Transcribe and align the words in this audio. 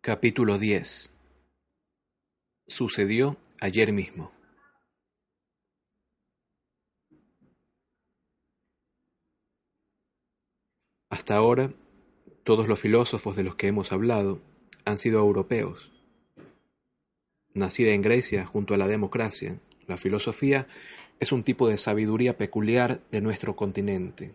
Capítulo 0.00 0.58
10 0.58 1.12
Sucedió 2.66 3.36
ayer 3.60 3.92
mismo. 3.92 4.32
Hasta 11.10 11.36
ahora, 11.36 11.74
todos 12.42 12.68
los 12.68 12.80
filósofos 12.80 13.36
de 13.36 13.44
los 13.44 13.56
que 13.56 13.66
hemos 13.68 13.92
hablado 13.92 14.40
han 14.86 14.96
sido 14.96 15.20
europeos. 15.20 16.01
Nacida 17.54 17.92
en 17.92 18.02
Grecia 18.02 18.46
junto 18.46 18.74
a 18.74 18.78
la 18.78 18.86
democracia, 18.86 19.60
la 19.86 19.96
filosofía 19.96 20.66
es 21.20 21.32
un 21.32 21.42
tipo 21.42 21.68
de 21.68 21.76
sabiduría 21.76 22.38
peculiar 22.38 23.02
de 23.10 23.20
nuestro 23.20 23.56
continente, 23.56 24.34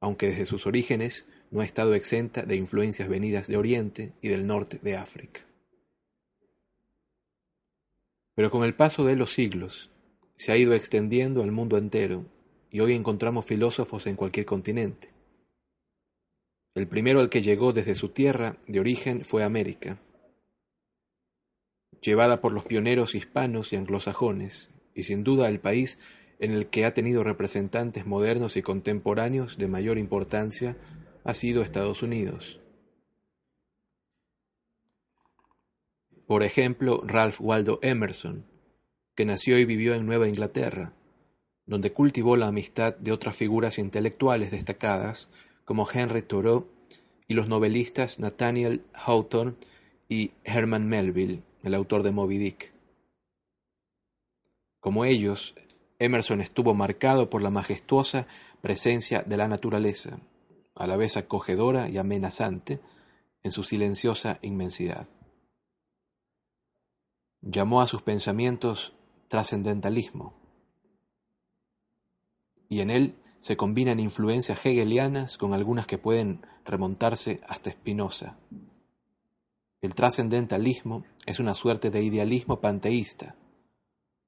aunque 0.00 0.28
desde 0.28 0.46
sus 0.46 0.66
orígenes 0.66 1.24
no 1.50 1.60
ha 1.60 1.64
estado 1.64 1.94
exenta 1.94 2.42
de 2.42 2.56
influencias 2.56 3.08
venidas 3.08 3.48
de 3.48 3.56
Oriente 3.56 4.12
y 4.20 4.28
del 4.28 4.46
norte 4.46 4.78
de 4.82 4.96
África. 4.96 5.40
Pero 8.34 8.50
con 8.50 8.64
el 8.64 8.74
paso 8.74 9.04
de 9.04 9.16
los 9.16 9.32
siglos 9.32 9.90
se 10.36 10.52
ha 10.52 10.56
ido 10.56 10.74
extendiendo 10.74 11.42
al 11.42 11.50
mundo 11.50 11.78
entero 11.78 12.26
y 12.70 12.80
hoy 12.80 12.92
encontramos 12.92 13.46
filósofos 13.46 14.06
en 14.06 14.16
cualquier 14.16 14.46
continente. 14.46 15.08
El 16.74 16.86
primero 16.86 17.20
al 17.20 17.30
que 17.30 17.42
llegó 17.42 17.72
desde 17.72 17.94
su 17.94 18.10
tierra 18.10 18.56
de 18.68 18.80
origen 18.80 19.24
fue 19.24 19.42
América, 19.42 19.98
llevada 22.00 22.40
por 22.40 22.52
los 22.52 22.64
pioneros 22.64 23.14
hispanos 23.14 23.72
y 23.72 23.76
anglosajones, 23.76 24.70
y 24.94 25.04
sin 25.04 25.24
duda 25.24 25.48
el 25.48 25.60
país 25.60 25.98
en 26.38 26.52
el 26.52 26.68
que 26.68 26.84
ha 26.84 26.94
tenido 26.94 27.22
representantes 27.22 28.06
modernos 28.06 28.56
y 28.56 28.62
contemporáneos 28.62 29.58
de 29.58 29.68
mayor 29.68 29.98
importancia 29.98 30.76
ha 31.24 31.34
sido 31.34 31.62
Estados 31.62 32.02
Unidos. 32.02 32.60
Por 36.26 36.42
ejemplo, 36.42 37.02
Ralph 37.04 37.40
Waldo 37.40 37.78
Emerson, 37.82 38.46
que 39.14 39.24
nació 39.26 39.58
y 39.58 39.64
vivió 39.64 39.94
en 39.94 40.06
Nueva 40.06 40.28
Inglaterra, 40.28 40.94
donde 41.66 41.92
cultivó 41.92 42.36
la 42.36 42.48
amistad 42.48 42.96
de 42.96 43.12
otras 43.12 43.36
figuras 43.36 43.78
intelectuales 43.78 44.50
destacadas 44.50 45.28
como 45.64 45.86
Henry 45.92 46.22
Thoreau 46.22 46.68
y 47.28 47.34
los 47.34 47.48
novelistas 47.48 48.18
Nathaniel 48.18 48.84
Hawthorne 48.94 49.56
y 50.08 50.32
Herman 50.44 50.88
Melville, 50.88 51.42
el 51.62 51.74
autor 51.74 52.02
de 52.02 52.12
Moby 52.12 52.38
Dick. 52.38 52.72
Como 54.80 55.04
ellos, 55.04 55.54
Emerson 55.98 56.40
estuvo 56.40 56.74
marcado 56.74 57.28
por 57.28 57.42
la 57.42 57.50
majestuosa 57.50 58.26
presencia 58.62 59.22
de 59.22 59.36
la 59.36 59.48
naturaleza, 59.48 60.18
a 60.74 60.86
la 60.86 60.96
vez 60.96 61.16
acogedora 61.16 61.88
y 61.88 61.98
amenazante 61.98 62.80
en 63.42 63.52
su 63.52 63.62
silenciosa 63.62 64.38
inmensidad. 64.42 65.06
Llamó 67.42 67.82
a 67.82 67.86
sus 67.86 68.02
pensamientos 68.02 68.94
trascendentalismo, 69.28 70.34
y 72.68 72.80
en 72.80 72.90
él 72.90 73.16
se 73.40 73.56
combinan 73.56 74.00
influencias 74.00 74.64
hegelianas 74.64 75.36
con 75.36 75.54
algunas 75.54 75.86
que 75.86 75.98
pueden 75.98 76.46
remontarse 76.64 77.40
hasta 77.48 77.70
Spinoza. 77.70 78.38
El 79.82 79.94
trascendentalismo 79.94 81.04
es 81.24 81.40
una 81.40 81.54
suerte 81.54 81.90
de 81.90 82.02
idealismo 82.02 82.60
panteísta. 82.60 83.34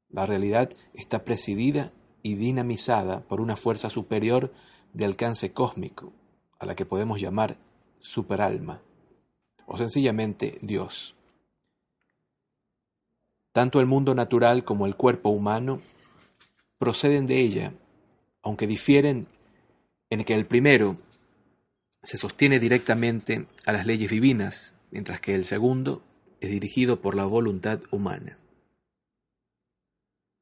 La 0.08 0.24
realidad 0.24 0.70
está 0.94 1.24
presidida 1.24 1.92
y 2.22 2.36
dinamizada 2.36 3.20
por 3.20 3.40
una 3.40 3.56
fuerza 3.56 3.90
superior 3.90 4.52
de 4.94 5.04
alcance 5.04 5.52
cósmico, 5.52 6.12
a 6.58 6.64
la 6.64 6.74
que 6.74 6.86
podemos 6.86 7.20
llamar 7.20 7.58
superalma, 8.00 8.80
o 9.66 9.76
sencillamente 9.76 10.58
Dios. 10.62 11.16
Tanto 13.52 13.80
el 13.80 13.86
mundo 13.86 14.14
natural 14.14 14.64
como 14.64 14.86
el 14.86 14.96
cuerpo 14.96 15.28
humano 15.28 15.80
proceden 16.78 17.26
de 17.26 17.40
ella, 17.40 17.74
aunque 18.42 18.66
difieren 18.66 19.26
en 20.08 20.24
que 20.24 20.34
el 20.34 20.46
primero 20.46 20.96
se 22.02 22.16
sostiene 22.16 22.58
directamente 22.58 23.46
a 23.66 23.72
las 23.72 23.86
leyes 23.86 24.10
divinas, 24.10 24.74
mientras 24.92 25.20
que 25.20 25.34
el 25.34 25.44
segundo 25.44 26.04
es 26.40 26.50
dirigido 26.50 27.00
por 27.00 27.16
la 27.16 27.24
voluntad 27.24 27.80
humana. 27.90 28.38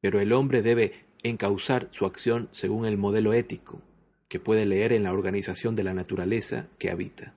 Pero 0.02 0.20
el 0.20 0.32
hombre 0.32 0.60
debe 0.60 1.06
encauzar 1.22 1.88
su 1.92 2.04
acción 2.04 2.48
según 2.50 2.84
el 2.84 2.98
modelo 2.98 3.32
ético, 3.32 3.80
que 4.28 4.40
puede 4.40 4.66
leer 4.66 4.92
en 4.92 5.04
la 5.04 5.12
organización 5.12 5.76
de 5.76 5.84
la 5.84 5.94
naturaleza 5.94 6.68
que 6.78 6.90
habita. 6.90 7.34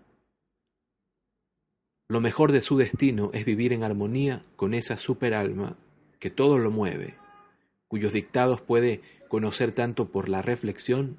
Lo 2.09 2.19
mejor 2.19 2.51
de 2.51 2.62
su 2.62 2.78
destino 2.78 3.31
es 3.34 3.45
vivir 3.45 3.74
en 3.74 3.84
armonía 3.84 4.45
con 4.56 4.74
esa 4.74 4.97
superalma 4.97 5.78
que 6.19 6.30
todo 6.30 6.57
lo 6.57 6.72
mueve, 6.72 7.16
cuyos 7.88 8.13
dictados 8.13 8.62
puede 8.62 9.01
conocer 9.28 9.72
tanto 9.72 10.12
por 10.12 10.30
la 10.30 10.41
reflexión 10.41 11.18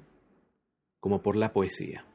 como 0.99 1.21
por 1.21 1.35
la 1.35 1.53
poesía. 1.53 2.05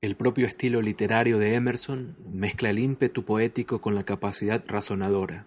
El 0.00 0.16
propio 0.16 0.46
estilo 0.46 0.80
literario 0.80 1.38
de 1.38 1.54
Emerson 1.54 2.16
mezcla 2.32 2.70
el 2.70 2.78
ímpetu 2.78 3.24
poético 3.24 3.80
con 3.80 3.94
la 3.94 4.04
capacidad 4.04 4.62
razonadora. 4.66 5.46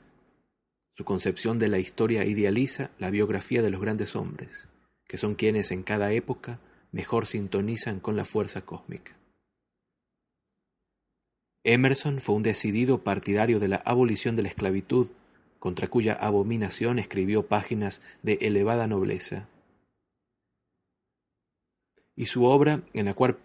Su 0.97 1.05
concepción 1.05 1.57
de 1.57 1.69
la 1.69 1.79
historia 1.79 2.25
idealiza 2.25 2.91
la 2.99 3.09
biografía 3.09 3.61
de 3.61 3.69
los 3.69 3.79
grandes 3.79 4.15
hombres 4.15 4.67
que 5.11 5.17
son 5.17 5.35
quienes 5.35 5.71
en 5.71 5.83
cada 5.83 6.13
época 6.13 6.61
mejor 6.93 7.25
sintonizan 7.25 7.99
con 7.99 8.15
la 8.15 8.23
fuerza 8.23 8.61
cósmica. 8.61 9.17
Emerson 11.65 12.21
fue 12.21 12.35
un 12.35 12.43
decidido 12.43 13.03
partidario 13.03 13.59
de 13.59 13.67
la 13.67 13.75
abolición 13.83 14.37
de 14.37 14.43
la 14.43 14.47
esclavitud, 14.47 15.09
contra 15.59 15.89
cuya 15.89 16.13
abominación 16.13 16.97
escribió 16.97 17.45
páginas 17.45 18.01
de 18.23 18.35
elevada 18.39 18.87
nobleza. 18.87 19.49
Y 22.15 22.27
su 22.27 22.45
obra, 22.45 22.83
en 22.93 23.03
la 23.03 23.13
cual 23.13 23.37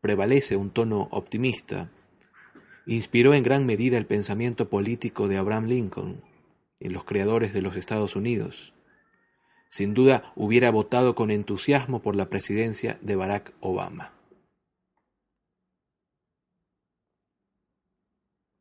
prevalece 0.00 0.56
un 0.56 0.70
tono 0.70 1.08
optimista, 1.10 1.90
inspiró 2.86 3.34
en 3.34 3.42
gran 3.42 3.66
medida 3.66 3.98
el 3.98 4.06
pensamiento 4.06 4.68
político 4.68 5.28
de 5.28 5.36
Abraham 5.36 5.66
Lincoln 5.66 6.22
y 6.78 6.88
los 6.88 7.04
creadores 7.04 7.52
de 7.52 7.62
los 7.62 7.76
Estados 7.76 8.16
Unidos, 8.16 8.74
sin 9.68 9.94
duda 9.94 10.32
hubiera 10.34 10.70
votado 10.70 11.14
con 11.14 11.30
entusiasmo 11.30 12.02
por 12.02 12.16
la 12.16 12.28
presidencia 12.28 12.98
de 13.02 13.16
Barack 13.16 13.52
Obama. 13.60 14.12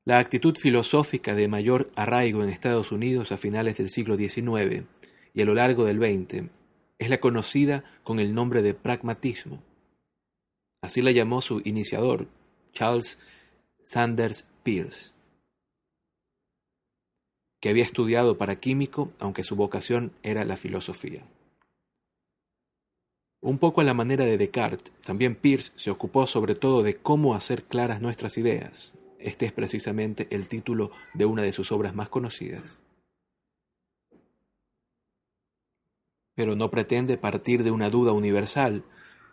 La 0.05 0.19
actitud 0.19 0.55
filosófica 0.57 1.35
de 1.35 1.47
mayor 1.47 1.91
arraigo 1.95 2.43
en 2.43 2.49
Estados 2.49 2.91
Unidos 2.91 3.31
a 3.31 3.37
finales 3.37 3.77
del 3.77 3.89
siglo 3.89 4.17
XIX 4.17 4.85
y 5.33 5.41
a 5.41 5.45
lo 5.45 5.53
largo 5.53 5.85
del 5.85 5.99
XX 5.99 6.49
es 6.97 7.09
la 7.09 7.19
conocida 7.19 7.83
con 8.03 8.19
el 8.19 8.33
nombre 8.33 8.61
de 8.61 8.73
pragmatismo. 8.73 9.68
Así 10.81 11.01
la 11.01 11.11
llamó 11.11 11.41
su 11.41 11.61
iniciador, 11.65 12.27
Charles 12.73 13.19
Sanders 13.83 14.47
Peirce 14.63 15.19
que 17.59 17.69
había 17.69 17.83
estudiado 17.83 18.37
para 18.37 18.59
químico, 18.59 19.11
aunque 19.19 19.43
su 19.43 19.55
vocación 19.55 20.13
era 20.23 20.45
la 20.45 20.57
filosofía. 20.57 21.23
Un 23.41 23.57
poco 23.57 23.81
a 23.81 23.83
la 23.83 23.93
manera 23.93 24.25
de 24.25 24.37
Descartes, 24.37 24.91
también 25.01 25.35
Peirce 25.35 25.71
se 25.75 25.91
ocupó 25.91 26.27
sobre 26.27 26.55
todo 26.55 26.83
de 26.83 26.97
cómo 26.97 27.35
hacer 27.35 27.63
claras 27.63 28.01
nuestras 28.01 28.37
ideas. 28.37 28.93
Este 29.17 29.45
es 29.45 29.51
precisamente 29.51 30.27
el 30.31 30.47
título 30.47 30.91
de 31.13 31.25
una 31.25 31.41
de 31.41 31.51
sus 31.51 31.71
obras 31.71 31.95
más 31.95 32.09
conocidas. 32.09 32.79
Pero 36.35 36.55
no 36.55 36.69
pretende 36.69 37.17
partir 37.17 37.63
de 37.63 37.71
una 37.71 37.89
duda 37.89 38.13
universal, 38.13 38.83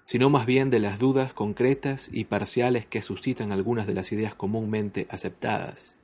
sino 0.06 0.30
más 0.30 0.46
bien 0.46 0.70
de 0.70 0.78
las 0.78 1.00
dudas 1.00 1.34
concretas 1.34 2.08
y 2.12 2.24
parciales 2.24 2.86
que 2.86 3.02
suscitan 3.02 3.50
algunas 3.50 3.88
de 3.88 3.94
las 3.94 4.12
ideas 4.12 4.36
comúnmente 4.36 5.08
aceptadas. 5.10 5.98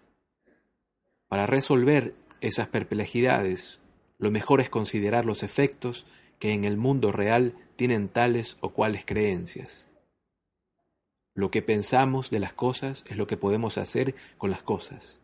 Para 1.29 1.47
resolver 1.47 2.15
esas 2.41 2.67
perplejidades, 2.67 3.81
lo 4.19 4.33
mejor 4.33 4.61
es 4.61 4.69
considerar 4.69 5.25
los 5.25 5.45
efectos 5.45 6.05
que 6.41 6.51
en 6.53 6.65
el 6.65 6.77
mundo 6.77 7.13
real 7.13 7.55
tienen 7.77 8.09
tales 8.09 8.57
o 8.61 8.71
cuales 8.71 9.05
creencias. 9.07 9.89
Lo 11.35 11.53
que 11.53 11.63
pensamos 11.63 12.31
de 12.31 12.41
las 12.41 12.53
cosas 12.53 13.05
es 13.09 13.17
lo 13.17 13.29
que 13.29 13.37
podemos 13.37 13.79
hacer 13.79 14.17
con 14.37 14.51
las 14.51 14.63
cosas. 14.63 15.21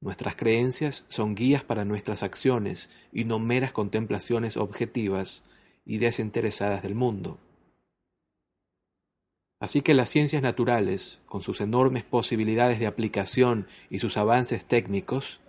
Nuestras 0.00 0.36
creencias 0.36 1.04
son 1.08 1.34
guías 1.34 1.64
para 1.64 1.84
nuestras 1.84 2.22
acciones 2.22 2.88
y 3.12 3.24
no 3.24 3.40
meras 3.40 3.72
contemplaciones 3.72 4.56
objetivas 4.56 5.42
y 5.90 5.98
desinteresadas 5.98 6.84
del 6.84 6.94
mundo. 6.94 7.40
Así 9.58 9.82
que 9.82 9.92
las 9.92 10.08
ciencias 10.08 10.40
naturales, 10.40 11.20
con 11.26 11.42
sus 11.42 11.60
enormes 11.60 12.04
posibilidades 12.04 12.78
de 12.78 12.86
aplicación 12.86 13.66
y 13.90 13.98
sus 13.98 14.16
avances 14.16 14.66
técnicos, 14.66 15.40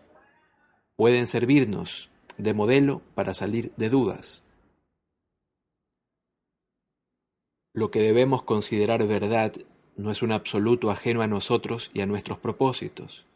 pueden 0.96 1.28
servirnos 1.28 2.10
de 2.40 2.56
modelo 2.56 3.04
para 3.14 3.36
salir 3.36 3.72
de 3.78 3.92
dudas. 3.92 4.44
Lo 7.72 7.92
que 7.92 8.00
debemos 8.00 8.42
considerar 8.42 9.06
verdad 9.06 9.54
no 9.96 10.10
es 10.10 10.24
un 10.24 10.32
absoluto 10.32 10.90
ajeno 10.90 11.22
a 11.22 11.28
nosotros 11.28 11.92
y 11.94 12.02
a 12.02 12.08
nuestros 12.08 12.40
propósitos, 12.40 13.28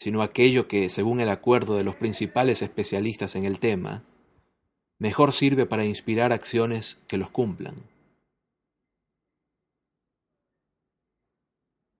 sino 0.00 0.22
aquello 0.22 0.66
que, 0.66 0.90
según 0.90 1.20
el 1.20 1.28
acuerdo 1.28 1.76
de 1.76 1.84
los 1.84 1.94
principales 1.94 2.62
especialistas 2.62 3.36
en 3.36 3.44
el 3.44 3.60
tema, 3.60 4.02
mejor 5.02 5.32
sirve 5.32 5.66
para 5.66 5.84
inspirar 5.84 6.32
acciones 6.32 6.96
que 7.08 7.16
los 7.16 7.28
cumplan. 7.28 7.74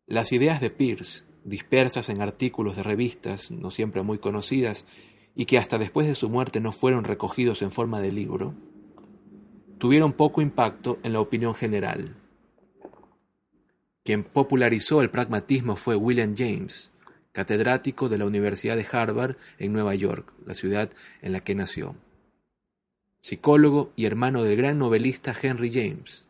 Las 0.06 0.30
ideas 0.30 0.60
de 0.60 0.70
Peirce, 0.70 1.24
dispersas 1.42 2.08
en 2.10 2.22
artículos 2.22 2.76
de 2.76 2.84
revistas, 2.84 3.50
no 3.50 3.72
siempre 3.72 4.02
muy 4.02 4.18
conocidas, 4.18 4.84
y 5.34 5.46
que 5.46 5.58
hasta 5.58 5.78
después 5.78 6.06
de 6.06 6.14
su 6.14 6.30
muerte 6.30 6.60
no 6.60 6.70
fueron 6.70 7.02
recogidos 7.02 7.62
en 7.62 7.72
forma 7.72 8.00
de 8.00 8.12
libro, 8.12 8.54
tuvieron 9.78 10.12
poco 10.12 10.40
impacto 10.40 11.00
en 11.02 11.12
la 11.12 11.18
opinión 11.18 11.56
general. 11.56 12.14
Quien 14.04 14.22
popularizó 14.22 15.02
el 15.02 15.10
pragmatismo 15.10 15.74
fue 15.74 15.96
William 15.96 16.36
James, 16.38 16.92
catedrático 17.32 18.08
de 18.08 18.18
la 18.18 18.26
Universidad 18.26 18.76
de 18.76 18.86
Harvard 18.88 19.38
en 19.58 19.72
Nueva 19.72 19.96
York, 19.96 20.32
la 20.46 20.54
ciudad 20.54 20.88
en 21.20 21.32
la 21.32 21.40
que 21.40 21.56
nació. 21.56 21.96
Psicólogo 23.22 23.92
y 23.94 24.06
hermano 24.06 24.42
del 24.42 24.56
gran 24.56 24.78
novelista 24.78 25.32
Henry 25.40 25.70
James. 25.72 26.26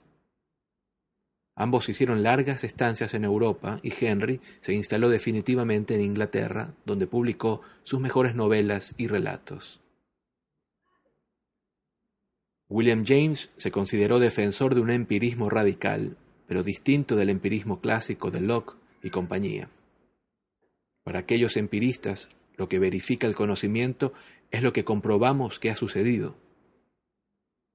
Ambos 1.55 1.89
hicieron 1.89 2.23
largas 2.23 2.65
estancias 2.65 3.15
en 3.15 3.25
Europa 3.25 3.79
y 3.83 3.93
Henry 3.99 4.43
se 4.61 4.75
instaló 4.75 5.09
definitivamente 5.09 5.95
en 5.95 6.03
Inglaterra, 6.03 6.75
donde 6.85 7.07
publicó 7.07 7.63
sus 7.83 7.99
mejores 7.99 8.35
novelas 8.35 8.95
y 8.99 9.07
relatos. 9.07 9.81
William 12.69 13.05
James 13.07 13.49
se 13.57 13.71
consideró 13.71 14.19
defensor 14.19 14.75
de 14.75 14.83
un 14.83 14.91
empirismo 14.91 15.49
radical, 15.49 16.19
pero 16.47 16.63
distinto 16.63 17.17
del 17.17 17.31
empirismo 17.31 17.81
clásico 17.81 18.31
de 18.31 18.43
Locke 18.43 18.77
y 19.03 19.09
compañía. 19.09 19.71
Para 21.05 21.21
aquellos 21.21 21.57
empiristas, 21.57 22.29
lo 22.57 22.69
que 22.69 22.79
verifica 22.79 23.27
el 23.27 23.35
conocimiento 23.35 24.13
es 24.51 24.63
lo 24.63 24.75
que 24.75 24.85
comprobamos 24.85 25.59
que 25.59 25.71
ha 25.71 25.75
sucedido, 25.75 26.37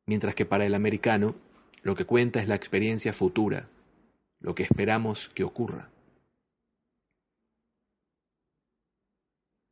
mientras 0.07 0.33
que 0.33 0.45
para 0.45 0.65
el 0.65 0.73
americano, 0.73 1.35
lo 1.83 1.95
que 1.95 2.05
cuenta 2.05 2.41
es 2.41 2.47
la 2.47 2.55
experiencia 2.55 3.13
futura, 3.13 3.69
lo 4.39 4.55
que 4.55 4.63
esperamos 4.63 5.29
que 5.35 5.43
ocurra. 5.43 5.91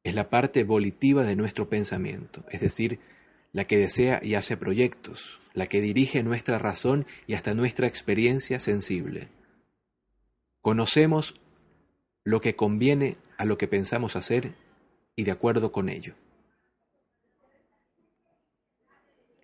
Es 0.04 0.14
la 0.14 0.30
parte 0.30 0.64
volitiva 0.64 1.24
de 1.24 1.36
nuestro 1.36 1.68
pensamiento, 1.68 2.44
es 2.52 2.62
decir, 2.62 3.00
la 3.54 3.66
que 3.66 3.78
desea 3.78 4.20
y 4.22 4.36
hace 4.36 4.58
proyectos, 4.58 5.40
la 5.54 5.68
que 5.68 5.82
dirige 5.82 6.22
nuestra 6.22 6.60
razón 6.60 7.08
y 7.26 7.34
hasta 7.34 7.54
nuestra 7.56 7.88
experiencia 7.88 8.60
sensible. 8.60 9.30
Conocemos 10.62 11.36
lo 12.24 12.42
que 12.42 12.56
conviene 12.56 13.18
a 13.38 13.46
lo 13.46 13.58
que 13.58 13.68
pensamos 13.68 14.16
hacer 14.16 14.54
y 15.16 15.24
de 15.24 15.32
acuerdo 15.32 15.72
con 15.72 15.90
ello. 15.90 16.16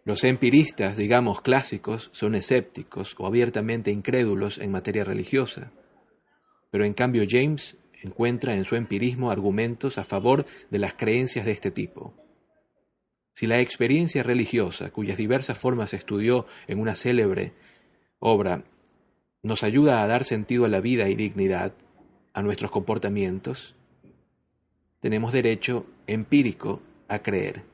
Los 0.03 0.23
empiristas, 0.23 0.97
digamos 0.97 1.41
clásicos, 1.41 2.09
son 2.11 2.33
escépticos 2.33 3.15
o 3.19 3.27
abiertamente 3.27 3.91
incrédulos 3.91 4.57
en 4.57 4.71
materia 4.71 5.03
religiosa, 5.03 5.71
pero 6.71 6.85
en 6.85 6.93
cambio 6.93 7.23
James 7.29 7.77
encuentra 8.01 8.55
en 8.55 8.65
su 8.65 8.75
empirismo 8.75 9.29
argumentos 9.29 9.99
a 9.99 10.03
favor 10.03 10.45
de 10.71 10.79
las 10.79 10.95
creencias 10.95 11.45
de 11.45 11.51
este 11.51 11.69
tipo. 11.69 12.15
Si 13.33 13.45
la 13.45 13.59
experiencia 13.59 14.23
religiosa, 14.23 14.91
cuyas 14.91 15.17
diversas 15.17 15.59
formas 15.59 15.93
estudió 15.93 16.45
en 16.67 16.79
una 16.79 16.95
célebre 16.95 17.53
obra, 18.19 18.63
nos 19.43 19.63
ayuda 19.63 20.03
a 20.03 20.07
dar 20.07 20.23
sentido 20.23 20.65
a 20.65 20.69
la 20.69 20.81
vida 20.81 21.09
y 21.09 21.15
dignidad, 21.15 21.73
a 22.33 22.41
nuestros 22.41 22.71
comportamientos, 22.71 23.75
tenemos 24.99 25.33
derecho 25.33 25.85
empírico 26.07 26.81
a 27.07 27.19
creer. 27.19 27.70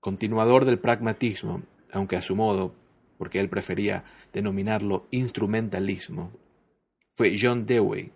Continuador 0.00 0.64
del 0.64 0.78
pragmatismo, 0.78 1.62
aunque 1.92 2.16
a 2.16 2.22
su 2.22 2.36
modo, 2.36 2.74
porque 3.18 3.40
él 3.40 3.48
prefería 3.48 4.04
denominarlo 4.32 5.06
instrumentalismo, 5.10 6.30
fue 7.16 7.36
John 7.40 7.66
Dewey, 7.66 8.12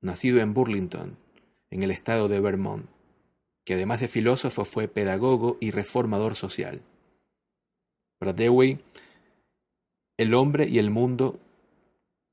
nacido 0.00 0.40
en 0.40 0.54
Burlington, 0.54 1.18
en 1.70 1.82
el 1.82 1.90
estado 1.90 2.28
de 2.28 2.40
Vermont, 2.40 2.86
que 3.64 3.74
además 3.74 4.00
de 4.00 4.08
filósofo 4.08 4.64
fue 4.64 4.88
pedagogo 4.88 5.58
y 5.60 5.70
reformador 5.70 6.34
social. 6.34 6.80
Para 8.18 8.32
Dewey, 8.32 8.78
el 10.16 10.34
hombre 10.34 10.66
y 10.68 10.78
el 10.78 10.90
mundo 10.90 11.38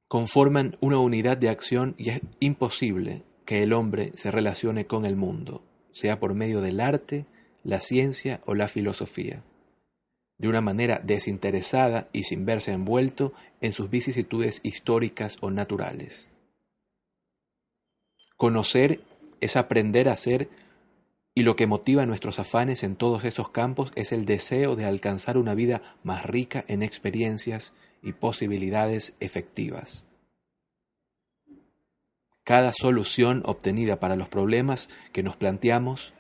conforman 0.07 0.77
una 0.79 0.99
unidad 0.99 1.37
de 1.37 1.49
acción 1.49 1.95
y 1.97 2.09
es 2.09 2.21
imposible 2.39 3.23
que 3.45 3.63
el 3.63 3.73
hombre 3.73 4.11
se 4.15 4.31
relacione 4.31 4.87
con 4.87 5.05
el 5.05 5.15
mundo, 5.15 5.63
sea 5.91 6.19
por 6.19 6.33
medio 6.33 6.61
del 6.61 6.79
arte, 6.79 7.25
la 7.67 7.81
ciencia 7.81 8.39
o 8.45 8.55
la 8.55 8.69
filosofía, 8.69 9.43
de 10.37 10.47
una 10.47 10.61
manera 10.61 11.01
desinteresada 11.03 12.07
y 12.13 12.23
sin 12.23 12.45
verse 12.45 12.71
envuelto 12.71 13.33
en 13.59 13.73
sus 13.73 13.89
vicisitudes 13.89 14.61
históricas 14.63 15.35
o 15.41 15.51
naturales. 15.51 16.29
Conocer 18.37 19.01
es 19.41 19.57
aprender 19.57 20.07
a 20.07 20.15
ser 20.15 20.49
y 21.35 21.43
lo 21.43 21.57
que 21.57 21.67
motiva 21.67 22.05
nuestros 22.05 22.39
afanes 22.39 22.83
en 22.83 22.95
todos 22.95 23.25
esos 23.25 23.49
campos 23.49 23.91
es 23.95 24.13
el 24.13 24.23
deseo 24.23 24.77
de 24.77 24.85
alcanzar 24.85 25.37
una 25.37 25.53
vida 25.53 25.81
más 26.03 26.25
rica 26.25 26.63
en 26.69 26.83
experiencias 26.83 27.73
y 28.01 28.13
posibilidades 28.13 29.13
efectivas. 29.19 30.05
Cada 32.45 32.71
solución 32.71 33.43
obtenida 33.45 33.99
para 33.99 34.15
los 34.15 34.29
problemas 34.29 34.89
que 35.11 35.21
nos 35.21 35.35
planteamos 35.35 36.13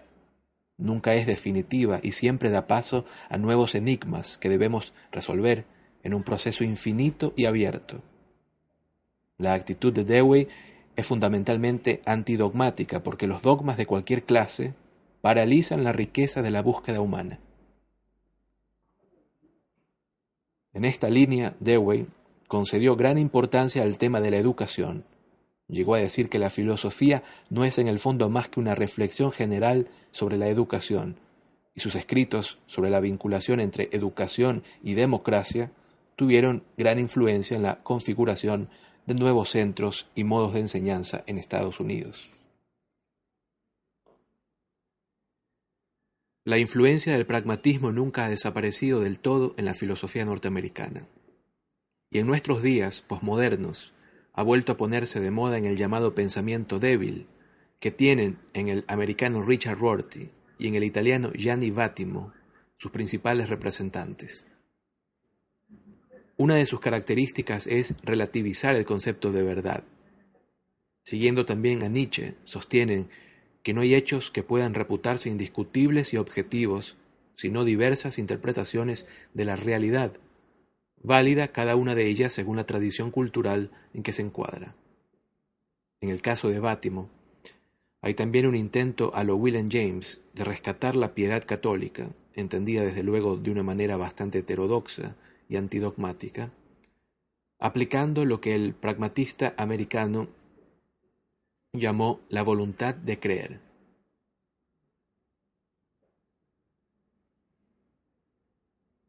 nunca 0.77 1.15
es 1.15 1.25
definitiva 1.25 1.99
y 2.01 2.13
siempre 2.13 2.49
da 2.49 2.67
paso 2.67 3.05
a 3.29 3.37
nuevos 3.37 3.75
enigmas 3.75 4.37
que 4.37 4.49
debemos 4.49 4.93
resolver 5.11 5.65
en 6.03 6.13
un 6.13 6.23
proceso 6.23 6.63
infinito 6.63 7.33
y 7.35 7.45
abierto. 7.45 8.01
La 9.37 9.53
actitud 9.53 9.91
de 9.93 10.03
Dewey 10.03 10.47
es 10.95 11.05
fundamentalmente 11.05 12.01
antidogmática 12.05 13.03
porque 13.03 13.27
los 13.27 13.41
dogmas 13.41 13.77
de 13.77 13.85
cualquier 13.85 14.23
clase 14.23 14.73
paralizan 15.21 15.83
la 15.83 15.93
riqueza 15.93 16.41
de 16.41 16.51
la 16.51 16.61
búsqueda 16.61 17.01
humana. 17.01 17.39
En 20.73 20.85
esta 20.85 21.09
línea, 21.09 21.55
Dewey 21.59 22.07
concedió 22.47 22.95
gran 22.95 23.17
importancia 23.17 23.83
al 23.83 23.97
tema 23.97 24.21
de 24.21 24.31
la 24.31 24.37
educación. 24.37 25.05
Llegó 25.67 25.95
a 25.95 25.99
decir 25.99 26.29
que 26.29 26.39
la 26.39 26.49
filosofía 26.49 27.23
no 27.49 27.65
es 27.65 27.77
en 27.77 27.87
el 27.87 27.99
fondo 27.99 28.29
más 28.29 28.47
que 28.47 28.59
una 28.59 28.75
reflexión 28.75 29.31
general 29.31 29.89
sobre 30.11 30.37
la 30.37 30.47
educación, 30.47 31.17
y 31.75 31.81
sus 31.81 31.95
escritos 31.95 32.57
sobre 32.65 32.89
la 32.89 33.01
vinculación 33.01 33.59
entre 33.59 33.89
educación 33.91 34.63
y 34.81 34.93
democracia 34.93 35.71
tuvieron 36.15 36.63
gran 36.77 36.99
influencia 36.99 37.55
en 37.55 37.63
la 37.63 37.83
configuración 37.83 38.69
de 39.05 39.13
nuevos 39.13 39.51
centros 39.51 40.09
y 40.15 40.23
modos 40.23 40.53
de 40.53 40.61
enseñanza 40.61 41.23
en 41.27 41.37
Estados 41.37 41.79
Unidos. 41.79 42.29
La 46.45 46.57
influencia 46.57 47.11
del 47.11 47.25
pragmatismo 47.25 47.91
nunca 47.91 48.25
ha 48.25 48.29
desaparecido 48.29 49.01
del 49.01 49.19
todo 49.19 49.53
en 49.57 49.65
la 49.65 49.73
filosofía 49.73 50.23
norteamericana. 50.23 51.05
Y 52.09 52.19
en 52.19 52.27
nuestros 52.27 52.63
días 52.63 53.01
posmodernos 53.01 53.93
ha 54.37 54.43
vuelto 54.43 54.71
a 54.71 54.77
ponerse 54.77 55.19
de 55.19 55.31
moda 55.31 55.57
en 55.57 55.65
el 55.65 55.77
llamado 55.77 56.13
pensamiento 56.13 56.77
débil, 56.77 57.25
que 57.79 57.89
tienen 57.89 58.37
en 58.53 58.67
el 58.67 58.85
americano 58.87 59.41
Richard 59.41 59.79
Rorty 59.79 60.29
y 60.59 60.67
en 60.67 60.75
el 60.75 60.83
italiano 60.83 61.31
Gianni 61.33 61.71
Vattimo 61.71 62.33
sus 62.77 62.91
principales 62.91 63.49
representantes. 63.49 64.45
Una 66.37 66.53
de 66.53 66.67
sus 66.67 66.79
características 66.79 67.65
es 67.65 67.95
relativizar 68.03 68.75
el 68.75 68.85
concepto 68.85 69.31
de 69.31 69.41
verdad. 69.41 69.83
Siguiendo 71.03 71.47
también 71.47 71.81
a 71.81 71.89
Nietzsche, 71.89 72.35
sostienen 72.43 73.09
que 73.63 73.73
no 73.73 73.81
hay 73.81 73.95
hechos 73.95 74.29
que 74.29 74.43
puedan 74.43 74.75
reputarse 74.75 75.29
indiscutibles 75.29 76.13
y 76.13 76.17
objetivos, 76.17 76.95
sino 77.35 77.63
diversas 77.63 78.19
interpretaciones 78.19 79.07
de 79.33 79.45
la 79.45 79.55
realidad, 79.55 80.13
válida 81.01 81.49
cada 81.49 81.75
una 81.75 81.95
de 81.95 82.07
ellas 82.07 82.33
según 82.33 82.57
la 82.57 82.65
tradición 82.65 83.11
cultural 83.11 83.71
en 83.93 84.03
que 84.03 84.13
se 84.13 84.21
encuadra. 84.21 84.75
En 86.01 86.09
el 86.09 86.21
caso 86.21 86.49
de 86.49 86.59
Bátimo, 86.59 87.09
hay 88.01 88.13
también 88.13 88.45
un 88.45 88.55
intento 88.55 89.11
a 89.15 89.23
lo 89.23 89.35
William 89.35 89.69
James 89.71 90.21
de 90.33 90.43
rescatar 90.43 90.95
la 90.95 91.13
piedad 91.13 91.43
católica, 91.43 92.09
entendida 92.35 92.83
desde 92.83 93.03
luego 93.03 93.37
de 93.37 93.51
una 93.51 93.63
manera 93.63 93.97
bastante 93.97 94.39
heterodoxa, 94.39 95.15
y 95.49 95.55
antidogmática, 95.55 96.51
aplicando 97.59 98.25
lo 98.25 98.41
que 98.41 98.55
el 98.55 98.73
pragmatista 98.73 99.53
americano 99.57 100.27
llamó 101.73 102.19
la 102.29 102.43
voluntad 102.43 102.95
de 102.95 103.19
creer. 103.19 103.59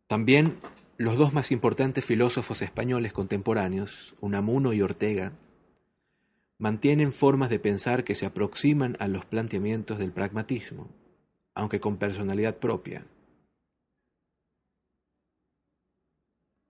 También 0.07 0.59
los 0.99 1.17
dos 1.17 1.33
más 1.33 1.53
importantes 1.53 2.05
filósofos 2.05 2.61
españoles 2.61 3.13
contemporáneos, 3.13 4.17
Unamuno 4.21 4.73
y 4.73 4.83
Ortega, 4.83 5.33
mantienen 6.59 7.13
formas 7.13 7.51
de 7.51 7.61
pensar 7.61 8.03
que 8.03 8.17
se 8.17 8.27
aproximan 8.27 8.97
a 8.99 9.07
los 9.07 9.25
planteamientos 9.25 10.01
del 10.01 10.11
pragmatismo, 10.11 10.89
aunque 11.55 11.79
con 11.79 11.99
personalidad 11.99 12.57
propia. 12.57 13.07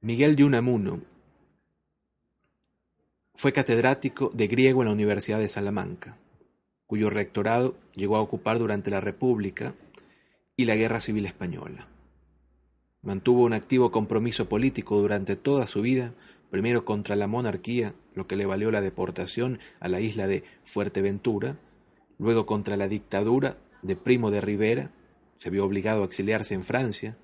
Miguel 0.03 0.37
de 0.37 0.45
Unamuno 0.45 1.01
fue 3.35 3.55
catedrático 3.55 4.31
de 4.35 4.47
griego 4.47 4.83
en 4.83 4.89
la 4.89 4.95
Universidad 4.95 5.39
de 5.39 5.49
Salamanca, 5.49 6.19
cuyo 6.87 7.09
rectorado 7.09 7.79
llegó 7.95 8.17
a 8.17 8.21
ocupar 8.21 8.59
durante 8.59 8.91
la 8.91 9.01
República 9.01 9.75
y 10.55 10.67
la 10.67 10.77
Guerra 10.77 11.01
Civil 11.01 11.25
Española. 11.25 11.89
Mantuvo 13.09 13.45
un 13.45 13.55
activo 13.55 13.91
compromiso 13.91 14.51
político 14.51 15.01
durante 15.01 15.35
toda 15.35 15.67
su 15.67 15.81
vida, 15.81 16.13
primero 16.51 16.85
contra 16.85 17.17
la 17.17 17.27
monarquía, 17.27 17.95
lo 18.13 18.27
que 18.27 18.37
le 18.37 18.45
valió 18.45 18.71
la 18.71 18.83
deportación 18.83 19.61
a 19.81 19.89
la 19.89 20.01
isla 20.01 20.27
de 20.27 20.45
Fuerteventura, 20.65 21.59
luego 22.19 22.45
contra 22.45 22.77
la 22.77 22.87
dictadura 22.87 23.57
de 23.81 23.97
Primo 23.97 24.31
de 24.31 24.43
Rivera, 24.43 24.91
se 25.39 25.49
vio 25.49 25.65
obligado 25.65 26.03
a 26.03 26.05
exiliarse 26.05 26.53
en 26.53 26.63
Francia, 26.63 27.17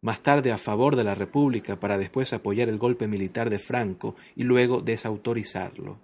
más 0.00 0.22
tarde 0.22 0.50
a 0.50 0.56
favor 0.56 0.96
de 0.96 1.04
la 1.04 1.14
República 1.14 1.78
para 1.78 1.98
después 1.98 2.32
apoyar 2.32 2.70
el 2.70 2.78
golpe 2.78 3.06
militar 3.06 3.50
de 3.50 3.58
Franco 3.58 4.16
y 4.34 4.44
luego 4.44 4.80
desautorizarlo. 4.80 6.00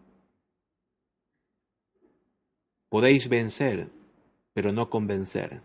Podéis 2.90 3.31
vencer, 3.31 3.88
pero 4.52 4.71
no 4.71 4.90
convencer. 4.90 5.62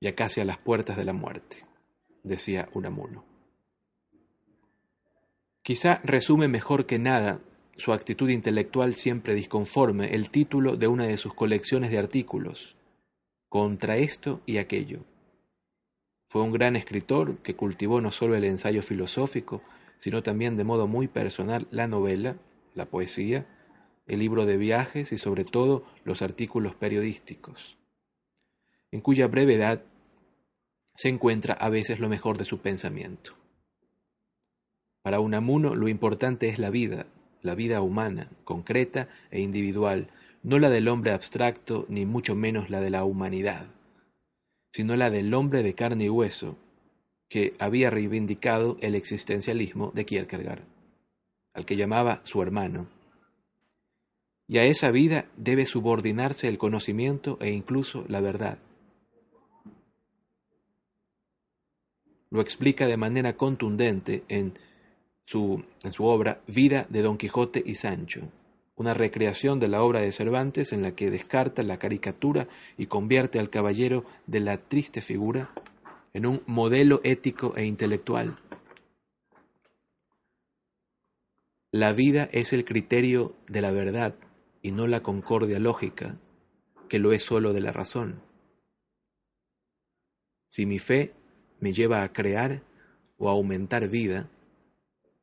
Ya 0.00 0.14
casi 0.14 0.40
a 0.40 0.46
las 0.46 0.56
puertas 0.56 0.96
de 0.96 1.04
la 1.04 1.12
muerte 1.12 1.73
decía 2.24 2.68
Unamuno. 2.72 3.24
Quizá 5.62 6.00
resume 6.02 6.48
mejor 6.48 6.86
que 6.86 6.98
nada 6.98 7.40
su 7.76 7.92
actitud 7.92 8.28
intelectual 8.28 8.94
siempre 8.94 9.34
disconforme 9.34 10.14
el 10.14 10.30
título 10.30 10.76
de 10.76 10.88
una 10.88 11.06
de 11.06 11.16
sus 11.16 11.34
colecciones 11.34 11.90
de 11.90 11.98
artículos, 11.98 12.76
Contra 13.48 13.96
esto 13.98 14.40
y 14.46 14.58
aquello. 14.58 15.04
Fue 16.26 16.42
un 16.42 16.50
gran 16.50 16.74
escritor 16.74 17.38
que 17.38 17.54
cultivó 17.54 18.00
no 18.00 18.10
solo 18.10 18.34
el 18.34 18.42
ensayo 18.42 18.82
filosófico, 18.82 19.62
sino 20.00 20.24
también 20.24 20.56
de 20.56 20.64
modo 20.64 20.88
muy 20.88 21.06
personal 21.06 21.68
la 21.70 21.86
novela, 21.86 22.36
la 22.74 22.86
poesía, 22.86 23.46
el 24.06 24.18
libro 24.18 24.44
de 24.44 24.56
viajes 24.56 25.12
y 25.12 25.18
sobre 25.18 25.44
todo 25.44 25.84
los 26.04 26.20
artículos 26.20 26.74
periodísticos, 26.74 27.78
en 28.90 29.00
cuya 29.00 29.28
brevedad 29.28 29.84
se 30.94 31.08
encuentra 31.08 31.54
a 31.54 31.68
veces 31.70 32.00
lo 32.00 32.08
mejor 32.08 32.38
de 32.38 32.44
su 32.44 32.58
pensamiento. 32.58 33.34
Para 35.02 35.20
Unamuno 35.20 35.74
lo 35.74 35.88
importante 35.88 36.48
es 36.48 36.58
la 36.58 36.70
vida, 36.70 37.06
la 37.42 37.54
vida 37.54 37.82
humana, 37.82 38.30
concreta 38.44 39.08
e 39.30 39.40
individual, 39.40 40.08
no 40.42 40.58
la 40.58 40.70
del 40.70 40.88
hombre 40.88 41.12
abstracto 41.12 41.86
ni 41.88 42.06
mucho 42.06 42.34
menos 42.34 42.70
la 42.70 42.80
de 42.80 42.90
la 42.90 43.04
humanidad, 43.04 43.66
sino 44.72 44.96
la 44.96 45.10
del 45.10 45.34
hombre 45.34 45.62
de 45.62 45.74
carne 45.74 46.04
y 46.04 46.08
hueso, 46.08 46.56
que 47.28 47.54
había 47.58 47.90
reivindicado 47.90 48.76
el 48.80 48.94
existencialismo 48.94 49.90
de 49.94 50.06
Kierkegaard, 50.06 50.62
al 51.52 51.64
que 51.64 51.76
llamaba 51.76 52.20
su 52.24 52.42
hermano. 52.42 52.86
Y 54.46 54.58
a 54.58 54.64
esa 54.64 54.90
vida 54.90 55.26
debe 55.36 55.66
subordinarse 55.66 56.48
el 56.48 56.58
conocimiento 56.58 57.38
e 57.40 57.50
incluso 57.50 58.04
la 58.08 58.20
verdad. 58.20 58.58
Lo 62.34 62.40
explica 62.40 62.88
de 62.88 62.96
manera 62.96 63.36
contundente 63.36 64.24
en 64.26 64.58
su, 65.24 65.64
en 65.84 65.92
su 65.92 66.04
obra 66.04 66.42
Vida 66.48 66.84
de 66.90 67.00
Don 67.00 67.16
Quijote 67.16 67.62
y 67.64 67.76
Sancho, 67.76 68.22
una 68.74 68.92
recreación 68.92 69.60
de 69.60 69.68
la 69.68 69.84
obra 69.84 70.00
de 70.00 70.10
Cervantes 70.10 70.72
en 70.72 70.82
la 70.82 70.96
que 70.96 71.12
descarta 71.12 71.62
la 71.62 71.78
caricatura 71.78 72.48
y 72.76 72.86
convierte 72.86 73.38
al 73.38 73.50
caballero 73.50 74.04
de 74.26 74.40
la 74.40 74.56
triste 74.56 75.00
figura 75.00 75.54
en 76.12 76.26
un 76.26 76.42
modelo 76.46 77.00
ético 77.04 77.54
e 77.56 77.66
intelectual. 77.66 78.34
La 81.70 81.92
vida 81.92 82.28
es 82.32 82.52
el 82.52 82.64
criterio 82.64 83.36
de 83.46 83.60
la 83.60 83.70
verdad 83.70 84.16
y 84.60 84.72
no 84.72 84.88
la 84.88 85.04
concordia 85.04 85.60
lógica, 85.60 86.18
que 86.88 86.98
lo 86.98 87.12
es 87.12 87.22
sólo 87.22 87.52
de 87.52 87.60
la 87.60 87.70
razón. 87.70 88.20
Si 90.48 90.66
mi 90.66 90.80
fe 90.80 91.14
me 91.64 91.72
lleva 91.72 92.02
a 92.02 92.12
crear 92.12 92.60
o 93.16 93.30
a 93.30 93.32
aumentar 93.32 93.88
vida, 93.88 94.28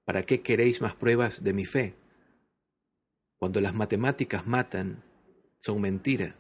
¿para 0.06 0.24
qué 0.24 0.42
queréis 0.42 0.82
más 0.82 0.96
pruebas 0.96 1.44
de 1.44 1.54
mi 1.54 1.66
fe? 1.66 1.94
Cuando 3.38 3.62
las 3.62 3.76
matemáticas 3.76 4.48
matan, 4.48 5.04
son 5.60 5.82
mentira. 5.82 6.34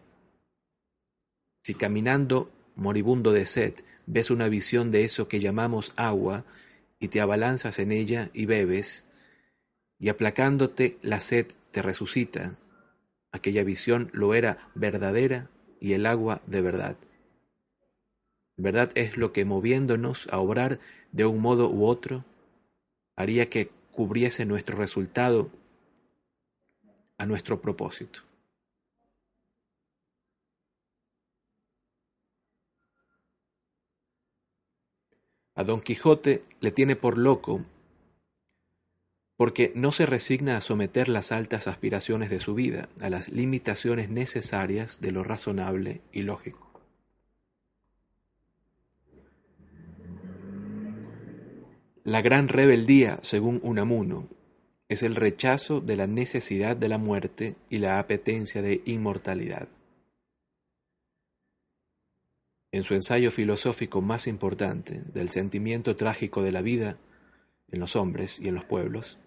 Si 1.63 1.75
caminando 1.75 2.51
moribundo 2.73 3.31
de 3.31 3.45
sed 3.45 3.75
ves 4.07 4.31
una 4.31 4.49
visión 4.49 4.89
de 4.89 5.03
eso 5.03 5.27
que 5.27 5.39
llamamos 5.39 5.93
agua 5.97 6.45
y 6.97 7.09
te 7.09 7.21
abalanzas 7.21 7.77
en 7.77 7.91
ella 7.91 8.31
y 8.33 8.47
bebes, 8.47 9.05
y 9.99 10.09
aplacándote 10.09 10.97
la 11.03 11.19
sed 11.19 11.45
te 11.69 11.83
resucita, 11.83 12.57
aquella 13.31 13.63
visión 13.63 14.09
lo 14.13 14.33
era 14.33 14.67
verdadera 14.73 15.51
y 15.79 15.93
el 15.93 16.07
agua 16.07 16.41
de 16.47 16.61
verdad. 16.61 16.97
¿Verdad 18.61 18.91
es 18.93 19.17
lo 19.17 19.33
que 19.33 19.43
moviéndonos 19.43 20.27
a 20.31 20.37
obrar 20.37 20.79
de 21.11 21.25
un 21.25 21.41
modo 21.41 21.71
u 21.71 21.87
otro 21.87 22.23
haría 23.15 23.49
que 23.49 23.71
cubriese 23.91 24.45
nuestro 24.45 24.77
resultado 24.77 25.49
a 27.17 27.25
nuestro 27.25 27.59
propósito? 27.59 28.21
A 35.55 35.63
Don 35.63 35.81
Quijote 35.81 36.45
le 36.59 36.69
tiene 36.69 36.95
por 36.95 37.17
loco 37.17 37.65
porque 39.37 39.71
no 39.73 39.91
se 39.91 40.05
resigna 40.05 40.57
a 40.57 40.61
someter 40.61 41.09
las 41.09 41.31
altas 41.31 41.65
aspiraciones 41.65 42.29
de 42.29 42.39
su 42.39 42.53
vida 42.53 42.89
a 43.01 43.09
las 43.09 43.27
limitaciones 43.29 44.11
necesarias 44.11 45.01
de 45.01 45.11
lo 45.11 45.23
razonable 45.23 46.01
y 46.11 46.21
lógico. 46.21 46.70
La 52.03 52.23
gran 52.23 52.47
rebeldía, 52.47 53.19
según 53.21 53.59
Unamuno, 53.61 54.27
es 54.89 55.03
el 55.03 55.15
rechazo 55.15 55.81
de 55.81 55.95
la 55.95 56.07
necesidad 56.07 56.75
de 56.75 56.89
la 56.89 56.97
muerte 56.97 57.55
y 57.69 57.77
la 57.77 57.99
apetencia 57.99 58.63
de 58.63 58.81
inmortalidad. 58.85 59.67
En 62.71 62.83
su 62.83 62.95
ensayo 62.95 63.29
filosófico 63.29 64.01
más 64.01 64.25
importante 64.25 65.03
del 65.13 65.29
sentimiento 65.29 65.95
trágico 65.95 66.41
de 66.41 66.51
la 66.51 66.63
vida 66.63 66.97
en 67.69 67.79
los 67.79 67.95
hombres 67.95 68.39
y 68.39 68.47
en 68.47 68.55
los 68.55 68.65
pueblos, 68.65 69.19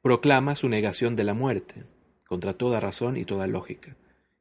proclama 0.00 0.54
su 0.54 0.68
negación 0.68 1.16
de 1.16 1.24
la 1.24 1.34
muerte, 1.34 1.82
contra 2.24 2.54
toda 2.54 2.78
razón 2.78 3.16
y 3.16 3.24
toda 3.24 3.48
lógica, 3.48 3.96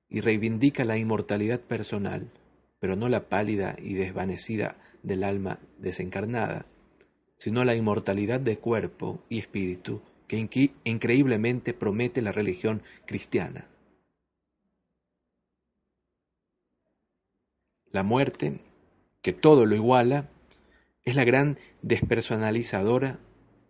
y 0.07 0.21
reivindica 0.21 0.85
la 0.85 0.97
inmortalidad 0.97 1.61
personal, 1.61 2.29
pero 2.79 2.95
no 2.95 3.09
la 3.09 3.27
pálida 3.27 3.75
y 3.81 3.95
desvanecida 3.95 4.77
del 5.01 5.23
alma 5.23 5.59
desencarnada, 5.79 6.67
sino 7.41 7.65
la 7.65 7.73
inmortalidad 7.73 8.39
de 8.39 8.59
cuerpo 8.59 9.23
y 9.27 9.39
espíritu 9.39 10.03
que 10.27 10.47
increíblemente 10.83 11.73
promete 11.73 12.21
la 12.21 12.31
religión 12.31 12.83
cristiana. 13.07 13.67
La 17.89 18.03
muerte, 18.03 18.59
que 19.23 19.33
todo 19.33 19.65
lo 19.65 19.73
iguala, 19.73 20.29
es 21.01 21.15
la 21.15 21.23
gran 21.23 21.57
despersonalizadora, 21.81 23.17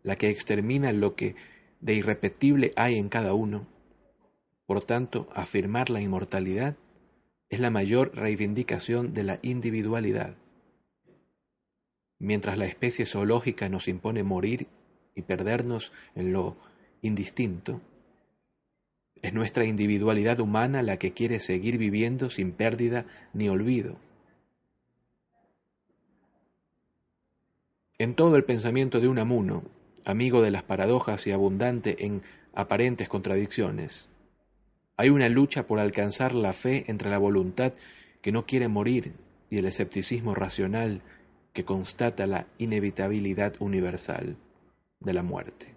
la 0.04 0.18
que 0.18 0.30
extermina 0.30 0.92
lo 0.92 1.16
que 1.16 1.38
de 1.80 1.94
irrepetible 1.94 2.74
hay 2.76 2.98
en 2.98 3.08
cada 3.08 3.34
uno. 3.34 3.68
Por 4.66 4.84
tanto, 4.84 5.30
afirmar 5.34 5.90
la 5.90 6.02
inmortalidad 6.02 6.76
es 7.48 7.62
la 7.62 7.70
mayor 7.70 8.14
reivindicación 8.16 9.14
de 9.14 9.24
la 9.24 9.40
individualidad. 9.44 10.36
Mientras 12.22 12.56
la 12.56 12.66
especie 12.66 13.08
zoológica 13.08 13.68
nos 13.68 13.88
impone 13.88 14.22
morir 14.22 14.68
y 15.16 15.24
perdernos 15.24 15.92
en 16.14 16.32
lo 16.32 16.56
indistinto, 17.02 17.82
es 19.24 19.34
nuestra 19.34 19.66
individualidad 19.66 20.40
humana 20.40 20.84
la 20.84 20.98
que 20.98 21.14
quiere 21.14 21.40
seguir 21.40 21.80
viviendo 21.80 22.30
sin 22.30 22.52
pérdida 22.52 23.08
ni 23.34 23.50
olvido. 23.50 23.98
En 27.98 28.14
todo 28.14 28.36
el 28.36 28.44
pensamiento 28.44 29.00
de 29.00 29.08
Unamuno, 29.08 29.64
amigo 30.06 30.44
de 30.44 30.52
las 30.52 30.62
paradojas 30.62 31.26
y 31.26 31.32
abundante 31.32 32.06
en 32.06 32.22
aparentes 32.54 33.10
contradicciones, 33.10 34.10
hay 34.96 35.10
una 35.10 35.28
lucha 35.28 35.66
por 35.66 35.80
alcanzar 35.80 36.36
la 36.36 36.54
fe 36.54 36.86
entre 36.88 37.10
la 37.10 37.18
voluntad 37.18 37.74
que 38.22 38.32
no 38.32 38.46
quiere 38.46 38.68
morir 38.68 39.14
y 39.50 39.58
el 39.58 39.66
escepticismo 39.66 40.36
racional 40.36 41.02
que 41.54 41.66
constata 41.66 42.28
la 42.28 42.48
inevitabilidad 42.58 43.56
universal 43.60 44.38
de 45.00 45.14
la 45.14 45.24
muerte. 45.24 45.76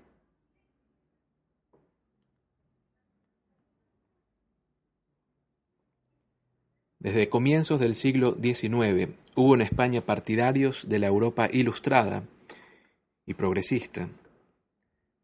Desde 7.05 7.29
comienzos 7.29 7.81
del 7.81 7.95
siglo 7.95 8.35
XIX 8.43 9.11
hubo 9.37 9.55
en 9.55 9.61
España 9.61 10.01
partidarios 10.01 10.89
de 10.89 10.99
la 10.99 11.07
Europa 11.07 11.49
ilustrada 11.53 12.23
y 13.27 13.35
progresista, 13.35 14.09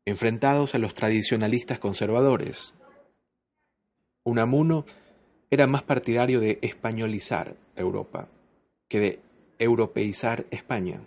enfrentados 0.04 0.74
a 0.74 0.78
los 0.78 0.92
tradicionalistas 0.92 1.78
conservadores. 1.78 2.74
Unamuno 4.24 4.84
era 5.50 5.66
más 5.66 5.82
partidario 5.82 6.40
de 6.40 6.58
españolizar 6.60 7.56
Europa 7.76 8.28
que 8.88 9.00
de 9.00 9.29
europeizar 9.60 10.46
España. 10.50 11.02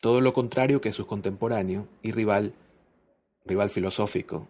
Todo 0.00 0.20
lo 0.20 0.32
contrario 0.32 0.80
que 0.80 0.92
su 0.92 1.06
contemporáneo 1.06 1.86
y 2.02 2.12
rival, 2.12 2.54
rival 3.44 3.70
filosófico, 3.70 4.48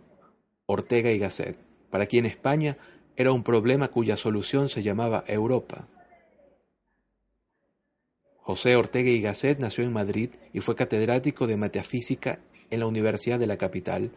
Ortega 0.66 1.10
y 1.10 1.18
Gasset, 1.18 1.58
para 1.90 2.06
quien 2.06 2.24
España 2.24 2.78
era 3.16 3.32
un 3.32 3.42
problema 3.42 3.88
cuya 3.88 4.16
solución 4.16 4.68
se 4.68 4.82
llamaba 4.82 5.24
Europa. 5.26 5.88
José 8.38 8.76
Ortega 8.76 9.10
y 9.10 9.20
Gasset 9.20 9.58
nació 9.58 9.82
en 9.82 9.92
Madrid 9.92 10.30
y 10.52 10.60
fue 10.60 10.76
catedrático 10.76 11.48
de 11.48 11.56
metafísica 11.56 12.38
en 12.70 12.80
la 12.80 12.86
Universidad 12.86 13.40
de 13.40 13.48
la 13.48 13.56
capital, 13.56 14.12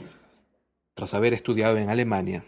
tras 0.94 1.16
haber 1.16 1.34
estudiado 1.34 1.78
en 1.78 1.90
Alemania. 1.90 2.44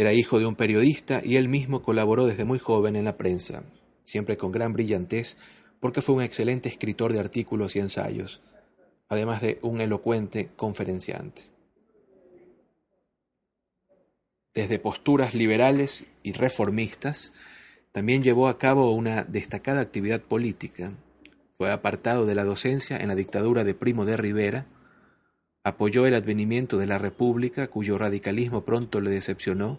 Era 0.00 0.14
hijo 0.14 0.38
de 0.38 0.46
un 0.46 0.56
periodista 0.56 1.20
y 1.22 1.36
él 1.36 1.50
mismo 1.50 1.82
colaboró 1.82 2.24
desde 2.24 2.46
muy 2.46 2.58
joven 2.58 2.96
en 2.96 3.04
la 3.04 3.18
prensa, 3.18 3.64
siempre 4.06 4.38
con 4.38 4.50
gran 4.50 4.72
brillantez, 4.72 5.36
porque 5.78 6.00
fue 6.00 6.14
un 6.14 6.22
excelente 6.22 6.70
escritor 6.70 7.12
de 7.12 7.20
artículos 7.20 7.76
y 7.76 7.80
ensayos, 7.80 8.40
además 9.10 9.42
de 9.42 9.58
un 9.60 9.78
elocuente 9.82 10.48
conferenciante. 10.56 11.42
Desde 14.54 14.78
posturas 14.78 15.34
liberales 15.34 16.06
y 16.22 16.32
reformistas, 16.32 17.34
también 17.92 18.22
llevó 18.22 18.48
a 18.48 18.56
cabo 18.56 18.92
una 18.92 19.24
destacada 19.24 19.82
actividad 19.82 20.22
política. 20.22 20.94
Fue 21.58 21.70
apartado 21.70 22.24
de 22.24 22.34
la 22.34 22.44
docencia 22.44 22.96
en 22.96 23.08
la 23.08 23.16
dictadura 23.16 23.64
de 23.64 23.74
Primo 23.74 24.06
de 24.06 24.16
Rivera, 24.16 24.66
apoyó 25.62 26.06
el 26.06 26.14
advenimiento 26.14 26.78
de 26.78 26.86
la 26.86 26.96
República, 26.96 27.68
cuyo 27.68 27.98
radicalismo 27.98 28.64
pronto 28.64 29.02
le 29.02 29.10
decepcionó, 29.10 29.78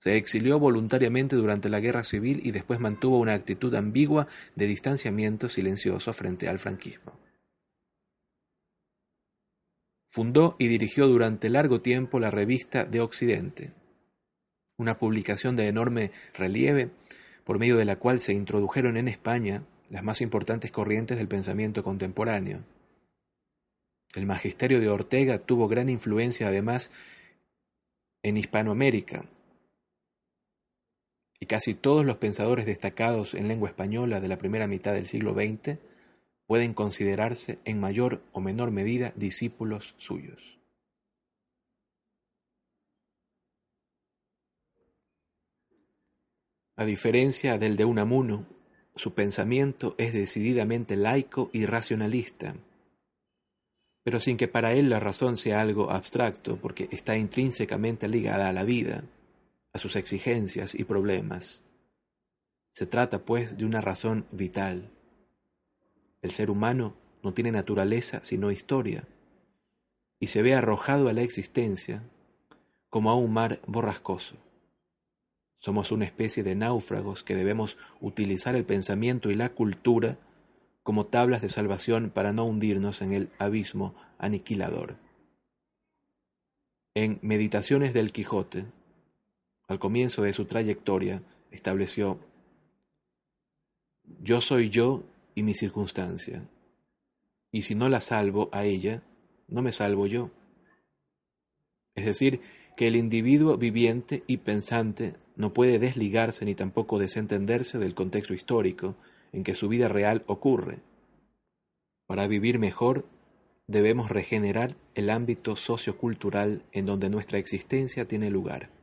se 0.00 0.16
exilió 0.16 0.58
voluntariamente 0.58 1.36
durante 1.36 1.68
la 1.68 1.80
Guerra 1.80 2.04
Civil 2.04 2.40
y 2.42 2.52
después 2.52 2.80
mantuvo 2.80 3.18
una 3.18 3.34
actitud 3.34 3.74
ambigua 3.74 4.26
de 4.56 4.66
distanciamiento 4.66 5.48
silencioso 5.48 6.12
frente 6.12 6.48
al 6.48 6.58
franquismo. 6.58 7.12
Fundó 10.08 10.56
y 10.58 10.66
dirigió 10.66 11.06
durante 11.06 11.50
largo 11.50 11.82
tiempo 11.82 12.18
la 12.18 12.30
revista 12.30 12.84
De 12.84 13.00
Occidente, 13.00 13.72
una 14.76 14.98
publicación 14.98 15.54
de 15.54 15.68
enorme 15.68 16.10
relieve 16.34 16.90
por 17.44 17.58
medio 17.58 17.76
de 17.76 17.84
la 17.84 17.96
cual 17.96 18.20
se 18.20 18.32
introdujeron 18.32 18.96
en 18.96 19.06
España 19.06 19.62
las 19.90 20.02
más 20.02 20.20
importantes 20.20 20.72
corrientes 20.72 21.18
del 21.18 21.28
pensamiento 21.28 21.82
contemporáneo. 21.82 22.60
El 24.14 24.26
magisterio 24.26 24.80
de 24.80 24.88
Ortega 24.88 25.38
tuvo 25.38 25.68
gran 25.68 25.88
influencia 25.88 26.48
además 26.48 26.90
en 28.22 28.36
Hispanoamérica, 28.36 29.26
y 31.40 31.46
casi 31.46 31.74
todos 31.74 32.04
los 32.04 32.18
pensadores 32.18 32.66
destacados 32.66 33.34
en 33.34 33.48
lengua 33.48 33.70
española 33.70 34.20
de 34.20 34.28
la 34.28 34.36
primera 34.36 34.66
mitad 34.66 34.92
del 34.92 35.06
siglo 35.06 35.32
XX 35.32 35.78
pueden 36.46 36.74
considerarse 36.74 37.58
en 37.64 37.80
mayor 37.80 38.22
o 38.32 38.40
menor 38.40 38.70
medida 38.70 39.12
discípulos 39.16 39.94
suyos. 39.96 40.58
A 46.76 46.84
diferencia 46.84 47.58
del 47.58 47.76
de 47.76 47.84
Unamuno, 47.84 48.46
su 48.96 49.14
pensamiento 49.14 49.94
es 49.96 50.12
decididamente 50.12 50.96
laico 50.96 51.50
y 51.52 51.66
racionalista, 51.66 52.54
pero 54.02 54.18
sin 54.18 54.36
que 54.36 54.48
para 54.48 54.72
él 54.72 54.90
la 54.90 54.98
razón 54.98 55.36
sea 55.36 55.60
algo 55.60 55.90
abstracto, 55.90 56.56
porque 56.56 56.88
está 56.90 57.16
intrínsecamente 57.16 58.08
ligada 58.08 58.48
a 58.48 58.52
la 58.52 58.64
vida, 58.64 59.04
a 59.72 59.78
sus 59.78 59.96
exigencias 59.96 60.74
y 60.74 60.84
problemas. 60.84 61.62
Se 62.72 62.86
trata, 62.86 63.24
pues, 63.24 63.56
de 63.56 63.64
una 63.64 63.80
razón 63.80 64.26
vital. 64.30 64.90
El 66.22 66.30
ser 66.30 66.50
humano 66.50 66.96
no 67.22 67.34
tiene 67.34 67.52
naturaleza 67.52 68.20
sino 68.22 68.50
historia, 68.50 69.04
y 70.18 70.28
se 70.28 70.42
ve 70.42 70.54
arrojado 70.54 71.08
a 71.08 71.12
la 71.12 71.22
existencia 71.22 72.02
como 72.90 73.10
a 73.10 73.14
un 73.14 73.32
mar 73.32 73.60
borrascoso. 73.66 74.36
Somos 75.58 75.92
una 75.92 76.04
especie 76.04 76.42
de 76.42 76.54
náufragos 76.54 77.22
que 77.22 77.34
debemos 77.34 77.78
utilizar 78.00 78.56
el 78.56 78.64
pensamiento 78.64 79.30
y 79.30 79.34
la 79.34 79.50
cultura 79.50 80.18
como 80.82 81.06
tablas 81.06 81.42
de 81.42 81.50
salvación 81.50 82.10
para 82.10 82.32
no 82.32 82.44
hundirnos 82.44 83.02
en 83.02 83.12
el 83.12 83.30
abismo 83.38 83.94
aniquilador. 84.18 84.96
En 86.94 87.18
Meditaciones 87.22 87.94
del 87.94 88.12
Quijote, 88.12 88.66
al 89.70 89.78
comienzo 89.78 90.22
de 90.22 90.32
su 90.32 90.46
trayectoria, 90.46 91.22
estableció, 91.52 92.18
yo 94.20 94.40
soy 94.40 94.68
yo 94.68 95.04
y 95.36 95.44
mi 95.44 95.54
circunstancia, 95.54 96.42
y 97.52 97.62
si 97.62 97.76
no 97.76 97.88
la 97.88 98.00
salvo 98.00 98.48
a 98.50 98.64
ella, 98.64 99.04
no 99.46 99.62
me 99.62 99.70
salvo 99.70 100.08
yo. 100.08 100.32
Es 101.94 102.04
decir, 102.04 102.40
que 102.76 102.88
el 102.88 102.96
individuo 102.96 103.58
viviente 103.58 104.24
y 104.26 104.38
pensante 104.38 105.14
no 105.36 105.52
puede 105.52 105.78
desligarse 105.78 106.44
ni 106.44 106.56
tampoco 106.56 106.98
desentenderse 106.98 107.78
del 107.78 107.94
contexto 107.94 108.34
histórico 108.34 108.96
en 109.32 109.44
que 109.44 109.54
su 109.54 109.68
vida 109.68 109.86
real 109.86 110.24
ocurre. 110.26 110.80
Para 112.08 112.26
vivir 112.26 112.58
mejor, 112.58 113.06
debemos 113.68 114.10
regenerar 114.10 114.74
el 114.96 115.10
ámbito 115.10 115.54
sociocultural 115.54 116.62
en 116.72 116.86
donde 116.86 117.08
nuestra 117.08 117.38
existencia 117.38 118.08
tiene 118.08 118.30
lugar. 118.30 118.79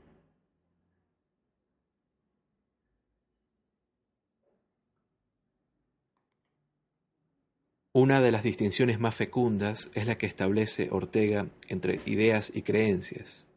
Una 7.99 8.21
de 8.21 8.31
las 8.31 8.43
distinciones 8.43 8.99
más 8.99 9.15
fecundas 9.15 9.89
es 9.95 10.05
la 10.05 10.19
que 10.19 10.27
establece 10.27 10.89
Ortega 10.91 11.47
entre 11.67 11.99
ideas 12.05 12.51
y 12.53 12.61
creencias. 12.61 13.47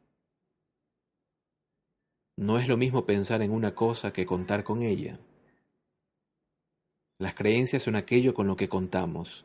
No 2.39 2.59
es 2.59 2.67
lo 2.67 2.79
mismo 2.79 3.05
pensar 3.05 3.43
en 3.43 3.51
una 3.51 3.75
cosa 3.75 4.15
que 4.15 4.25
contar 4.25 4.65
con 4.65 4.81
ella. 4.81 5.21
Las 7.19 7.35
creencias 7.35 7.83
son 7.83 7.97
aquello 7.97 8.33
con 8.33 8.47
lo 8.47 8.57
que 8.57 8.71
contamos, 8.71 9.45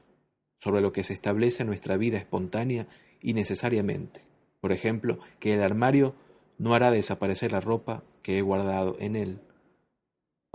sobre 0.61 0.79
lo 0.79 0.93
que 0.93 1.03
se 1.03 1.11
establece 1.11 1.65
nuestra 1.65 1.97
vida 1.97 2.17
espontánea 2.17 2.87
y 3.19 3.33
necesariamente. 3.33 4.21
Por 4.61 4.71
ejemplo, 4.71 5.19
que 5.41 5.55
el 5.55 5.61
armario 5.61 6.15
no 6.57 6.73
hará 6.73 6.89
desaparecer 6.89 7.51
la 7.51 7.59
ropa 7.59 8.05
que 8.21 8.37
he 8.37 8.41
guardado 8.41 8.95
en 9.01 9.17
él, 9.17 9.41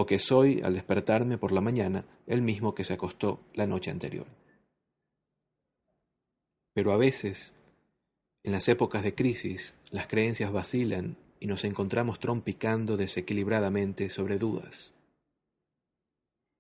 o 0.01 0.07
que 0.07 0.19
soy, 0.19 0.63
al 0.65 0.73
despertarme 0.73 1.37
por 1.37 1.53
la 1.53 1.61
mañana, 1.61 2.07
el 2.27 2.41
mismo 2.41 2.75
que 2.75 2.85
se 2.85 2.95
acostó 2.95 3.43
la 3.53 3.67
noche 3.67 3.91
anterior. 3.91 4.27
Pero 6.73 6.95
a 6.95 6.97
veces, 6.97 7.55
en 8.43 8.53
las 8.53 8.67
épocas 8.71 9.03
de 9.03 9.15
crisis, 9.15 9.75
las 9.91 10.07
creencias 10.07 10.53
vacilan 10.53 11.19
y 11.39 11.49
nos 11.49 11.65
encontramos 11.65 12.19
trompicando 12.19 12.97
desequilibradamente 12.97 14.09
sobre 14.09 14.39
dudas. 14.39 14.95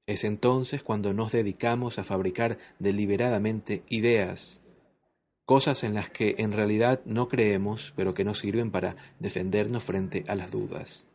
Es 0.06 0.24
entonces 0.24 0.82
cuando 0.82 1.14
nos 1.14 1.32
dedicamos 1.32 1.98
a 1.98 2.04
fabricar 2.04 2.58
deliberadamente 2.78 3.84
ideas, 3.88 4.60
cosas 5.46 5.82
en 5.82 5.94
las 5.94 6.10
que 6.10 6.34
en 6.36 6.52
realidad 6.52 7.00
no 7.06 7.30
creemos, 7.30 7.94
pero 7.96 8.12
que 8.12 8.24
nos 8.24 8.40
sirven 8.40 8.70
para 8.70 8.96
defendernos 9.18 9.82
frente 9.82 10.26
a 10.28 10.34
las 10.34 10.50
dudas. 10.50 11.06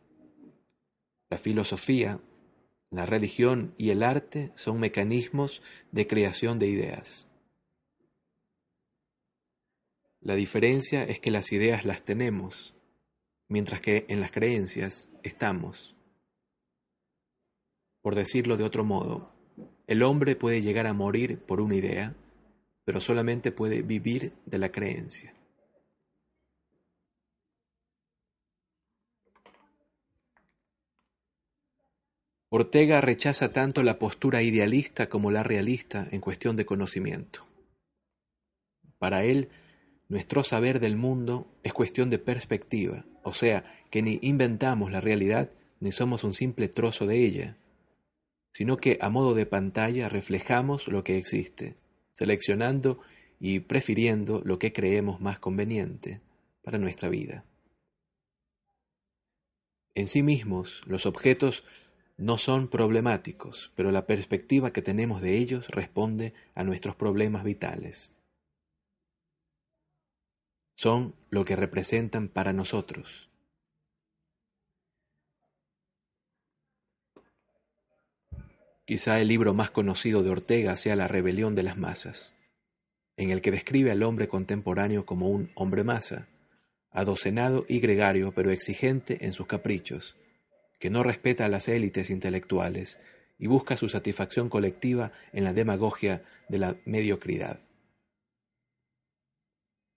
La 1.28 1.38
filosofía, 1.38 2.20
la 2.90 3.04
religión 3.04 3.74
y 3.76 3.90
el 3.90 4.02
arte 4.02 4.52
son 4.54 4.78
mecanismos 4.78 5.62
de 5.90 6.06
creación 6.06 6.58
de 6.58 6.68
ideas. 6.68 7.26
La 10.20 10.34
diferencia 10.34 11.02
es 11.04 11.20
que 11.20 11.30
las 11.30 11.52
ideas 11.52 11.84
las 11.84 12.02
tenemos, 12.02 12.74
mientras 13.48 13.80
que 13.80 14.06
en 14.08 14.20
las 14.20 14.32
creencias 14.32 15.08
estamos. 15.22 15.96
Por 18.02 18.14
decirlo 18.14 18.56
de 18.56 18.64
otro 18.64 18.84
modo, 18.84 19.32
El 19.88 20.02
hombre 20.02 20.34
puede 20.34 20.62
llegar 20.62 20.88
a 20.88 20.92
morir 20.92 21.38
por 21.38 21.60
una 21.60 21.76
idea, 21.76 22.16
pero 22.84 22.98
solamente 22.98 23.52
puede 23.52 23.82
vivir 23.82 24.32
de 24.44 24.58
la 24.58 24.72
creencia. 24.72 25.35
Ortega 32.56 33.02
rechaza 33.02 33.52
tanto 33.52 33.82
la 33.82 33.98
postura 33.98 34.40
idealista 34.40 35.10
como 35.10 35.30
la 35.30 35.42
realista 35.42 36.08
en 36.10 36.22
cuestión 36.22 36.56
de 36.56 36.64
conocimiento. 36.64 37.46
Para 38.98 39.24
él, 39.24 39.50
nuestro 40.08 40.42
saber 40.42 40.80
del 40.80 40.96
mundo 40.96 41.52
es 41.64 41.74
cuestión 41.74 42.08
de 42.08 42.18
perspectiva, 42.18 43.04
o 43.22 43.34
sea, 43.34 43.62
que 43.90 44.00
ni 44.00 44.18
inventamos 44.22 44.90
la 44.90 45.02
realidad 45.02 45.50
ni 45.80 45.92
somos 45.92 46.24
un 46.24 46.32
simple 46.32 46.70
trozo 46.70 47.06
de 47.06 47.26
ella, 47.26 47.58
sino 48.54 48.78
que 48.78 48.96
a 49.02 49.10
modo 49.10 49.34
de 49.34 49.44
pantalla 49.44 50.08
reflejamos 50.08 50.88
lo 50.88 51.04
que 51.04 51.18
existe, 51.18 51.76
seleccionando 52.10 53.00
y 53.38 53.60
prefiriendo 53.60 54.40
lo 54.46 54.58
que 54.58 54.72
creemos 54.72 55.20
más 55.20 55.38
conveniente 55.38 56.22
para 56.62 56.78
nuestra 56.78 57.10
vida. 57.10 57.44
En 59.94 60.08
sí 60.08 60.22
mismos, 60.22 60.80
los 60.86 61.04
objetos 61.04 61.62
no 62.16 62.38
son 62.38 62.68
problemáticos, 62.68 63.72
pero 63.74 63.90
la 63.90 64.06
perspectiva 64.06 64.72
que 64.72 64.82
tenemos 64.82 65.20
de 65.20 65.36
ellos 65.36 65.68
responde 65.68 66.32
a 66.54 66.64
nuestros 66.64 66.96
problemas 66.96 67.44
vitales. 67.44 68.14
Son 70.74 71.14
lo 71.30 71.44
que 71.44 71.56
representan 71.56 72.28
para 72.28 72.52
nosotros. 72.52 73.30
Quizá 78.84 79.20
el 79.20 79.28
libro 79.28 79.52
más 79.52 79.70
conocido 79.70 80.22
de 80.22 80.30
Ortega 80.30 80.76
sea 80.76 80.94
La 80.94 81.08
rebelión 81.08 81.54
de 81.54 81.64
las 81.64 81.76
masas, 81.76 82.36
en 83.16 83.30
el 83.30 83.42
que 83.42 83.50
describe 83.50 83.90
al 83.90 84.02
hombre 84.02 84.28
contemporáneo 84.28 85.04
como 85.04 85.28
un 85.28 85.50
hombre 85.54 85.82
masa, 85.82 86.28
adocenado 86.92 87.66
y 87.68 87.80
gregario 87.80 88.32
pero 88.32 88.50
exigente 88.50 89.26
en 89.26 89.32
sus 89.32 89.46
caprichos, 89.46 90.16
que 90.78 90.90
no 90.90 91.02
respeta 91.02 91.46
a 91.46 91.48
las 91.48 91.68
élites 91.68 92.10
intelectuales 92.10 92.98
y 93.38 93.46
busca 93.46 93.76
su 93.76 93.88
satisfacción 93.88 94.48
colectiva 94.48 95.12
en 95.32 95.44
la 95.44 95.52
demagogia 95.52 96.22
de 96.48 96.58
la 96.58 96.76
mediocridad. 96.84 97.60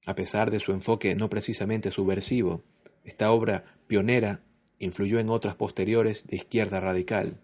A 0.06 0.16
pesar 0.16 0.52
de 0.52 0.60
su 0.60 0.72
enfoque 0.72 1.16
no 1.16 1.30
precisamente 1.30 1.92
subversivo, 1.92 2.64
esta 3.04 3.32
obra 3.32 3.64
pionera 3.88 4.44
influyó 4.80 5.20
en 5.20 5.30
otras 5.30 5.56
posteriores 5.56 6.26
de 6.28 6.38
izquierda 6.38 6.80
radical, 6.80 7.42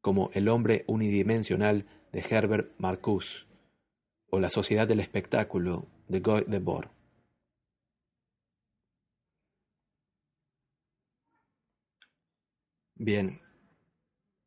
como 0.00 0.30
El 0.34 0.48
hombre 0.48 0.84
unidimensional 0.86 1.86
de 2.12 2.24
Herbert 2.28 2.72
Marcuse 2.78 3.46
o 4.30 4.40
La 4.40 4.50
sociedad 4.50 4.88
del 4.88 5.00
espectáculo 5.00 5.86
de 6.08 6.20
Guy 6.20 6.44
Debord. 6.46 6.93
Bien, 13.04 13.38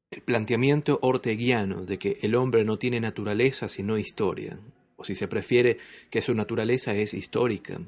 el 0.10 0.24
planteamiento 0.24 0.98
orteguiano 1.04 1.86
de 1.86 2.00
que 2.00 2.17
el 2.24 2.34
hombre 2.34 2.65
no 2.65 2.80
tiene 2.80 3.00
naturaleza 3.00 3.70
sino 3.70 4.00
historia, 4.00 4.60
o 4.96 5.04
si 5.04 5.13
se 5.13 5.28
prefiere 5.28 5.78
que 6.10 6.24
su 6.24 6.34
naturaleza 6.34 6.96
es 6.96 7.13
histórica, 7.13 7.80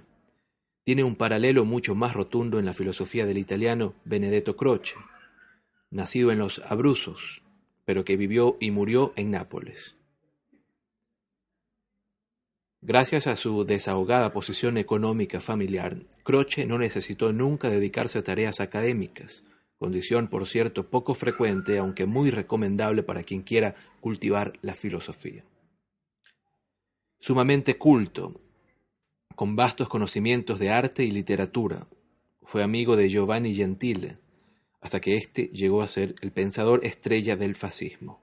tiene 0.84 1.04
un 1.04 1.16
paralelo 1.16 1.66
mucho 1.66 1.96
más 1.96 2.14
rotundo 2.14 2.60
en 2.60 2.66
la 2.66 2.74
filosofía 2.74 3.26
del 3.26 3.40
italiano 3.40 3.96
Benedetto 4.06 4.56
Croce, 4.56 4.94
nacido 5.90 6.32
en 6.32 6.38
los 6.38 6.60
Abruzos, 6.60 7.42
pero 7.84 8.06
que 8.06 8.16
vivió 8.16 8.56
y 8.60 8.70
murió 8.70 9.12
en 9.16 9.32
Nápoles. 9.32 9.96
Gracias 12.82 13.26
a 13.26 13.36
su 13.36 13.66
desahogada 13.66 14.32
posición 14.32 14.78
económica 14.78 15.42
familiar, 15.42 15.98
Croce 16.22 16.68
no 16.68 16.78
necesitó 16.78 17.34
nunca 17.34 17.72
dedicarse 17.72 18.20
a 18.20 18.24
tareas 18.24 18.60
académicas, 18.60 19.44
condición 19.80 20.28
por 20.28 20.46
cierto 20.46 20.90
poco 20.90 21.16
frecuente, 21.16 21.78
aunque 21.78 22.06
muy 22.06 22.30
recomendable 22.30 23.02
para 23.02 23.24
quien 23.24 23.42
quiera 23.42 23.76
cultivar 24.02 24.60
la 24.62 24.76
filosofía. 24.76 25.46
Sumamente 27.20 27.78
culto, 27.78 28.36
con 29.36 29.56
vastos 29.56 29.88
conocimientos 29.88 30.60
de 30.60 30.70
arte 30.70 31.06
y 31.06 31.12
literatura, 31.12 31.88
fue 32.44 32.62
amigo 32.62 32.98
de 32.98 33.10
Giovanni 33.10 33.56
Gentile, 33.56 34.18
hasta 34.82 35.00
que 35.00 35.16
éste 35.16 35.48
llegó 35.54 35.82
a 35.82 35.88
ser 35.88 36.14
el 36.22 36.32
pensador 36.32 36.86
estrella 36.86 37.38
del 37.38 37.56
fascismo. 37.56 38.22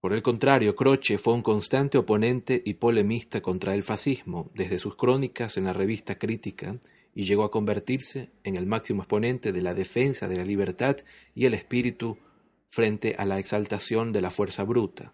Por 0.00 0.12
el 0.12 0.22
contrario, 0.22 0.76
Croce 0.76 1.18
fue 1.18 1.34
un 1.34 1.42
constante 1.42 1.98
oponente 1.98 2.62
y 2.64 2.74
polemista 2.74 3.42
contra 3.42 3.74
el 3.74 3.82
fascismo, 3.82 4.50
desde 4.54 4.78
sus 4.78 4.96
crónicas 4.96 5.56
en 5.56 5.64
la 5.64 5.72
revista 5.72 6.18
Crítica 6.18 6.78
y 7.18 7.24
llegó 7.24 7.42
a 7.42 7.50
convertirse 7.50 8.30
en 8.44 8.54
el 8.54 8.66
máximo 8.66 9.02
exponente 9.02 9.50
de 9.50 9.60
la 9.60 9.74
defensa 9.74 10.28
de 10.28 10.36
la 10.36 10.44
libertad 10.44 10.98
y 11.34 11.46
el 11.46 11.54
espíritu 11.54 12.16
frente 12.70 13.16
a 13.18 13.24
la 13.24 13.40
exaltación 13.40 14.12
de 14.12 14.20
la 14.20 14.30
fuerza 14.30 14.62
bruta. 14.62 15.12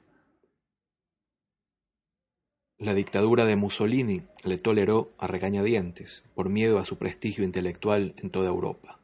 La 2.76 2.92
dictadura 2.92 3.46
de 3.46 3.56
Mussolini 3.56 4.20
le 4.42 4.58
toleró 4.58 5.14
a 5.16 5.28
regañadientes 5.28 6.24
por 6.34 6.50
miedo 6.50 6.78
a 6.78 6.84
su 6.84 6.98
prestigio 6.98 7.42
intelectual 7.42 8.14
en 8.18 8.28
toda 8.28 8.50
Europa. 8.50 9.00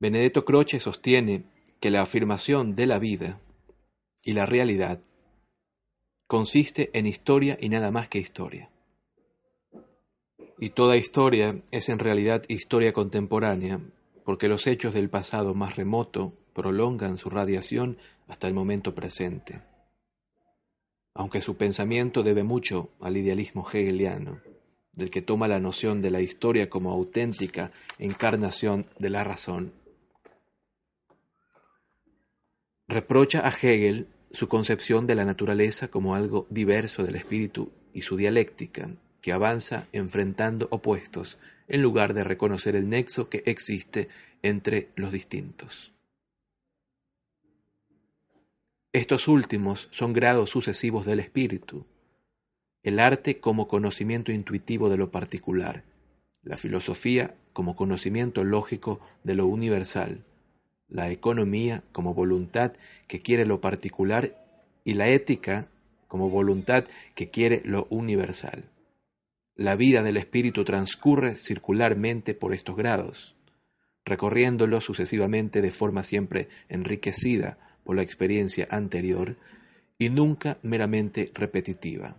Benedetto 0.00 0.46
Croce 0.46 0.80
sostiene 0.80 1.44
que 1.80 1.90
la 1.90 2.00
afirmación 2.00 2.76
de 2.76 2.86
la 2.86 2.98
vida 2.98 3.42
y 4.24 4.32
la 4.32 4.46
realidad 4.46 5.02
consiste 6.26 6.88
en 6.94 7.04
historia 7.04 7.58
y 7.60 7.68
nada 7.68 7.90
más 7.90 8.08
que 8.08 8.20
historia. 8.20 8.71
Y 10.62 10.70
toda 10.70 10.96
historia 10.96 11.60
es 11.72 11.88
en 11.88 11.98
realidad 11.98 12.44
historia 12.46 12.92
contemporánea, 12.92 13.80
porque 14.24 14.46
los 14.46 14.68
hechos 14.68 14.94
del 14.94 15.10
pasado 15.10 15.54
más 15.54 15.74
remoto 15.74 16.34
prolongan 16.52 17.18
su 17.18 17.30
radiación 17.30 17.98
hasta 18.28 18.46
el 18.46 18.54
momento 18.54 18.94
presente. 18.94 19.60
Aunque 21.14 21.40
su 21.40 21.56
pensamiento 21.56 22.22
debe 22.22 22.44
mucho 22.44 22.90
al 23.00 23.16
idealismo 23.16 23.68
hegeliano, 23.68 24.40
del 24.92 25.10
que 25.10 25.20
toma 25.20 25.48
la 25.48 25.58
noción 25.58 26.00
de 26.00 26.12
la 26.12 26.20
historia 26.20 26.70
como 26.70 26.92
auténtica 26.92 27.72
encarnación 27.98 28.86
de 29.00 29.10
la 29.10 29.24
razón. 29.24 29.72
Reprocha 32.86 33.44
a 33.44 33.50
Hegel 33.50 34.06
su 34.30 34.46
concepción 34.46 35.08
de 35.08 35.16
la 35.16 35.24
naturaleza 35.24 35.88
como 35.88 36.14
algo 36.14 36.46
diverso 36.50 37.02
del 37.02 37.16
espíritu 37.16 37.72
y 37.92 38.02
su 38.02 38.16
dialéctica, 38.16 38.90
que 39.22 39.32
avanza 39.32 39.88
enfrentando 39.92 40.68
opuestos 40.70 41.38
en 41.68 41.80
lugar 41.80 42.12
de 42.12 42.24
reconocer 42.24 42.76
el 42.76 42.88
nexo 42.88 43.30
que 43.30 43.42
existe 43.46 44.08
entre 44.42 44.90
los 44.96 45.12
distintos. 45.12 45.92
Estos 48.92 49.28
últimos 49.28 49.88
son 49.90 50.12
grados 50.12 50.50
sucesivos 50.50 51.06
del 51.06 51.20
espíritu, 51.20 51.86
el 52.82 52.98
arte 52.98 53.40
como 53.40 53.68
conocimiento 53.68 54.32
intuitivo 54.32 54.90
de 54.90 54.98
lo 54.98 55.10
particular, 55.10 55.84
la 56.42 56.56
filosofía 56.56 57.34
como 57.52 57.76
conocimiento 57.76 58.44
lógico 58.44 59.00
de 59.22 59.36
lo 59.36 59.46
universal, 59.46 60.24
la 60.88 61.10
economía 61.10 61.84
como 61.92 62.12
voluntad 62.12 62.72
que 63.06 63.22
quiere 63.22 63.46
lo 63.46 63.60
particular 63.60 64.36
y 64.84 64.94
la 64.94 65.08
ética 65.08 65.68
como 66.08 66.28
voluntad 66.28 66.84
que 67.14 67.30
quiere 67.30 67.62
lo 67.64 67.86
universal. 67.88 68.71
La 69.62 69.76
vida 69.76 70.02
del 70.02 70.16
espíritu 70.16 70.64
transcurre 70.64 71.36
circularmente 71.36 72.34
por 72.34 72.52
estos 72.52 72.76
grados, 72.76 73.36
recorriéndolos 74.04 74.82
sucesivamente 74.82 75.62
de 75.62 75.70
forma 75.70 76.02
siempre 76.02 76.48
enriquecida 76.68 77.60
por 77.84 77.94
la 77.94 78.02
experiencia 78.02 78.66
anterior 78.72 79.36
y 79.98 80.08
nunca 80.08 80.58
meramente 80.62 81.30
repetitiva. 81.32 82.16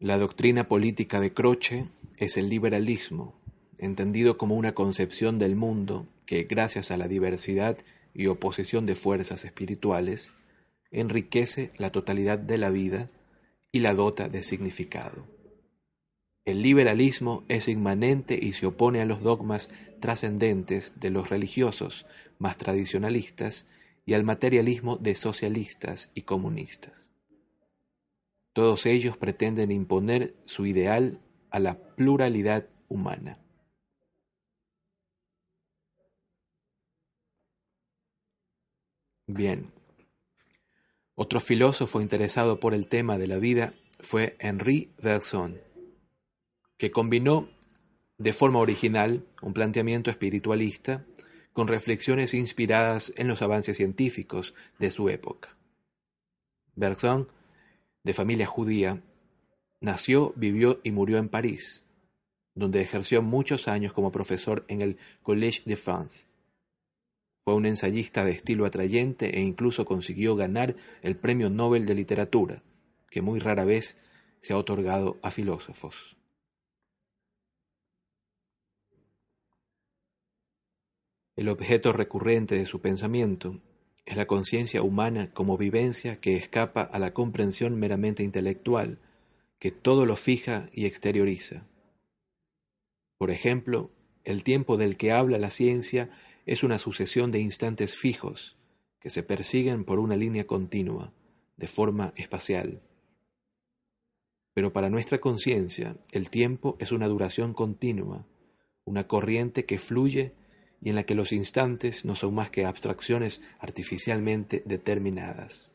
La 0.00 0.18
doctrina 0.18 0.66
política 0.66 1.20
de 1.20 1.32
Croce 1.32 1.86
es 2.16 2.36
el 2.36 2.48
liberalismo, 2.48 3.40
entendido 3.78 4.36
como 4.36 4.56
una 4.56 4.74
concepción 4.74 5.38
del 5.38 5.54
mundo 5.54 6.08
que, 6.26 6.42
gracias 6.42 6.90
a 6.90 6.96
la 6.96 7.06
diversidad 7.06 7.78
y 8.14 8.26
oposición 8.26 8.84
de 8.84 8.96
fuerzas 8.96 9.44
espirituales, 9.44 10.32
enriquece 11.00 11.72
la 11.76 11.90
totalidad 11.90 12.38
de 12.38 12.58
la 12.58 12.70
vida 12.70 13.10
y 13.70 13.80
la 13.80 13.94
dota 13.94 14.28
de 14.28 14.42
significado. 14.42 15.26
El 16.46 16.62
liberalismo 16.62 17.44
es 17.48 17.68
inmanente 17.68 18.38
y 18.40 18.52
se 18.52 18.66
opone 18.66 19.00
a 19.00 19.04
los 19.04 19.20
dogmas 19.20 19.68
trascendentes 20.00 21.00
de 21.00 21.10
los 21.10 21.28
religiosos 21.28 22.06
más 22.38 22.56
tradicionalistas 22.56 23.66
y 24.06 24.14
al 24.14 24.24
materialismo 24.24 24.96
de 24.96 25.16
socialistas 25.16 26.10
y 26.14 26.22
comunistas. 26.22 27.10
Todos 28.52 28.86
ellos 28.86 29.18
pretenden 29.18 29.70
imponer 29.70 30.34
su 30.46 30.64
ideal 30.64 31.20
a 31.50 31.58
la 31.58 31.78
pluralidad 31.96 32.68
humana. 32.88 33.38
Bien, 39.26 39.72
otro 41.18 41.40
filósofo 41.40 42.02
interesado 42.02 42.60
por 42.60 42.74
el 42.74 42.88
tema 42.88 43.16
de 43.16 43.26
la 43.26 43.38
vida 43.38 43.72
fue 44.00 44.36
Henri 44.38 44.92
Bergson, 45.02 45.58
que 46.76 46.90
combinó 46.90 47.48
de 48.18 48.34
forma 48.34 48.58
original 48.58 49.26
un 49.40 49.54
planteamiento 49.54 50.10
espiritualista 50.10 51.06
con 51.54 51.68
reflexiones 51.68 52.34
inspiradas 52.34 53.14
en 53.16 53.28
los 53.28 53.40
avances 53.40 53.78
científicos 53.78 54.54
de 54.78 54.90
su 54.90 55.08
época. 55.08 55.56
Bergson, 56.74 57.28
de 58.04 58.12
familia 58.12 58.46
judía, 58.46 59.02
nació, 59.80 60.34
vivió 60.36 60.80
y 60.84 60.90
murió 60.90 61.16
en 61.16 61.30
París, 61.30 61.82
donde 62.54 62.82
ejerció 62.82 63.22
muchos 63.22 63.68
años 63.68 63.94
como 63.94 64.12
profesor 64.12 64.66
en 64.68 64.82
el 64.82 64.98
Collège 65.22 65.62
de 65.64 65.76
France. 65.76 66.26
Fue 67.46 67.54
un 67.54 67.64
ensayista 67.64 68.24
de 68.24 68.32
estilo 68.32 68.66
atrayente 68.66 69.38
e 69.38 69.40
incluso 69.40 69.84
consiguió 69.84 70.34
ganar 70.34 70.74
el 71.02 71.16
Premio 71.16 71.48
Nobel 71.48 71.86
de 71.86 71.94
Literatura, 71.94 72.64
que 73.08 73.22
muy 73.22 73.38
rara 73.38 73.64
vez 73.64 73.96
se 74.42 74.52
ha 74.52 74.58
otorgado 74.58 75.20
a 75.22 75.30
filósofos. 75.30 76.16
El 81.36 81.48
objeto 81.48 81.92
recurrente 81.92 82.56
de 82.56 82.66
su 82.66 82.80
pensamiento 82.80 83.60
es 84.06 84.16
la 84.16 84.26
conciencia 84.26 84.82
humana 84.82 85.32
como 85.32 85.56
vivencia 85.56 86.18
que 86.18 86.34
escapa 86.34 86.82
a 86.82 86.98
la 86.98 87.14
comprensión 87.14 87.78
meramente 87.78 88.24
intelectual, 88.24 88.98
que 89.60 89.70
todo 89.70 90.04
lo 90.04 90.16
fija 90.16 90.68
y 90.72 90.86
exterioriza. 90.86 91.64
Por 93.18 93.30
ejemplo, 93.30 93.92
el 94.24 94.42
tiempo 94.42 94.76
del 94.76 94.96
que 94.96 95.12
habla 95.12 95.38
la 95.38 95.50
ciencia 95.50 96.10
es 96.46 96.62
una 96.62 96.78
sucesión 96.78 97.32
de 97.32 97.40
instantes 97.40 97.96
fijos 97.96 98.56
que 99.00 99.10
se 99.10 99.22
persiguen 99.22 99.84
por 99.84 99.98
una 99.98 100.16
línea 100.16 100.46
continua, 100.46 101.12
de 101.56 101.66
forma 101.66 102.12
espacial. 102.16 102.80
Pero 104.54 104.72
para 104.72 104.88
nuestra 104.88 105.18
conciencia, 105.18 105.96
el 106.12 106.30
tiempo 106.30 106.76
es 106.80 106.92
una 106.92 107.08
duración 107.08 107.52
continua, 107.52 108.26
una 108.84 109.06
corriente 109.06 109.66
que 109.66 109.78
fluye 109.78 110.32
y 110.80 110.90
en 110.90 110.94
la 110.94 111.02
que 111.02 111.14
los 111.14 111.32
instantes 111.32 112.04
no 112.04 112.16
son 112.16 112.34
más 112.34 112.50
que 112.50 112.64
abstracciones 112.64 113.42
artificialmente 113.58 114.62
determinadas. 114.64 115.72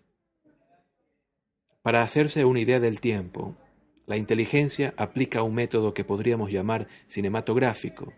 Para 1.82 2.04
hacerse 2.04 2.46
una 2.46 2.60
idea 2.60 2.80
del 2.80 3.02
tiempo, 3.02 3.58
la 4.06 4.18
inteligencia 4.18 4.94
aplica 4.98 5.44
un 5.44 5.56
método 5.56 5.94
que 5.94 6.04
podríamos 6.04 6.52
llamar 6.52 6.88
cinematográfico. 7.08 8.14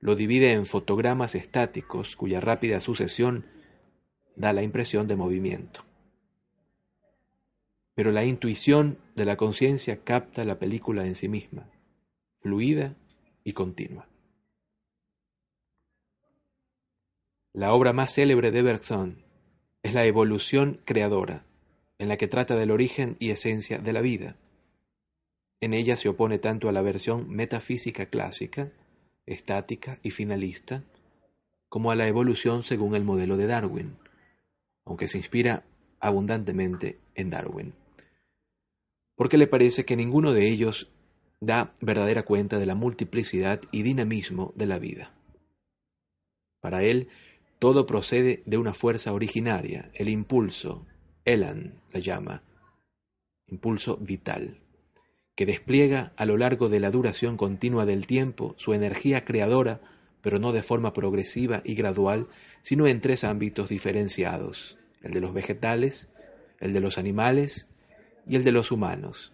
Lo 0.00 0.14
divide 0.14 0.52
en 0.52 0.66
fotogramas 0.66 1.34
estáticos 1.34 2.16
cuya 2.16 2.40
rápida 2.40 2.80
sucesión 2.80 3.46
da 4.36 4.52
la 4.52 4.62
impresión 4.62 5.08
de 5.08 5.16
movimiento. 5.16 5.84
Pero 7.94 8.12
la 8.12 8.24
intuición 8.24 8.98
de 9.14 9.24
la 9.24 9.36
conciencia 9.36 10.04
capta 10.04 10.44
la 10.44 10.58
película 10.58 11.06
en 11.06 11.14
sí 11.14 11.28
misma, 11.28 11.70
fluida 12.40 12.94
y 13.42 13.54
continua. 13.54 14.06
La 17.54 17.72
obra 17.72 17.94
más 17.94 18.12
célebre 18.12 18.50
de 18.50 18.60
Bergson 18.60 19.24
es 19.82 19.94
la 19.94 20.04
Evolución 20.04 20.78
Creadora, 20.84 21.46
en 21.98 22.08
la 22.08 22.18
que 22.18 22.28
trata 22.28 22.54
del 22.56 22.70
origen 22.70 23.16
y 23.18 23.30
esencia 23.30 23.78
de 23.78 23.92
la 23.94 24.02
vida. 24.02 24.36
En 25.62 25.72
ella 25.72 25.96
se 25.96 26.10
opone 26.10 26.38
tanto 26.38 26.68
a 26.68 26.72
la 26.72 26.82
versión 26.82 27.30
metafísica 27.30 28.06
clásica, 28.06 28.72
estática 29.26 29.98
y 30.02 30.10
finalista, 30.10 30.84
como 31.68 31.90
a 31.90 31.96
la 31.96 32.08
evolución 32.08 32.62
según 32.62 32.94
el 32.94 33.04
modelo 33.04 33.36
de 33.36 33.46
Darwin, 33.46 33.96
aunque 34.84 35.08
se 35.08 35.18
inspira 35.18 35.64
abundantemente 36.00 36.98
en 37.14 37.30
Darwin. 37.30 37.74
Porque 39.16 39.38
le 39.38 39.46
parece 39.46 39.84
que 39.84 39.96
ninguno 39.96 40.32
de 40.32 40.48
ellos 40.48 40.90
da 41.40 41.72
verdadera 41.80 42.24
cuenta 42.24 42.58
de 42.58 42.66
la 42.66 42.74
multiplicidad 42.74 43.60
y 43.72 43.82
dinamismo 43.82 44.52
de 44.56 44.66
la 44.66 44.78
vida. 44.78 45.12
Para 46.60 46.82
él, 46.82 47.08
todo 47.58 47.86
procede 47.86 48.42
de 48.46 48.58
una 48.58 48.74
fuerza 48.74 49.12
originaria, 49.12 49.90
el 49.94 50.08
impulso, 50.08 50.86
Elan 51.24 51.80
la 51.92 52.00
llama, 52.00 52.42
impulso 53.46 53.96
vital, 53.96 54.60
que 55.36 55.46
despliega 55.46 56.12
a 56.16 56.24
lo 56.24 56.38
largo 56.38 56.68
de 56.68 56.80
la 56.80 56.90
duración 56.90 57.36
continua 57.36 57.86
del 57.86 58.06
tiempo 58.06 58.54
su 58.56 58.72
energía 58.72 59.24
creadora, 59.24 59.80
pero 60.22 60.38
no 60.38 60.50
de 60.50 60.62
forma 60.62 60.94
progresiva 60.94 61.60
y 61.62 61.74
gradual, 61.74 62.26
sino 62.62 62.86
en 62.86 63.00
tres 63.00 63.22
ámbitos 63.22 63.68
diferenciados, 63.68 64.78
el 65.02 65.12
de 65.12 65.20
los 65.20 65.34
vegetales, 65.34 66.08
el 66.58 66.72
de 66.72 66.80
los 66.80 66.96
animales 66.96 67.68
y 68.26 68.36
el 68.36 68.44
de 68.44 68.52
los 68.52 68.72
humanos. 68.72 69.32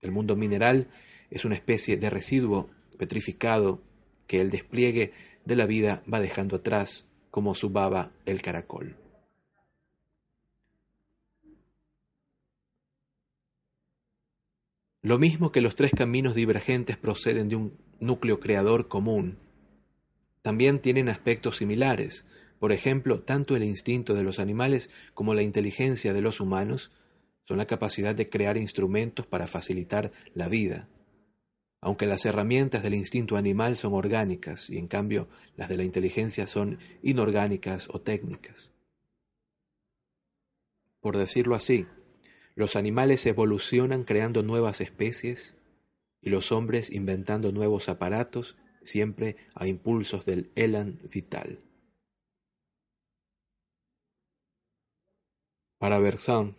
El 0.00 0.10
mundo 0.10 0.34
mineral 0.34 0.88
es 1.30 1.44
una 1.44 1.54
especie 1.54 1.96
de 1.96 2.10
residuo 2.10 2.68
petrificado 2.98 3.80
que 4.26 4.40
el 4.40 4.50
despliegue 4.50 5.12
de 5.44 5.56
la 5.56 5.66
vida 5.66 6.02
va 6.12 6.20
dejando 6.20 6.56
atrás 6.56 7.06
como 7.30 7.54
subaba 7.54 8.10
el 8.26 8.42
caracol. 8.42 9.01
Lo 15.02 15.18
mismo 15.18 15.50
que 15.50 15.60
los 15.60 15.74
tres 15.74 15.90
caminos 15.90 16.36
divergentes 16.36 16.96
proceden 16.96 17.48
de 17.48 17.56
un 17.56 17.76
núcleo 17.98 18.38
creador 18.38 18.86
común, 18.86 19.38
también 20.42 20.80
tienen 20.80 21.08
aspectos 21.08 21.56
similares. 21.56 22.24
Por 22.60 22.70
ejemplo, 22.70 23.20
tanto 23.20 23.56
el 23.56 23.64
instinto 23.64 24.14
de 24.14 24.22
los 24.22 24.38
animales 24.38 24.90
como 25.14 25.34
la 25.34 25.42
inteligencia 25.42 26.12
de 26.12 26.20
los 26.20 26.38
humanos 26.40 26.92
son 27.44 27.58
la 27.58 27.66
capacidad 27.66 28.14
de 28.14 28.28
crear 28.28 28.56
instrumentos 28.56 29.26
para 29.26 29.48
facilitar 29.48 30.12
la 30.34 30.48
vida, 30.48 30.88
aunque 31.80 32.06
las 32.06 32.24
herramientas 32.24 32.84
del 32.84 32.94
instinto 32.94 33.36
animal 33.36 33.76
son 33.76 33.94
orgánicas 33.94 34.70
y 34.70 34.78
en 34.78 34.86
cambio 34.86 35.28
las 35.56 35.68
de 35.68 35.76
la 35.76 35.82
inteligencia 35.82 36.46
son 36.46 36.78
inorgánicas 37.02 37.88
o 37.90 38.00
técnicas. 38.00 38.70
Por 41.00 41.16
decirlo 41.16 41.56
así, 41.56 41.86
los 42.54 42.76
animales 42.76 43.24
evolucionan 43.26 44.04
creando 44.04 44.42
nuevas 44.42 44.80
especies 44.80 45.56
y 46.20 46.30
los 46.30 46.52
hombres 46.52 46.90
inventando 46.90 47.52
nuevos 47.52 47.88
aparatos 47.88 48.56
siempre 48.84 49.36
a 49.54 49.66
impulsos 49.66 50.24
del 50.24 50.50
elan 50.54 50.98
vital. 51.12 51.60
Para 55.78 55.98
Bergson, 55.98 56.56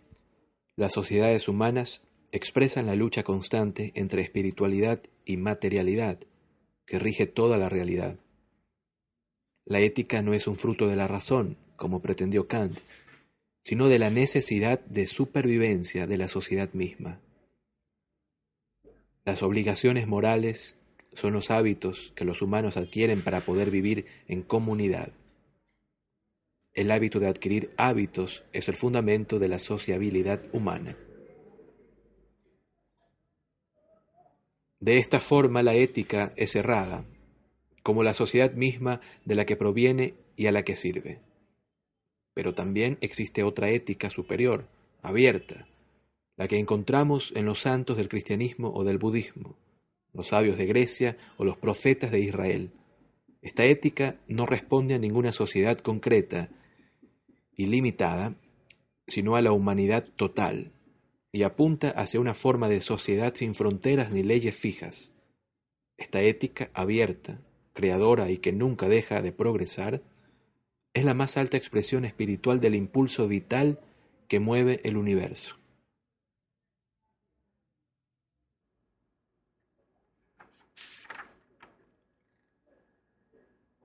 las 0.76 0.92
sociedades 0.92 1.48
humanas 1.48 2.02
expresan 2.32 2.86
la 2.86 2.94
lucha 2.94 3.22
constante 3.22 3.92
entre 3.94 4.22
espiritualidad 4.22 5.02
y 5.24 5.36
materialidad 5.36 6.18
que 6.84 6.98
rige 6.98 7.26
toda 7.26 7.56
la 7.56 7.68
realidad. 7.68 8.18
La 9.64 9.80
ética 9.80 10.20
no 10.20 10.34
es 10.34 10.46
un 10.46 10.56
fruto 10.56 10.88
de 10.88 10.96
la 10.96 11.08
razón, 11.08 11.56
como 11.76 12.02
pretendió 12.02 12.48
Kant, 12.48 12.78
sino 13.64 13.88
de 13.88 13.98
la 13.98 14.10
necesidad 14.10 14.80
de 14.80 15.06
supervivencia 15.06 16.06
de 16.06 16.18
la 16.18 16.28
sociedad 16.28 16.72
misma. 16.74 17.20
Las 19.24 19.42
obligaciones 19.42 20.06
morales 20.06 20.76
son 21.14 21.32
los 21.32 21.50
hábitos 21.50 22.12
que 22.14 22.26
los 22.26 22.42
humanos 22.42 22.76
adquieren 22.76 23.22
para 23.22 23.40
poder 23.40 23.70
vivir 23.70 24.04
en 24.28 24.42
comunidad. 24.42 25.12
El 26.74 26.90
hábito 26.90 27.20
de 27.20 27.28
adquirir 27.28 27.70
hábitos 27.78 28.44
es 28.52 28.68
el 28.68 28.76
fundamento 28.76 29.38
de 29.38 29.48
la 29.48 29.58
sociabilidad 29.58 30.42
humana. 30.52 30.98
De 34.78 34.98
esta 34.98 35.20
forma 35.20 35.62
la 35.62 35.74
ética 35.74 36.34
es 36.36 36.54
errada, 36.54 37.06
como 37.82 38.02
la 38.02 38.12
sociedad 38.12 38.52
misma 38.52 39.00
de 39.24 39.36
la 39.36 39.46
que 39.46 39.56
proviene 39.56 40.14
y 40.36 40.48
a 40.48 40.52
la 40.52 40.64
que 40.64 40.76
sirve. 40.76 41.20
Pero 42.34 42.54
también 42.54 42.98
existe 43.00 43.42
otra 43.42 43.70
ética 43.70 44.10
superior, 44.10 44.68
abierta, 45.02 45.66
la 46.36 46.48
que 46.48 46.58
encontramos 46.58 47.32
en 47.36 47.44
los 47.44 47.60
santos 47.60 47.96
del 47.96 48.08
cristianismo 48.08 48.72
o 48.74 48.84
del 48.84 48.98
budismo, 48.98 49.56
los 50.12 50.28
sabios 50.28 50.58
de 50.58 50.66
Grecia 50.66 51.16
o 51.36 51.44
los 51.44 51.56
profetas 51.56 52.10
de 52.10 52.20
Israel. 52.20 52.72
Esta 53.40 53.64
ética 53.64 54.20
no 54.26 54.46
responde 54.46 54.94
a 54.94 54.98
ninguna 54.98 55.32
sociedad 55.32 55.78
concreta 55.78 56.50
y 57.56 57.66
limitada, 57.66 58.34
sino 59.06 59.36
a 59.36 59.42
la 59.42 59.52
humanidad 59.52 60.08
total, 60.16 60.72
y 61.30 61.42
apunta 61.42 61.90
hacia 61.90 62.20
una 62.20 62.34
forma 62.34 62.68
de 62.68 62.80
sociedad 62.80 63.34
sin 63.34 63.54
fronteras 63.54 64.10
ni 64.10 64.22
leyes 64.22 64.56
fijas. 64.56 65.14
Esta 65.96 66.22
ética 66.22 66.70
abierta, 66.74 67.40
creadora 67.74 68.30
y 68.30 68.38
que 68.38 68.52
nunca 68.52 68.88
deja 68.88 69.20
de 69.20 69.32
progresar, 69.32 70.02
es 70.94 71.04
la 71.04 71.12
más 71.12 71.36
alta 71.36 71.56
expresión 71.56 72.04
espiritual 72.04 72.60
del 72.60 72.76
impulso 72.76 73.26
vital 73.26 73.80
que 74.28 74.40
mueve 74.40 74.80
el 74.84 74.96
universo. 74.96 75.56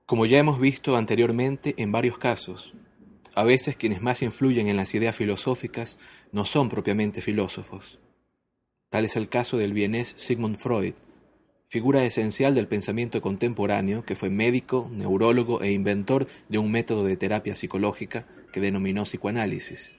Como 0.06 0.26
ya 0.26 0.38
hemos 0.38 0.58
visto 0.58 0.96
anteriormente 0.96 1.74
en 1.76 1.92
varios 1.92 2.18
casos, 2.18 2.74
a 3.34 3.44
veces 3.44 3.76
quienes 3.76 4.02
más 4.02 4.22
influyen 4.22 4.66
en 4.66 4.76
las 4.76 4.94
ideas 4.94 5.16
filosóficas 5.16 5.98
no 6.32 6.44
son 6.44 6.68
propiamente 6.68 7.20
filósofos. 7.20 8.00
Tal 8.88 9.04
es 9.04 9.14
el 9.14 9.28
caso 9.28 9.56
del 9.56 9.72
vienés 9.72 10.14
Sigmund 10.16 10.56
Freud, 10.56 10.94
figura 11.70 12.04
esencial 12.04 12.52
del 12.56 12.66
pensamiento 12.66 13.20
contemporáneo 13.20 14.04
que 14.04 14.16
fue 14.16 14.28
médico, 14.28 14.90
neurólogo 14.92 15.62
e 15.62 15.70
inventor 15.70 16.26
de 16.48 16.58
un 16.58 16.72
método 16.72 17.04
de 17.04 17.16
terapia 17.16 17.54
psicológica 17.54 18.26
que 18.52 18.58
denominó 18.60 19.04
psicoanálisis. 19.04 19.94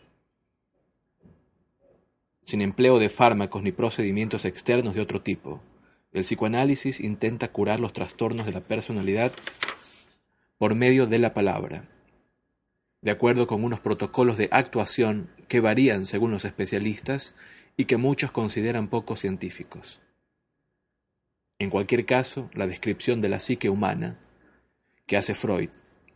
Sin 2.43 2.61
empleo 2.61 2.99
de 2.99 3.07
fármacos 3.07 3.63
ni 3.63 3.71
procedimientos 3.71 4.43
externos 4.43 4.95
de 4.95 4.99
otro 4.99 5.21
tipo, 5.21 5.61
el 6.11 6.23
psicoanálisis 6.23 6.99
intenta 6.99 7.53
curar 7.53 7.79
los 7.79 7.93
trastornos 7.93 8.45
de 8.45 8.51
la 8.51 8.59
personalidad 8.59 9.31
por 10.57 10.75
medio 10.75 11.07
de 11.07 11.19
la 11.19 11.33
palabra, 11.33 11.87
de 13.01 13.11
acuerdo 13.11 13.47
con 13.47 13.63
unos 13.63 13.79
protocolos 13.79 14.35
de 14.35 14.49
actuación 14.51 15.29
que 15.47 15.61
varían 15.61 16.05
según 16.05 16.31
los 16.31 16.43
especialistas 16.43 17.33
y 17.77 17.85
que 17.85 17.95
muchos 17.95 18.33
consideran 18.33 18.89
poco 18.89 19.15
científicos. 19.15 20.01
En 21.61 21.69
cualquier 21.69 22.07
caso, 22.07 22.49
la 22.55 22.65
descripción 22.65 23.21
de 23.21 23.29
la 23.29 23.37
psique 23.37 23.69
humana 23.69 24.17
que 25.05 25.15
hace 25.15 25.35
Freud 25.35 25.69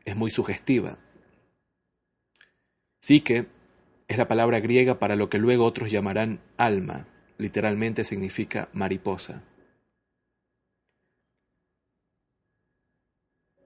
es 0.03 0.15
muy 0.15 0.31
sugestiva. 0.31 0.97
Psique 2.99 3.45
es 4.07 4.17
la 4.17 4.27
palabra 4.27 4.59
griega 4.59 4.97
para 4.97 5.15
lo 5.15 5.29
que 5.29 5.37
luego 5.37 5.65
otros 5.65 5.91
llamarán 5.91 6.41
alma, 6.57 7.07
literalmente 7.37 8.03
significa 8.05 8.69
mariposa. 8.73 9.43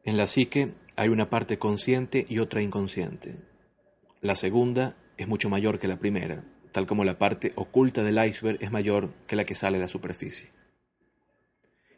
En 0.04 0.18
la 0.18 0.28
psique 0.28 0.74
hay 0.98 1.08
una 1.08 1.30
parte 1.30 1.60
consciente 1.60 2.26
y 2.28 2.40
otra 2.40 2.62
inconsciente. 2.62 3.38
La 4.20 4.36
segunda 4.36 4.98
es 5.16 5.30
mucho 5.30 5.50
mayor 5.50 5.80
que 5.80 5.88
la 5.88 5.98
primera, 5.98 6.44
tal 6.74 6.86
como 6.86 7.06
la 7.06 7.18
parte 7.18 7.54
oculta 7.56 8.04
del 8.04 8.22
iceberg 8.22 8.58
es 8.62 8.70
mayor 8.70 9.14
que 9.28 9.38
la 9.38 9.46
que 9.46 9.56
sale 9.56 9.78
a 9.78 9.80
la 9.80 9.88
superficie. 9.88 10.59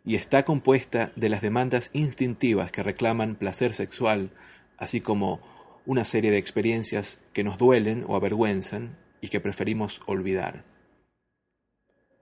Y 0.03 0.15
está 0.15 0.43
compuesta 0.43 1.11
de 1.15 1.29
las 1.29 1.41
demandas 1.41 1.89
instintivas 1.93 2.71
que 2.71 2.83
reclaman 2.83 3.35
placer 3.35 3.73
sexual, 3.73 4.31
así 4.77 5.01
como 5.01 5.41
una 5.85 6.05
serie 6.05 6.31
de 6.31 6.37
experiencias 6.37 7.19
que 7.33 7.43
nos 7.43 7.57
duelen 7.57 8.05
o 8.07 8.15
avergüenzan 8.15 8.97
y 9.21 9.29
que 9.29 9.39
preferimos 9.39 10.01
olvidar. 10.05 10.65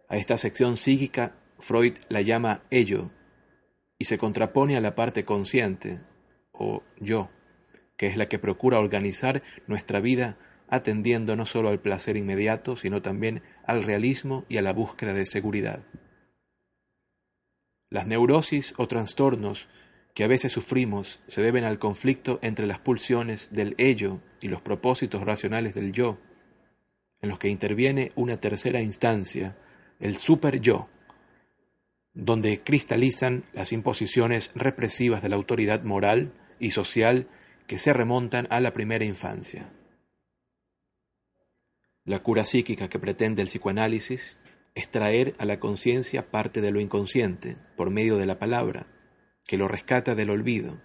A 0.09 0.17
esta 0.17 0.37
sección 0.37 0.75
psíquica 0.75 1.35
Freud 1.59 1.97
la 2.09 2.21
llama 2.21 2.63
ello 2.71 3.11
y 3.97 4.05
se 4.05 4.17
contrapone 4.17 4.77
a 4.77 4.81
la 4.81 4.95
parte 4.95 5.25
consciente, 5.25 5.99
o 6.51 6.83
yo, 6.99 7.29
que 7.97 8.07
es 8.07 8.17
la 8.17 8.27
que 8.27 8.39
procura 8.39 8.79
organizar 8.79 9.43
nuestra 9.67 9.99
vida 9.99 10.37
atendiendo 10.69 11.35
no 11.35 11.45
solo 11.45 11.69
al 11.69 11.81
placer 11.81 12.15
inmediato, 12.15 12.77
sino 12.77 13.01
también 13.01 13.41
al 13.65 13.83
realismo 13.83 14.45
y 14.47 14.57
a 14.57 14.61
la 14.61 14.71
búsqueda 14.71 15.13
de 15.13 15.25
seguridad. 15.25 15.83
Las 17.89 18.05
neurosis 18.05 18.73
o 18.77 18.87
trastornos 18.87 19.67
que 20.13 20.23
a 20.23 20.27
veces 20.27 20.51
sufrimos 20.51 21.19
se 21.27 21.41
deben 21.41 21.63
al 21.63 21.79
conflicto 21.79 22.39
entre 22.41 22.67
las 22.67 22.79
pulsiones 22.79 23.49
del 23.51 23.75
ello 23.77 24.19
y 24.41 24.47
los 24.47 24.61
propósitos 24.61 25.23
racionales 25.23 25.73
del 25.73 25.91
yo, 25.91 26.19
en 27.21 27.29
los 27.29 27.39
que 27.39 27.49
interviene 27.49 28.11
una 28.15 28.37
tercera 28.37 28.81
instancia, 28.81 29.57
el 29.99 30.17
super 30.17 30.59
yo, 30.59 30.87
donde 32.13 32.61
cristalizan 32.61 33.43
las 33.53 33.71
imposiciones 33.71 34.51
represivas 34.55 35.21
de 35.21 35.29
la 35.29 35.35
autoridad 35.35 35.83
moral 35.83 36.33
y 36.59 36.71
social 36.71 37.27
que 37.67 37.77
se 37.77 37.93
remontan 37.93 38.47
a 38.49 38.59
la 38.59 38.73
primera 38.73 39.05
infancia. 39.05 39.71
La 42.03 42.19
cura 42.19 42.45
psíquica 42.45 42.89
que 42.89 42.97
pretende 42.97 43.41
el 43.41 43.47
psicoanálisis 43.47 44.37
es 44.75 44.89
traer 44.89 45.35
a 45.37 45.45
la 45.45 45.59
conciencia 45.59 46.31
parte 46.31 46.61
de 46.61 46.71
lo 46.71 46.79
inconsciente 46.79 47.57
por 47.75 47.89
medio 47.89 48.17
de 48.17 48.25
la 48.25 48.39
palabra, 48.39 48.87
que 49.45 49.57
lo 49.57 49.67
rescata 49.67 50.15
del 50.15 50.29
olvido, 50.29 50.81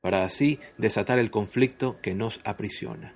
para 0.00 0.24
así 0.24 0.58
desatar 0.78 1.18
el 1.18 1.30
conflicto 1.30 2.00
que 2.00 2.14
nos 2.14 2.40
aprisiona. 2.44 3.14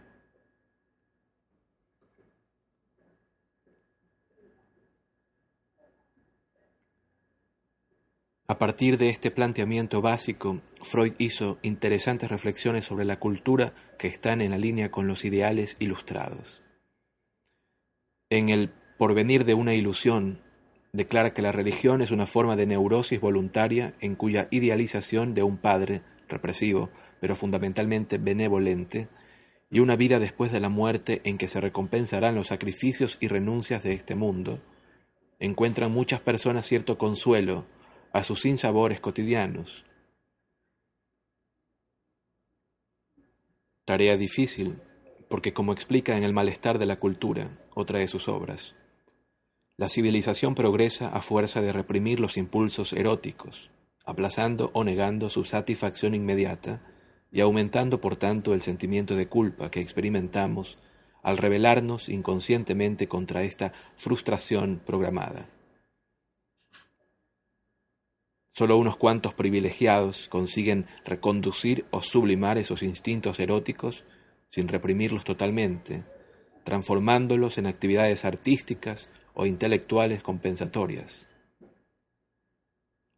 A 8.46 8.58
partir 8.58 8.98
de 8.98 9.08
este 9.08 9.30
planteamiento 9.30 10.02
básico, 10.02 10.60
Freud 10.82 11.14
hizo 11.16 11.58
interesantes 11.62 12.30
reflexiones 12.30 12.84
sobre 12.84 13.06
la 13.06 13.18
cultura 13.18 13.72
que 13.98 14.06
están 14.06 14.42
en 14.42 14.50
la 14.50 14.58
línea 14.58 14.90
con 14.90 15.06
los 15.06 15.24
ideales 15.24 15.76
ilustrados. 15.78 16.62
En 18.28 18.50
el 18.50 18.70
Porvenir 18.98 19.44
de 19.44 19.54
una 19.54 19.74
ilusión, 19.74 20.40
declara 20.92 21.34
que 21.34 21.42
la 21.42 21.50
religión 21.50 22.00
es 22.00 22.12
una 22.12 22.26
forma 22.26 22.54
de 22.54 22.66
neurosis 22.66 23.20
voluntaria 23.20 23.94
en 24.00 24.14
cuya 24.14 24.46
idealización 24.52 25.34
de 25.34 25.42
un 25.42 25.56
padre 25.56 26.02
represivo, 26.28 26.90
pero 27.20 27.34
fundamentalmente 27.34 28.18
benevolente, 28.18 29.08
y 29.70 29.80
una 29.80 29.96
vida 29.96 30.20
después 30.20 30.52
de 30.52 30.60
la 30.60 30.68
muerte 30.68 31.20
en 31.24 31.38
que 31.38 31.48
se 31.48 31.60
recompensarán 31.60 32.36
los 32.36 32.46
sacrificios 32.48 33.18
y 33.20 33.26
renuncias 33.26 33.82
de 33.82 33.94
este 33.94 34.14
mundo, 34.14 34.60
encuentran 35.40 35.90
muchas 35.90 36.20
personas 36.20 36.64
cierto 36.64 36.96
consuelo 36.96 37.66
a 38.12 38.22
sus 38.22 38.42
sinsabores 38.42 39.00
cotidianos. 39.00 39.84
Tarea 43.84 44.16
difícil, 44.16 44.80
porque 45.28 45.52
como 45.52 45.72
explica 45.72 46.16
en 46.16 46.22
El 46.22 46.32
malestar 46.32 46.78
de 46.78 46.86
la 46.86 47.00
cultura, 47.00 47.58
otra 47.74 47.98
de 47.98 48.06
sus 48.06 48.28
obras, 48.28 48.76
la 49.76 49.88
civilización 49.88 50.54
progresa 50.54 51.08
a 51.08 51.20
fuerza 51.20 51.60
de 51.60 51.72
reprimir 51.72 52.20
los 52.20 52.36
impulsos 52.36 52.92
eróticos, 52.92 53.70
aplazando 54.04 54.70
o 54.72 54.84
negando 54.84 55.30
su 55.30 55.44
satisfacción 55.44 56.14
inmediata 56.14 56.80
y 57.32 57.40
aumentando 57.40 58.00
por 58.00 58.14
tanto 58.14 58.54
el 58.54 58.62
sentimiento 58.62 59.16
de 59.16 59.28
culpa 59.28 59.70
que 59.70 59.80
experimentamos 59.80 60.78
al 61.22 61.38
rebelarnos 61.38 62.08
inconscientemente 62.08 63.08
contra 63.08 63.42
esta 63.42 63.72
frustración 63.96 64.80
programada. 64.84 65.48
Solo 68.52 68.76
unos 68.76 68.96
cuantos 68.96 69.34
privilegiados 69.34 70.28
consiguen 70.28 70.86
reconducir 71.04 71.86
o 71.90 72.02
sublimar 72.02 72.56
esos 72.58 72.84
instintos 72.84 73.40
eróticos 73.40 74.04
sin 74.50 74.68
reprimirlos 74.68 75.24
totalmente, 75.24 76.04
transformándolos 76.62 77.58
en 77.58 77.66
actividades 77.66 78.24
artísticas 78.24 79.08
o 79.34 79.46
intelectuales 79.46 80.22
compensatorias. 80.22 81.26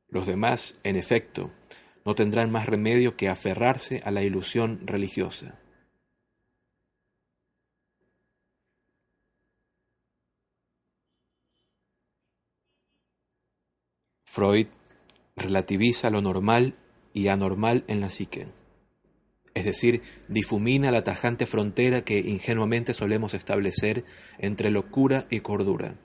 Los 0.08 0.26
demás, 0.26 0.78
en 0.82 0.96
efecto, 0.96 1.50
no 2.04 2.14
tendrán 2.14 2.50
más 2.50 2.66
remedio 2.66 3.16
que 3.16 3.28
aferrarse 3.28 4.00
a 4.04 4.10
la 4.10 4.22
ilusión 4.22 4.80
religiosa. 4.86 5.58
Freud 14.26 14.66
relativiza 15.34 16.10
lo 16.10 16.20
normal 16.20 16.74
y 17.12 17.28
anormal 17.28 17.84
en 17.88 18.00
la 18.00 18.10
psique, 18.10 18.48
es 19.56 19.64
decir, 19.64 20.02
difumina 20.28 20.90
la 20.90 21.02
tajante 21.02 21.46
frontera 21.46 22.02
que 22.02 22.18
ingenuamente 22.18 22.92
solemos 22.92 23.32
establecer 23.32 24.04
entre 24.38 24.70
locura 24.70 25.26
y 25.30 25.40
cordura. 25.40 25.96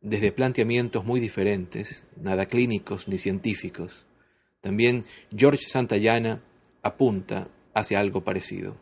Desde 0.00 0.32
planteamientos 0.32 1.04
muy 1.04 1.20
diferentes, 1.20 2.04
nada 2.16 2.46
clínicos 2.46 3.08
ni 3.08 3.18
científicos, 3.18 4.06
también 4.60 5.04
George 5.34 5.66
Santayana 5.68 6.42
apunta 6.82 7.48
hacia 7.74 8.00
algo 8.00 8.22
parecido. 8.22 8.76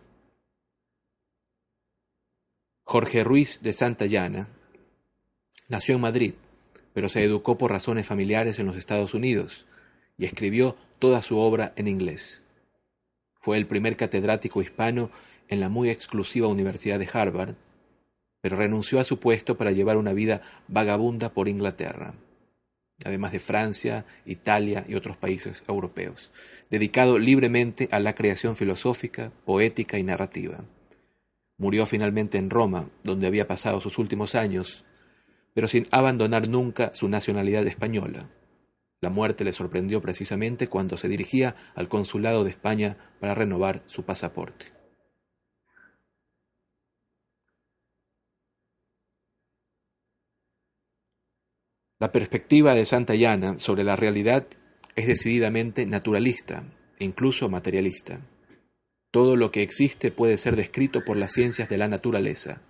Jorge 2.85 3.25
Ruiz 3.25 3.61
de 3.63 3.73
Santayana 3.73 4.49
nació 5.69 5.95
en 5.95 6.01
Madrid 6.03 6.35
pero 6.95 7.09
se 7.11 7.23
educó 7.23 7.59
por 7.59 7.73
razones 7.73 8.07
familiares 8.07 8.59
en 8.59 8.67
los 8.67 8.77
Estados 8.77 9.13
Unidos 9.13 9.67
y 10.17 10.25
escribió 10.25 10.77
toda 11.01 11.21
su 11.21 11.39
obra 11.39 11.75
en 11.77 11.89
inglés. 11.89 12.45
Fue 13.41 13.59
el 13.59 13.67
primer 13.67 13.97
catedrático 13.97 14.63
hispano 14.63 15.11
en 15.49 15.61
la 15.61 15.69
muy 15.69 15.91
exclusiva 15.91 16.47
Universidad 16.47 16.99
de 16.99 17.09
Harvard, 17.13 17.57
pero 18.45 18.59
renunció 18.59 19.01
a 19.01 19.05
su 19.05 19.19
puesto 19.19 19.57
para 19.57 19.71
llevar 19.71 19.97
una 19.97 20.13
vida 20.13 20.43
vagabunda 20.69 21.33
por 21.33 21.49
Inglaterra, 21.49 22.13
además 23.03 23.33
de 23.33 23.39
Francia, 23.39 24.05
Italia 24.27 24.85
y 24.87 24.97
otros 24.97 25.17
países 25.17 25.63
europeos, 25.67 26.31
dedicado 26.69 27.19
libremente 27.19 27.89
a 27.91 28.01
la 28.01 28.15
creación 28.15 28.55
filosófica, 28.55 29.33
poética 29.47 29.99
y 29.99 30.03
narrativa. 30.03 30.59
Murió 31.57 31.87
finalmente 31.87 32.37
en 32.37 32.51
Roma, 32.51 32.91
donde 33.03 33.29
había 33.29 33.49
pasado 33.49 33.81
sus 33.81 33.97
últimos 33.97 34.35
años, 34.35 34.85
pero 35.55 35.67
sin 35.67 35.89
abandonar 35.91 36.47
nunca 36.47 36.95
su 36.95 37.09
nacionalidad 37.09 37.67
española. 37.67 38.29
La 39.01 39.09
muerte 39.09 39.45
le 39.45 39.55
sorprendió 39.55 40.03
precisamente 40.03 40.69
cuando 40.69 40.99
se 40.99 41.09
dirigía 41.09 41.55
al 41.75 41.89
consulado 41.89 42.45
de 42.45 42.51
España 42.51 42.99
para 43.21 43.35
renovar 43.35 43.83
su 43.87 44.03
pasaporte. 44.03 44.74
La 52.01 52.11
perspectiva 52.11 52.75
de 52.75 52.87
Santayana 52.87 53.61
sobre 53.61 53.85
la 53.85 53.95
realidad 53.95 54.47
es 54.97 55.07
decididamente 55.07 55.87
naturalista, 55.87 56.65
incluso 56.99 57.49
materialista. 57.49 58.21
Todo 59.13 59.37
lo 59.37 59.53
que 59.53 59.63
existe 59.63 60.11
puede 60.11 60.37
ser 60.37 60.57
descrito 60.57 61.05
por 61.05 61.17
las 61.17 61.33
ciencias 61.33 61.69
de 61.69 61.79
la 61.79 61.87
naturaleza. 61.87 62.63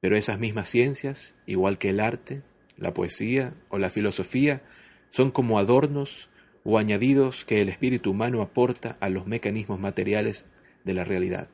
Pero 0.00 0.16
esas 0.16 0.38
mismas 0.38 0.68
ciencias, 0.68 1.34
igual 1.46 1.78
que 1.78 1.90
el 1.90 1.98
arte, 1.98 2.42
la 2.76 2.94
poesía 2.94 3.54
o 3.70 3.78
la 3.78 3.90
filosofía, 3.90 4.62
son 5.10 5.32
como 5.32 5.58
adornos 5.58 6.30
o 6.62 6.78
añadidos 6.78 7.44
que 7.44 7.60
el 7.60 7.68
espíritu 7.68 8.12
humano 8.12 8.40
aporta 8.40 8.96
a 9.00 9.08
los 9.08 9.26
mecanismos 9.26 9.80
materiales 9.80 10.44
de 10.84 10.94
la 10.94 11.04
realidad. 11.04 11.48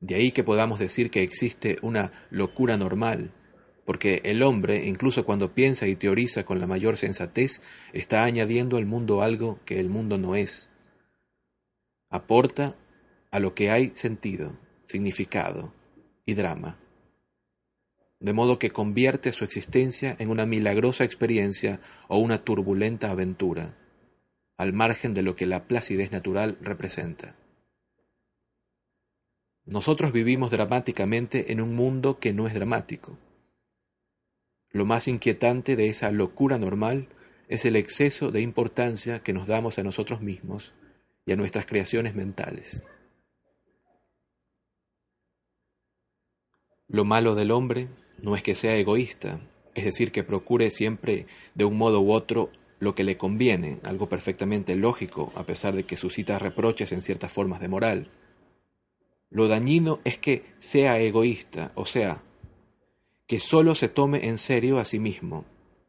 De 0.00 0.16
ahí 0.16 0.32
que 0.32 0.44
podamos 0.44 0.80
decir 0.80 1.10
que 1.10 1.22
existe 1.22 1.78
una 1.80 2.12
locura 2.30 2.76
normal, 2.76 3.32
porque 3.90 4.20
el 4.22 4.44
hombre, 4.44 4.86
incluso 4.86 5.24
cuando 5.24 5.52
piensa 5.52 5.88
y 5.88 5.96
teoriza 5.96 6.44
con 6.44 6.60
la 6.60 6.68
mayor 6.68 6.96
sensatez, 6.96 7.60
está 7.92 8.22
añadiendo 8.22 8.76
al 8.76 8.86
mundo 8.86 9.20
algo 9.20 9.58
que 9.64 9.80
el 9.80 9.88
mundo 9.88 10.16
no 10.16 10.36
es. 10.36 10.68
Aporta 12.08 12.76
a 13.32 13.40
lo 13.40 13.52
que 13.52 13.72
hay 13.72 13.90
sentido, 13.96 14.56
significado 14.86 15.74
y 16.24 16.34
drama. 16.34 16.78
De 18.20 18.32
modo 18.32 18.60
que 18.60 18.70
convierte 18.70 19.32
su 19.32 19.42
existencia 19.42 20.14
en 20.20 20.30
una 20.30 20.46
milagrosa 20.46 21.02
experiencia 21.02 21.80
o 22.06 22.18
una 22.18 22.44
turbulenta 22.44 23.10
aventura, 23.10 23.76
al 24.56 24.72
margen 24.72 25.14
de 25.14 25.22
lo 25.22 25.34
que 25.34 25.46
la 25.46 25.66
placidez 25.66 26.12
natural 26.12 26.58
representa. 26.60 27.34
Nosotros 29.64 30.12
vivimos 30.12 30.52
dramáticamente 30.52 31.50
en 31.50 31.60
un 31.60 31.74
mundo 31.74 32.20
que 32.20 32.32
no 32.32 32.46
es 32.46 32.54
dramático 32.54 33.18
lo 34.72 34.84
más 34.84 35.08
inquietante 35.08 35.76
de 35.76 35.88
esa 35.88 36.10
locura 36.12 36.58
normal 36.58 37.08
es 37.48 37.64
el 37.64 37.74
exceso 37.76 38.30
de 38.30 38.40
importancia 38.40 39.22
que 39.22 39.32
nos 39.32 39.46
damos 39.46 39.78
a 39.78 39.82
nosotros 39.82 40.20
mismos 40.20 40.72
y 41.26 41.32
a 41.32 41.36
nuestras 41.36 41.66
creaciones 41.66 42.14
mentales. 42.14 42.84
Lo 46.86 47.04
malo 47.04 47.34
del 47.34 47.50
hombre 47.50 47.88
no 48.22 48.36
es 48.36 48.42
que 48.42 48.54
sea 48.54 48.76
egoísta, 48.76 49.40
es 49.74 49.84
decir, 49.84 50.12
que 50.12 50.24
procure 50.24 50.70
siempre 50.70 51.26
de 51.54 51.64
un 51.64 51.76
modo 51.76 52.00
u 52.00 52.12
otro 52.12 52.50
lo 52.78 52.94
que 52.94 53.04
le 53.04 53.16
conviene, 53.16 53.78
algo 53.84 54.08
perfectamente 54.08 54.74
lógico, 54.74 55.32
a 55.36 55.44
pesar 55.44 55.74
de 55.74 55.84
que 55.84 55.96
suscita 55.96 56.38
reproches 56.38 56.92
en 56.92 57.02
ciertas 57.02 57.32
formas 57.32 57.60
de 57.60 57.68
moral. 57.68 58.10
Lo 59.28 59.46
dañino 59.48 60.00
es 60.04 60.18
que 60.18 60.44
sea 60.58 60.98
egoísta, 60.98 61.72
o 61.74 61.86
sea, 61.86 62.22
que 63.30 63.38
sólo 63.38 63.76
se 63.76 63.88
tome 63.88 64.26
en 64.26 64.38
serio 64.38 64.80
a 64.80 64.84
sí 64.84 64.98
mismo 64.98 65.44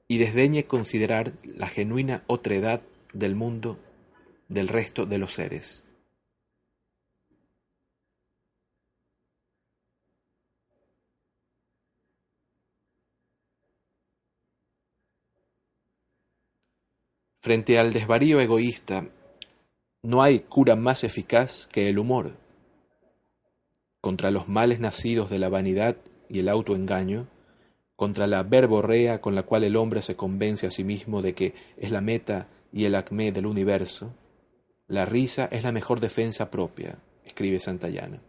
y 0.07 0.19
desdeñe 0.19 0.67
considerar 0.67 1.33
la 1.43 1.67
genuina 1.67 2.23
otredad 2.27 2.83
del 3.13 3.33
mundo 3.33 3.79
del 4.47 4.67
resto 4.67 5.07
de 5.07 5.17
los 5.17 5.33
seres. 5.33 5.83
Frente 17.41 17.79
al 17.79 17.91
desvarío 17.91 18.39
egoísta, 18.39 19.07
no 20.03 20.21
hay 20.21 20.41
cura 20.41 20.75
más 20.75 21.03
eficaz 21.03 21.67
que 21.71 21.89
el 21.89 21.97
humor. 21.97 22.37
Contra 23.99 24.29
los 24.29 24.47
males 24.47 24.79
nacidos 24.79 25.31
de 25.31 25.39
la 25.39 25.49
vanidad 25.49 25.97
y 26.32 26.39
el 26.39 26.49
autoengaño, 26.49 27.27
contra 27.95 28.25
la 28.25 28.43
verborrea 28.43 29.21
con 29.21 29.36
la 29.36 29.43
cual 29.43 29.63
el 29.63 29.75
hombre 29.75 30.01
se 30.01 30.15
convence 30.15 30.65
a 30.65 30.71
sí 30.71 30.84
mismo 30.84 31.21
de 31.21 31.34
que 31.34 31.53
es 31.77 31.91
la 31.91 32.01
meta 32.01 32.47
y 32.71 32.86
el 32.86 32.95
acme 32.95 33.32
del 33.32 33.45
universo, 33.45 34.13
la 34.88 35.05
risa 35.05 35.45
es 35.51 35.63
la 35.63 35.71
mejor 35.71 35.99
defensa 35.99 36.49
propia, 36.49 36.97
escribe 37.25 37.59
Santayana. 37.59 38.21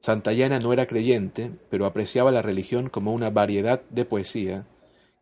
Santayana 0.00 0.58
no 0.58 0.72
era 0.72 0.86
creyente, 0.86 1.50
pero 1.70 1.86
apreciaba 1.86 2.30
la 2.30 2.42
religión 2.42 2.90
como 2.90 3.12
una 3.12 3.30
variedad 3.30 3.82
de 3.88 4.04
poesía 4.04 4.66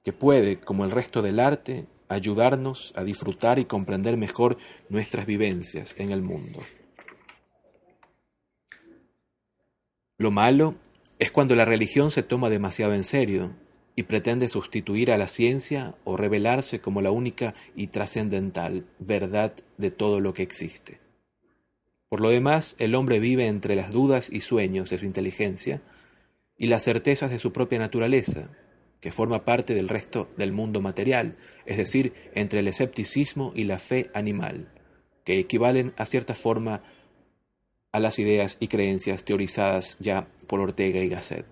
que 0.02 0.12
puede, 0.12 0.58
como 0.58 0.84
el 0.84 0.90
resto 0.90 1.22
del 1.22 1.38
arte, 1.38 1.86
ayudarnos 2.08 2.92
a 2.96 3.04
disfrutar 3.04 3.58
y 3.58 3.64
comprender 3.64 4.16
mejor 4.16 4.56
nuestras 4.88 5.26
vivencias 5.26 5.94
en 5.98 6.10
el 6.10 6.22
mundo. 6.22 6.60
Lo 10.18 10.30
malo 10.30 10.76
es 11.18 11.30
cuando 11.30 11.54
la 11.54 11.64
religión 11.64 12.10
se 12.10 12.22
toma 12.22 12.50
demasiado 12.50 12.94
en 12.94 13.04
serio 13.04 13.52
y 13.94 14.04
pretende 14.04 14.48
sustituir 14.48 15.10
a 15.10 15.18
la 15.18 15.26
ciencia 15.26 15.94
o 16.04 16.16
revelarse 16.16 16.80
como 16.80 17.02
la 17.02 17.10
única 17.10 17.54
y 17.76 17.88
trascendental 17.88 18.86
verdad 18.98 19.54
de 19.76 19.90
todo 19.90 20.20
lo 20.20 20.34
que 20.34 20.42
existe. 20.42 21.00
Por 22.08 22.20
lo 22.20 22.28
demás, 22.28 22.76
el 22.78 22.94
hombre 22.94 23.20
vive 23.20 23.46
entre 23.46 23.74
las 23.74 23.90
dudas 23.90 24.28
y 24.30 24.40
sueños 24.40 24.90
de 24.90 24.98
su 24.98 25.06
inteligencia 25.06 25.80
y 26.58 26.66
las 26.66 26.84
certezas 26.84 27.30
de 27.30 27.38
su 27.38 27.52
propia 27.52 27.78
naturaleza, 27.78 28.50
que 29.00 29.12
forma 29.12 29.44
parte 29.44 29.74
del 29.74 29.88
resto 29.88 30.30
del 30.36 30.52
mundo 30.52 30.80
material, 30.80 31.36
es 31.66 31.76
decir, 31.76 32.12
entre 32.34 32.60
el 32.60 32.68
escepticismo 32.68 33.52
y 33.56 33.64
la 33.64 33.78
fe 33.78 34.10
animal, 34.14 34.68
que 35.24 35.38
equivalen 35.38 35.92
a 35.96 36.06
cierta 36.06 36.34
forma 36.34 36.82
a 37.92 38.00
las 38.00 38.18
ideas 38.18 38.56
y 38.58 38.68
creencias 38.68 39.24
teorizadas 39.24 39.96
ya 40.00 40.26
por 40.46 40.60
Ortega 40.60 41.00
y 41.00 41.08
Gasset. 41.08 41.46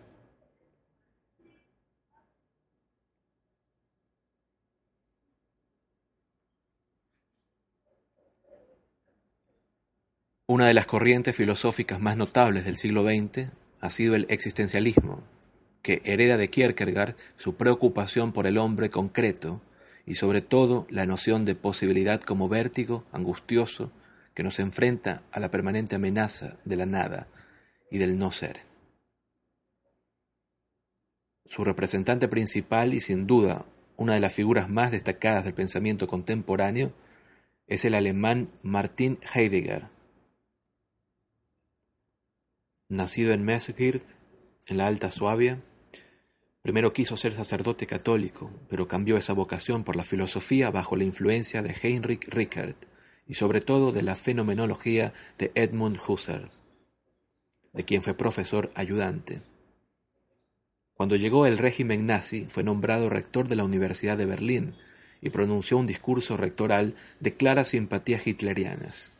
Una 10.46 10.66
de 10.66 10.74
las 10.74 10.86
corrientes 10.86 11.36
filosóficas 11.36 12.00
más 12.00 12.16
notables 12.16 12.64
del 12.64 12.76
siglo 12.76 13.04
XX 13.04 13.50
ha 13.80 13.90
sido 13.90 14.16
el 14.16 14.26
existencialismo, 14.30 15.22
que 15.80 16.02
hereda 16.04 16.36
de 16.38 16.50
Kierkegaard 16.50 17.14
su 17.36 17.54
preocupación 17.54 18.32
por 18.32 18.48
el 18.48 18.58
hombre 18.58 18.90
concreto 18.90 19.60
y 20.06 20.16
sobre 20.16 20.40
todo 20.40 20.88
la 20.90 21.06
noción 21.06 21.44
de 21.44 21.54
posibilidad 21.54 22.20
como 22.20 22.48
vértigo 22.48 23.04
angustioso 23.12 23.92
que 24.40 24.44
nos 24.44 24.58
enfrenta 24.58 25.22
a 25.32 25.38
la 25.38 25.50
permanente 25.50 25.96
amenaza 25.96 26.56
de 26.64 26.76
la 26.76 26.86
nada 26.86 27.28
y 27.90 27.98
del 27.98 28.18
no 28.18 28.32
ser. 28.32 28.60
Su 31.44 31.62
representante 31.62 32.26
principal 32.26 32.94
y 32.94 33.00
sin 33.00 33.26
duda 33.26 33.66
una 33.98 34.14
de 34.14 34.20
las 34.20 34.32
figuras 34.32 34.70
más 34.70 34.92
destacadas 34.92 35.44
del 35.44 35.52
pensamiento 35.52 36.06
contemporáneo 36.06 36.94
es 37.66 37.84
el 37.84 37.92
alemán 37.92 38.50
Martin 38.62 39.18
Heidegger. 39.34 39.90
Nacido 42.88 43.34
en 43.34 43.44
Mesgirk, 43.44 44.02
en 44.68 44.78
la 44.78 44.86
Alta 44.86 45.10
Suabia, 45.10 45.60
primero 46.62 46.94
quiso 46.94 47.18
ser 47.18 47.34
sacerdote 47.34 47.86
católico, 47.86 48.50
pero 48.70 48.88
cambió 48.88 49.18
esa 49.18 49.34
vocación 49.34 49.84
por 49.84 49.96
la 49.96 50.02
filosofía 50.02 50.70
bajo 50.70 50.96
la 50.96 51.04
influencia 51.04 51.60
de 51.60 51.76
Heinrich 51.82 52.26
Rickert, 52.28 52.89
y 53.30 53.34
sobre 53.34 53.60
todo 53.60 53.92
de 53.92 54.02
la 54.02 54.16
fenomenología 54.16 55.12
de 55.38 55.52
Edmund 55.54 56.00
Husserl, 56.04 56.50
de 57.72 57.84
quien 57.84 58.02
fue 58.02 58.14
profesor 58.14 58.72
ayudante. 58.74 59.40
Cuando 60.94 61.14
llegó 61.14 61.46
el 61.46 61.56
régimen 61.56 62.06
nazi, 62.06 62.46
fue 62.48 62.64
nombrado 62.64 63.08
rector 63.08 63.46
de 63.46 63.54
la 63.54 63.62
Universidad 63.62 64.18
de 64.18 64.26
Berlín 64.26 64.74
y 65.20 65.30
pronunció 65.30 65.78
un 65.78 65.86
discurso 65.86 66.36
rectoral 66.36 66.96
de 67.20 67.34
claras 67.36 67.68
simpatías 67.68 68.26
hitlerianas. 68.26 69.12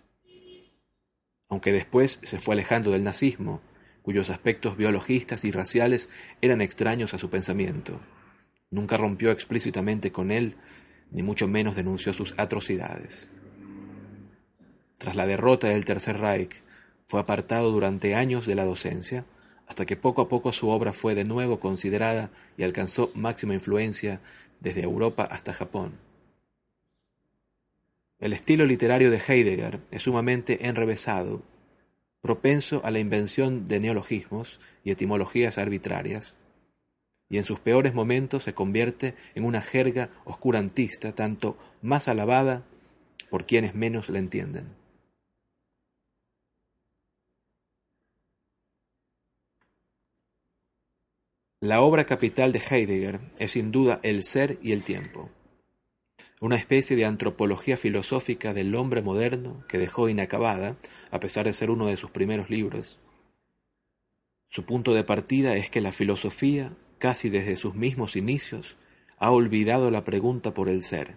Aunque 1.48 1.70
después 1.70 2.18
se 2.24 2.40
fue 2.40 2.54
alejando 2.54 2.90
del 2.90 3.04
nazismo, 3.04 3.60
cuyos 4.02 4.28
aspectos 4.28 4.76
biologistas 4.76 5.44
y 5.44 5.52
raciales 5.52 6.08
eran 6.40 6.62
extraños 6.62 7.14
a 7.14 7.18
su 7.18 7.30
pensamiento. 7.30 8.00
Nunca 8.70 8.96
rompió 8.96 9.30
explícitamente 9.30 10.10
con 10.10 10.32
él, 10.32 10.56
ni 11.12 11.22
mucho 11.22 11.46
menos 11.46 11.76
denunció 11.76 12.12
sus 12.12 12.34
atrocidades. 12.38 13.30
Tras 15.00 15.16
la 15.16 15.26
derrota 15.26 15.68
del 15.68 15.86
Tercer 15.86 16.18
Reich, 16.18 16.60
fue 17.08 17.20
apartado 17.20 17.70
durante 17.70 18.14
años 18.14 18.46
de 18.46 18.54
la 18.54 18.66
docencia, 18.66 19.24
hasta 19.66 19.86
que 19.86 19.96
poco 19.96 20.20
a 20.20 20.28
poco 20.28 20.52
su 20.52 20.68
obra 20.68 20.92
fue 20.92 21.14
de 21.14 21.24
nuevo 21.24 21.58
considerada 21.58 22.30
y 22.58 22.64
alcanzó 22.64 23.10
máxima 23.14 23.54
influencia 23.54 24.20
desde 24.60 24.82
Europa 24.82 25.24
hasta 25.24 25.54
Japón. 25.54 25.94
El 28.18 28.34
estilo 28.34 28.66
literario 28.66 29.10
de 29.10 29.22
Heidegger 29.26 29.80
es 29.90 30.02
sumamente 30.02 30.66
enrevesado, 30.66 31.40
propenso 32.20 32.82
a 32.84 32.90
la 32.90 32.98
invención 32.98 33.64
de 33.64 33.80
neologismos 33.80 34.60
y 34.84 34.90
etimologías 34.90 35.56
arbitrarias, 35.56 36.36
y 37.30 37.38
en 37.38 37.44
sus 37.44 37.58
peores 37.58 37.94
momentos 37.94 38.44
se 38.44 38.52
convierte 38.52 39.14
en 39.34 39.46
una 39.46 39.62
jerga 39.62 40.10
oscurantista 40.26 41.14
tanto 41.14 41.56
más 41.80 42.06
alabada 42.06 42.64
por 43.30 43.46
quienes 43.46 43.74
menos 43.74 44.10
la 44.10 44.18
entienden. 44.18 44.79
La 51.62 51.82
obra 51.82 52.06
capital 52.06 52.52
de 52.52 52.58
Heidegger 52.58 53.20
es 53.38 53.50
sin 53.50 53.70
duda 53.70 54.00
El 54.02 54.24
ser 54.24 54.58
y 54.62 54.72
el 54.72 54.82
tiempo, 54.82 55.28
una 56.40 56.56
especie 56.56 56.96
de 56.96 57.04
antropología 57.04 57.76
filosófica 57.76 58.54
del 58.54 58.74
hombre 58.74 59.02
moderno 59.02 59.62
que 59.68 59.76
dejó 59.76 60.08
inacabada, 60.08 60.78
a 61.10 61.20
pesar 61.20 61.44
de 61.44 61.52
ser 61.52 61.68
uno 61.70 61.84
de 61.84 61.98
sus 61.98 62.10
primeros 62.10 62.48
libros. 62.48 62.98
Su 64.48 64.64
punto 64.64 64.94
de 64.94 65.04
partida 65.04 65.54
es 65.54 65.68
que 65.68 65.82
la 65.82 65.92
filosofía, 65.92 66.74
casi 66.98 67.28
desde 67.28 67.56
sus 67.56 67.74
mismos 67.74 68.16
inicios, 68.16 68.78
ha 69.18 69.30
olvidado 69.30 69.90
la 69.90 70.02
pregunta 70.02 70.54
por 70.54 70.70
el 70.70 70.82
ser. 70.82 71.16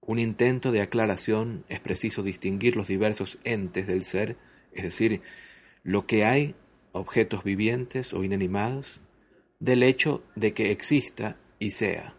Un 0.00 0.18
intento 0.18 0.72
de 0.72 0.80
aclaración 0.80 1.66
es 1.68 1.80
preciso 1.80 2.22
distinguir 2.22 2.76
los 2.76 2.88
diversos 2.88 3.38
entes 3.44 3.86
del 3.86 4.06
ser, 4.06 4.38
es 4.72 4.84
decir, 4.84 5.20
lo 5.82 6.06
que 6.06 6.24
hay 6.24 6.54
objetos 6.92 7.44
vivientes 7.44 8.12
o 8.12 8.24
inanimados, 8.24 9.00
del 9.58 9.82
hecho 9.82 10.22
de 10.34 10.52
que 10.54 10.70
exista 10.70 11.36
y 11.58 11.70
sea. 11.70 12.14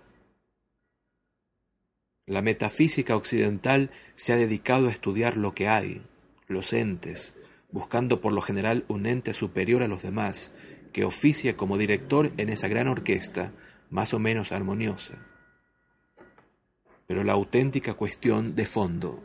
La 2.25 2.41
metafísica 2.41 3.15
occidental 3.15 3.91
se 4.15 4.33
ha 4.33 4.37
dedicado 4.37 4.87
a 4.87 4.91
estudiar 4.91 5.35
lo 5.35 5.53
que 5.53 5.67
hay, 5.67 6.01
los 6.47 6.71
entes, 6.71 7.35
buscando 7.71 8.21
por 8.21 8.31
lo 8.31 8.41
general 8.41 8.85
un 8.87 9.05
ente 9.05 9.33
superior 9.33 9.83
a 9.83 9.87
los 9.87 10.03
demás, 10.03 10.53
que 10.93 11.03
oficia 11.03 11.57
como 11.57 11.77
director 11.77 12.31
en 12.37 12.49
esa 12.49 12.67
gran 12.67 12.87
orquesta, 12.87 13.51
más 13.89 14.13
o 14.13 14.19
menos 14.19 14.51
armoniosa. 14.51 15.17
Pero 17.07 17.23
la 17.23 17.33
auténtica 17.33 17.95
cuestión 17.95 18.55
de 18.55 18.65
fondo 18.65 19.21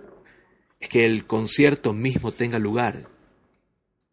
es 0.80 0.88
que 0.88 1.07
el 1.07 1.26
concierto 1.26 1.92
mismo 1.92 2.32
tenga 2.32 2.59
lugar, 2.59 3.09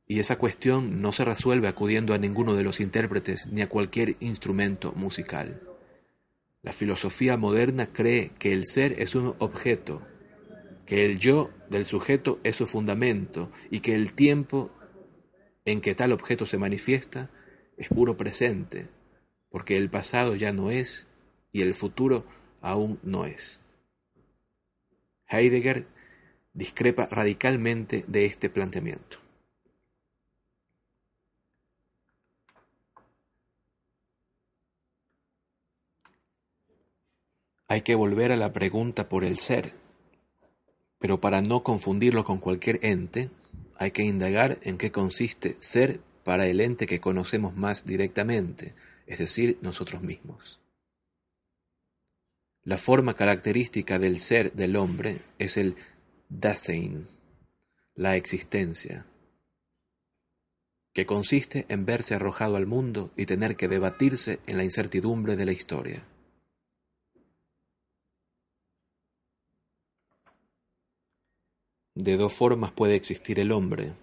y 0.07 0.19
esa 0.19 0.37
cuestión 0.37 1.01
no 1.01 1.11
se 1.11 1.25
resuelve 1.25 1.67
acudiendo 1.67 2.13
a 2.13 2.17
ninguno 2.17 2.55
de 2.55 2.63
los 2.63 2.79
intérpretes 2.79 3.47
ni 3.51 3.61
a 3.61 3.69
cualquier 3.69 4.15
instrumento 4.19 4.93
musical. 4.93 5.61
La 6.61 6.73
filosofía 6.73 7.37
moderna 7.37 7.87
cree 7.91 8.31
que 8.39 8.53
el 8.53 8.65
ser 8.65 9.01
es 9.01 9.15
un 9.15 9.35
objeto, 9.39 10.01
que 10.85 11.05
el 11.05 11.19
yo 11.19 11.51
del 11.69 11.85
sujeto 11.85 12.39
es 12.43 12.55
su 12.55 12.67
fundamento 12.67 13.51
y 13.71 13.79
que 13.79 13.95
el 13.95 14.13
tiempo 14.13 14.71
en 15.65 15.81
que 15.81 15.95
tal 15.95 16.11
objeto 16.11 16.45
se 16.45 16.57
manifiesta 16.57 17.29
es 17.77 17.87
puro 17.89 18.17
presente, 18.17 18.89
porque 19.49 19.77
el 19.77 19.89
pasado 19.89 20.35
ya 20.35 20.51
no 20.51 20.69
es 20.69 21.07
y 21.51 21.61
el 21.61 21.73
futuro 21.73 22.25
aún 22.61 22.99
no 23.03 23.25
es. 23.25 23.59
Heidegger 25.27 25.87
discrepa 26.53 27.07
radicalmente 27.07 28.05
de 28.07 28.25
este 28.25 28.49
planteamiento. 28.49 29.24
Hay 37.67 37.81
que 37.81 37.95
volver 37.95 38.31
a 38.31 38.37
la 38.37 38.53
pregunta 38.53 39.09
por 39.09 39.23
el 39.23 39.39
ser, 39.39 39.73
pero 40.99 41.19
para 41.19 41.41
no 41.41 41.63
confundirlo 41.63 42.23
con 42.23 42.37
cualquier 42.37 42.79
ente, 42.83 43.29
hay 43.77 43.91
que 43.91 44.03
indagar 44.03 44.59
en 44.61 44.77
qué 44.77 44.91
consiste 44.91 45.57
ser 45.59 45.99
para 46.23 46.47
el 46.47 46.61
ente 46.61 46.87
que 46.87 46.99
conocemos 46.99 47.55
más 47.55 47.85
directamente, 47.85 48.75
es 49.07 49.19
decir, 49.19 49.57
nosotros 49.61 50.01
mismos. 50.01 50.59
La 52.63 52.77
forma 52.77 53.15
característica 53.15 53.99
del 53.99 54.19
ser 54.19 54.53
del 54.53 54.75
hombre 54.75 55.21
es 55.37 55.57
el 55.57 55.75
Dasein, 56.29 57.07
la 57.95 58.15
existencia, 58.15 59.05
que 60.93 61.05
consiste 61.05 61.65
en 61.69 61.85
verse 61.85 62.15
arrojado 62.15 62.55
al 62.55 62.67
mundo 62.67 63.11
y 63.17 63.25
tener 63.25 63.55
que 63.55 63.67
debatirse 63.67 64.39
en 64.47 64.57
la 64.57 64.63
incertidumbre 64.63 65.35
de 65.35 65.45
la 65.45 65.51
historia. 65.51 66.03
De 71.95 72.17
dos 72.17 72.33
formas 72.33 72.73
puede 72.73 72.95
existir 72.95 73.39
el 73.39 73.53
hombre, 73.53 73.93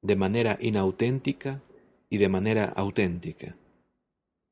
de 0.00 0.16
manera 0.16 0.56
inauténtica 0.60 1.62
y 2.08 2.16
de 2.16 2.30
manera 2.30 2.64
auténtica. 2.64 3.54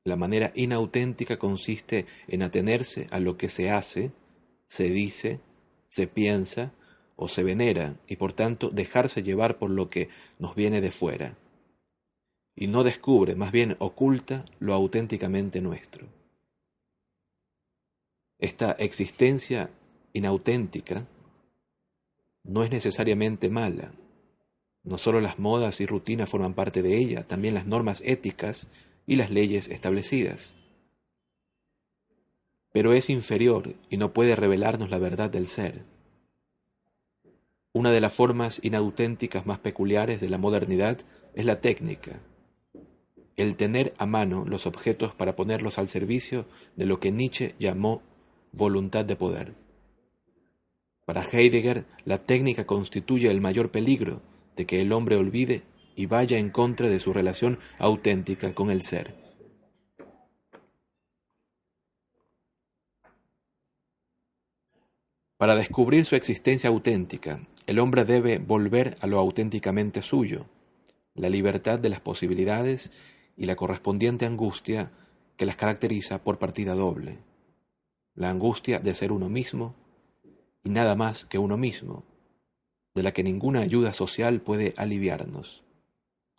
La 0.04 0.16
manera 0.16 0.52
inauténtica 0.54 1.38
consiste 1.38 2.04
en 2.28 2.42
atenerse 2.42 3.06
a 3.12 3.18
lo 3.18 3.38
que 3.38 3.48
se 3.48 3.70
hace, 3.70 4.12
se 4.66 4.90
dice, 4.90 5.40
se 5.88 6.06
piensa 6.06 6.72
o 7.16 7.28
se 7.28 7.44
venera 7.44 7.96
y 8.06 8.16
por 8.16 8.34
tanto 8.34 8.68
dejarse 8.68 9.22
llevar 9.22 9.58
por 9.58 9.70
lo 9.70 9.88
que 9.88 10.10
nos 10.38 10.54
viene 10.54 10.82
de 10.82 10.90
fuera. 10.90 11.38
Y 12.54 12.66
no 12.66 12.84
descubre, 12.84 13.36
más 13.36 13.52
bien 13.52 13.76
oculta 13.78 14.44
lo 14.58 14.74
auténticamente 14.74 15.62
nuestro. 15.62 16.08
Esta 18.38 18.72
existencia 18.72 19.70
inauténtica 20.12 21.06
no 22.44 22.64
es 22.64 22.70
necesariamente 22.70 23.50
mala. 23.50 23.92
No 24.84 24.98
solo 24.98 25.20
las 25.20 25.38
modas 25.38 25.80
y 25.80 25.86
rutinas 25.86 26.28
forman 26.28 26.54
parte 26.54 26.82
de 26.82 26.96
ella, 26.98 27.22
también 27.26 27.54
las 27.54 27.66
normas 27.66 28.02
éticas 28.04 28.66
y 29.06 29.16
las 29.16 29.30
leyes 29.30 29.68
establecidas. 29.68 30.54
Pero 32.72 32.92
es 32.92 33.10
inferior 33.10 33.74
y 33.90 33.96
no 33.96 34.12
puede 34.12 34.34
revelarnos 34.34 34.90
la 34.90 34.98
verdad 34.98 35.30
del 35.30 35.46
ser. 35.46 35.84
Una 37.72 37.90
de 37.90 38.00
las 38.00 38.12
formas 38.12 38.60
inauténticas 38.62 39.46
más 39.46 39.58
peculiares 39.58 40.20
de 40.20 40.28
la 40.28 40.38
modernidad 40.38 41.00
es 41.34 41.44
la 41.44 41.60
técnica, 41.60 42.20
el 43.36 43.56
tener 43.56 43.94
a 43.98 44.06
mano 44.06 44.44
los 44.46 44.66
objetos 44.66 45.14
para 45.14 45.36
ponerlos 45.36 45.78
al 45.78 45.88
servicio 45.88 46.46
de 46.76 46.86
lo 46.86 47.00
que 47.00 47.12
Nietzsche 47.12 47.54
llamó 47.58 48.02
voluntad 48.52 49.04
de 49.04 49.16
poder. 49.16 49.61
Para 51.04 51.22
Heidegger, 51.22 51.84
la 52.04 52.18
técnica 52.18 52.64
constituye 52.64 53.30
el 53.30 53.40
mayor 53.40 53.70
peligro 53.70 54.22
de 54.56 54.66
que 54.66 54.80
el 54.80 54.92
hombre 54.92 55.16
olvide 55.16 55.62
y 55.96 56.06
vaya 56.06 56.38
en 56.38 56.50
contra 56.50 56.88
de 56.88 57.00
su 57.00 57.12
relación 57.12 57.58
auténtica 57.78 58.54
con 58.54 58.70
el 58.70 58.82
ser. 58.82 59.14
Para 65.36 65.56
descubrir 65.56 66.04
su 66.04 66.14
existencia 66.14 66.70
auténtica, 66.70 67.40
el 67.66 67.80
hombre 67.80 68.04
debe 68.04 68.38
volver 68.38 68.96
a 69.00 69.08
lo 69.08 69.18
auténticamente 69.18 70.00
suyo, 70.00 70.46
la 71.14 71.28
libertad 71.28 71.80
de 71.80 71.88
las 71.88 72.00
posibilidades 72.00 72.92
y 73.36 73.46
la 73.46 73.56
correspondiente 73.56 74.24
angustia 74.24 74.92
que 75.36 75.46
las 75.46 75.56
caracteriza 75.56 76.22
por 76.22 76.38
partida 76.38 76.74
doble, 76.74 77.18
la 78.14 78.30
angustia 78.30 78.78
de 78.78 78.94
ser 78.94 79.10
uno 79.10 79.28
mismo 79.28 79.74
y 80.64 80.70
nada 80.70 80.94
más 80.94 81.24
que 81.24 81.38
uno 81.38 81.56
mismo, 81.56 82.04
de 82.94 83.02
la 83.02 83.12
que 83.12 83.22
ninguna 83.22 83.60
ayuda 83.60 83.92
social 83.92 84.40
puede 84.40 84.74
aliviarnos, 84.76 85.62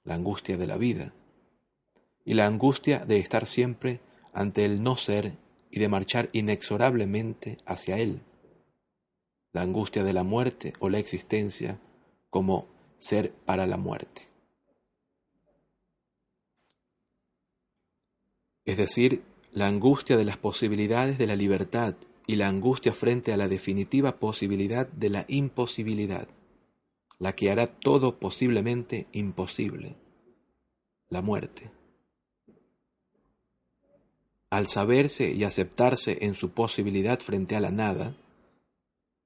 la 0.04 0.16
angustia 0.16 0.58
de 0.58 0.68
la 0.68 0.78
vida, 0.78 1.14
y 2.26 2.36
la 2.36 2.46
angustia 2.46 3.00
de 3.00 3.18
estar 3.18 3.46
siempre 3.46 4.00
ante 4.34 4.66
el 4.66 4.82
no 4.82 4.98
ser 4.98 5.38
y 5.70 5.80
de 5.80 5.90
marchar 5.90 6.30
inexorablemente 6.34 7.58
hacia 7.66 7.98
él, 7.98 8.22
la 9.52 9.62
angustia 9.62 10.04
de 10.04 10.14
la 10.14 10.24
muerte 10.24 10.74
o 10.80 10.90
la 10.90 11.00
existencia 11.00 11.80
como 12.30 12.68
ser 12.98 13.32
para 13.32 13.68
la 13.68 13.78
muerte. 13.78 14.28
Es 18.66 18.78
decir, 18.78 19.24
la 19.52 19.68
angustia 19.68 20.18
de 20.18 20.26
las 20.26 20.38
posibilidades 20.38 21.18
de 21.18 21.28
la 21.28 21.36
libertad 21.36 21.96
y 22.26 22.36
la 22.36 22.48
angustia 22.48 22.94
frente 22.94 23.34
a 23.34 23.38
la 23.38 23.48
definitiva 23.48 24.20
posibilidad 24.20 24.88
de 24.88 25.10
la 25.10 25.26
imposibilidad, 25.28 26.28
la 27.20 27.34
que 27.36 27.52
hará 27.52 27.68
todo 27.68 28.20
posiblemente 28.20 29.08
imposible, 29.12 29.96
la 31.10 31.22
muerte. 31.22 31.72
Al 34.50 34.68
saberse 34.68 35.32
y 35.32 35.44
aceptarse 35.44 36.26
en 36.26 36.36
su 36.36 36.52
posibilidad 36.52 37.20
frente 37.20 37.56
a 37.56 37.60
la 37.60 37.72
nada, 37.72 38.16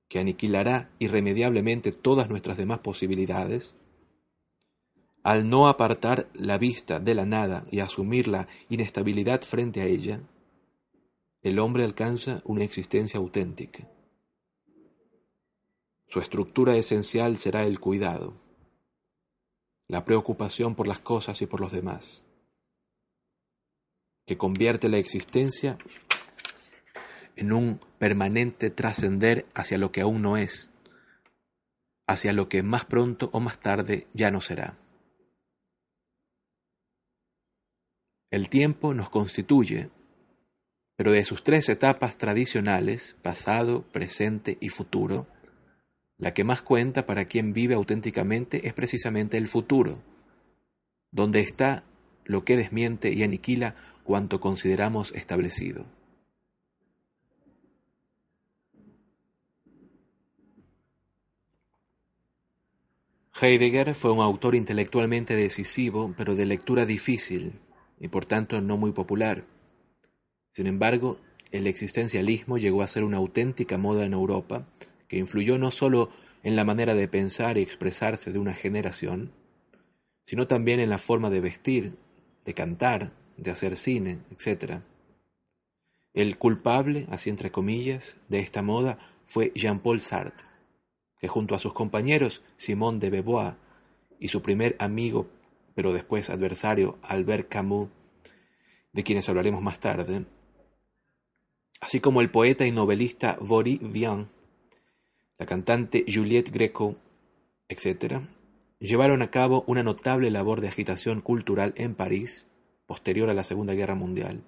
que 0.08 0.20
aniquilará 0.20 0.90
irremediablemente 1.00 1.92
todas 1.92 2.30
nuestras 2.30 2.58
demás 2.58 2.80
posibilidades, 2.80 3.76
al 5.24 5.50
no 5.50 5.68
apartar 5.68 6.30
la 6.34 6.58
vista 6.58 7.00
de 7.00 7.14
la 7.14 7.26
nada 7.26 7.66
y 7.70 7.82
asumir 7.82 8.30
la 8.30 8.48
inestabilidad 8.70 9.42
frente 9.42 9.82
a 9.82 9.86
ella, 9.86 10.22
el 11.48 11.60
hombre 11.60 11.84
alcanza 11.84 12.42
una 12.44 12.64
existencia 12.64 13.20
auténtica. 13.20 13.88
Su 16.08 16.20
estructura 16.20 16.76
esencial 16.76 17.38
será 17.38 17.64
el 17.64 17.80
cuidado, 17.80 18.34
la 19.88 20.04
preocupación 20.04 20.76
por 20.76 20.88
las 20.88 21.00
cosas 21.00 21.42
y 21.42 21.46
por 21.46 21.62
los 21.62 21.72
demás, 21.72 22.26
que 24.26 24.38
convierte 24.38 24.90
la 24.90 24.98
existencia 24.98 25.78
en 27.36 27.54
un 27.54 27.80
permanente 28.00 28.70
trascender 28.70 29.46
hacia 29.54 29.78
lo 29.78 29.92
que 29.92 30.02
aún 30.02 30.22
no 30.22 30.38
es, 30.38 30.72
hacia 32.08 32.34
lo 32.34 32.50
que 32.50 32.64
más 32.64 32.86
pronto 32.86 33.30
o 33.32 33.40
más 33.40 33.60
tarde 33.60 34.08
ya 34.14 34.32
no 34.32 34.42
será. 34.42 34.78
El 38.30 38.50
tiempo 38.50 38.94
nos 38.94 39.10
constituye, 39.10 39.90
pero 40.98 41.12
de 41.12 41.24
sus 41.24 41.44
tres 41.44 41.70
etapas 41.70 42.18
tradicionales, 42.18 43.16
pasado, 43.22 43.84
presente 43.84 44.58
y 44.60 44.70
futuro, 44.70 45.28
la 46.18 46.34
que 46.34 46.44
más 46.44 46.64
cuenta 46.64 47.06
para 47.06 47.26
quien 47.26 47.54
vive 47.54 47.76
auténticamente 47.76 48.68
es 48.68 48.74
precisamente 48.74 49.38
el 49.38 49.48
futuro, 49.48 50.00
donde 51.12 51.42
está 51.42 51.84
lo 52.26 52.44
que 52.44 52.58
desmiente 52.58 53.14
y 53.14 53.22
aniquila 53.22 53.76
cuanto 54.04 54.42
consideramos 54.42 55.12
establecido. 55.12 55.86
Heidegger 63.40 63.94
fue 63.94 64.12
un 64.12 64.22
autor 64.22 64.56
intelectualmente 64.56 65.36
decisivo, 65.36 66.16
pero 66.18 66.34
de 66.34 66.48
lectura 66.48 66.88
difícil 66.88 67.60
y 68.00 68.08
por 68.08 68.26
tanto 68.26 68.60
no 68.62 68.78
muy 68.78 68.94
popular. 68.94 69.44
Sin 70.58 70.66
embargo, 70.66 71.20
el 71.52 71.68
existencialismo 71.68 72.58
llegó 72.58 72.82
a 72.82 72.88
ser 72.88 73.04
una 73.04 73.18
auténtica 73.18 73.78
moda 73.78 74.06
en 74.06 74.14
Europa, 74.14 74.66
que 75.08 75.20
influyó 75.20 75.60
no 75.60 75.70
solo 75.70 76.10
en 76.42 76.56
la 76.56 76.64
manera 76.64 76.96
de 76.96 77.08
pensar 77.08 77.60
y 77.60 77.62
expresarse 77.62 78.32
de 78.32 78.40
una 78.40 78.56
generación, 78.56 79.34
sino 80.26 80.48
también 80.48 80.80
en 80.80 80.90
la 80.90 80.98
forma 80.98 81.30
de 81.30 81.42
vestir, 81.42 81.96
de 82.44 82.56
cantar, 82.56 83.12
de 83.38 83.52
hacer 83.52 83.78
cine, 83.78 84.18
etc. 84.32 84.82
El 86.16 86.40
culpable, 86.40 87.06
así 87.12 87.30
entre 87.30 87.52
comillas, 87.52 88.18
de 88.28 88.40
esta 88.40 88.64
moda 88.64 88.98
fue 89.28 89.52
Jean-Paul 89.54 90.02
Sartre 90.02 90.48
que 91.20 91.28
junto 91.28 91.54
a 91.54 91.60
sus 91.60 91.76
compañeros 91.76 92.42
Simón 92.58 93.00
de 93.00 93.12
Beauvoir 93.12 93.58
y 94.20 94.30
su 94.30 94.42
primer 94.42 94.76
amigo, 94.80 95.30
pero 95.76 95.94
después 95.94 96.32
adversario, 96.32 96.98
Albert 97.04 97.48
Camus, 97.48 97.90
de 98.92 99.04
quienes 99.04 99.30
hablaremos 99.30 99.62
más 99.62 99.80
tarde, 99.80 100.26
así 101.80 102.00
como 102.00 102.22
el 102.22 102.30
poeta 102.30 102.66
y 102.66 102.72
novelista 102.72 103.38
Boris 103.40 103.80
Vian, 103.82 104.30
la 105.38 105.46
cantante 105.46 106.06
Juliette 106.08 106.52
Greco, 106.52 106.96
etc., 107.70 108.22
llevaron 108.80 109.22
a 109.22 109.32
cabo 109.32 109.64
una 109.68 109.84
notable 109.84 110.32
labor 110.32 110.62
de 110.62 110.68
agitación 110.68 111.22
cultural 111.22 111.74
en 111.78 111.96
París, 111.96 112.48
posterior 112.86 113.30
a 113.30 113.34
la 113.34 113.44
Segunda 113.44 113.74
Guerra 113.74 113.96
Mundial. 113.96 114.44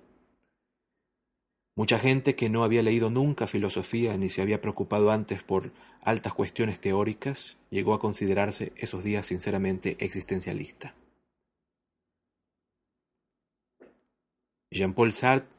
Mucha 1.76 1.98
gente 1.98 2.36
que 2.36 2.50
no 2.50 2.64
había 2.64 2.84
leído 2.84 3.10
nunca 3.10 3.48
filosofía 3.48 4.18
ni 4.18 4.30
se 4.30 4.42
había 4.42 4.60
preocupado 4.60 5.12
antes 5.12 5.44
por 5.44 5.72
altas 6.02 6.34
cuestiones 6.34 6.80
teóricas 6.80 7.58
llegó 7.70 7.94
a 7.94 8.00
considerarse 8.00 8.74
esos 8.76 9.04
días 9.04 9.28
sinceramente 9.28 9.96
existencialista. 10.00 10.96
Jean-Paul 14.72 15.14
Sartre 15.14 15.59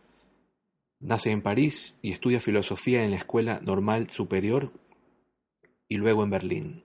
nace 1.01 1.31
en 1.31 1.43
París 1.43 1.97
y 2.03 2.13
estudia 2.13 2.41
filosofía 2.41 3.05
en 3.05 3.11
la 3.11 3.17
Escuela 3.17 3.61
Normal 3.63 4.09
Superior 4.09 4.71
y 5.89 5.97
luego 5.97 6.23
en 6.23 6.31
Berlín, 6.31 6.85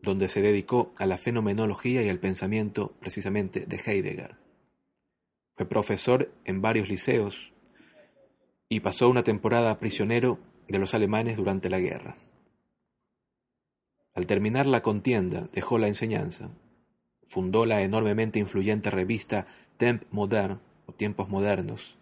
donde 0.00 0.28
se 0.28 0.42
dedicó 0.42 0.92
a 0.98 1.06
la 1.06 1.16
fenomenología 1.16 2.02
y 2.02 2.08
al 2.08 2.18
pensamiento 2.18 2.92
precisamente 3.00 3.64
de 3.66 3.76
Heidegger. 3.76 4.36
Fue 5.56 5.66
profesor 5.66 6.30
en 6.44 6.60
varios 6.60 6.90
liceos, 6.90 7.52
y 8.68 8.80
pasó 8.80 9.08
una 9.08 9.22
temporada 9.22 9.78
prisionero 9.78 10.40
de 10.68 10.80
los 10.80 10.92
alemanes 10.92 11.36
durante 11.36 11.70
la 11.70 11.78
guerra. 11.78 12.16
Al 14.12 14.26
terminar 14.26 14.66
la 14.66 14.82
contienda 14.82 15.48
dejó 15.52 15.78
la 15.78 15.86
enseñanza, 15.86 16.50
fundó 17.28 17.64
la 17.64 17.82
enormemente 17.82 18.40
influyente 18.40 18.90
revista 18.90 19.46
Temp 19.76 20.02
Modern 20.10 20.60
o 20.86 20.92
Tiempos 20.92 21.28
Modernos 21.28 21.96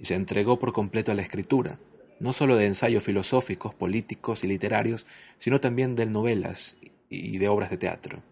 y 0.00 0.06
se 0.06 0.14
entregó 0.14 0.58
por 0.58 0.72
completo 0.72 1.12
a 1.12 1.14
la 1.14 1.22
escritura, 1.22 1.78
no 2.18 2.32
sólo 2.32 2.56
de 2.56 2.66
ensayos 2.66 3.04
filosóficos, 3.04 3.74
políticos 3.74 4.42
y 4.42 4.46
literarios, 4.46 5.06
sino 5.38 5.60
también 5.60 5.94
de 5.94 6.06
novelas 6.06 6.76
y 7.08 7.38
de 7.38 7.48
obras 7.48 7.70
de 7.70 7.76
teatro. 7.76 8.22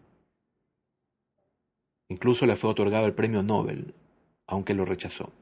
Incluso 2.09 2.47
le 2.47 2.57
fue 2.57 2.71
otorgado 2.71 3.07
el 3.07 3.15
premio 3.15 3.43
Nobel, 3.43 3.95
aunque 4.47 4.73
lo 4.75 4.87
rechazó. 4.87 5.33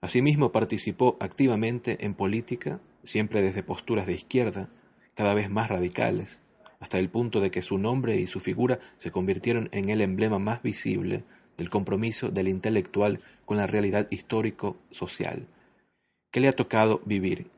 Asimismo 0.00 0.52
participó 0.52 1.16
activamente 1.20 2.04
en 2.04 2.14
política, 2.14 2.80
siempre 3.04 3.40
desde 3.40 3.62
posturas 3.62 4.06
de 4.06 4.12
izquierda, 4.12 4.70
cada 5.14 5.34
vez 5.34 5.50
más 5.50 5.68
radicales, 5.70 6.40
hasta 6.80 6.98
el 6.98 7.08
punto 7.08 7.40
de 7.40 7.50
que 7.50 7.62
su 7.62 7.78
nombre 7.78 8.16
y 8.16 8.26
su 8.26 8.40
figura 8.40 8.78
se 8.98 9.10
convirtieron 9.10 9.68
en 9.72 9.88
el 9.88 10.02
emblema 10.02 10.38
más 10.38 10.62
visible 10.62 11.24
del 11.58 11.68
compromiso 11.68 12.30
del 12.30 12.48
intelectual 12.48 13.20
con 13.44 13.58
la 13.58 13.66
realidad 13.66 14.06
histórico-social 14.10 15.46
que 16.30 16.40
le 16.40 16.48
ha 16.48 16.52
tocado 16.52 17.02
vivir. 17.04 17.50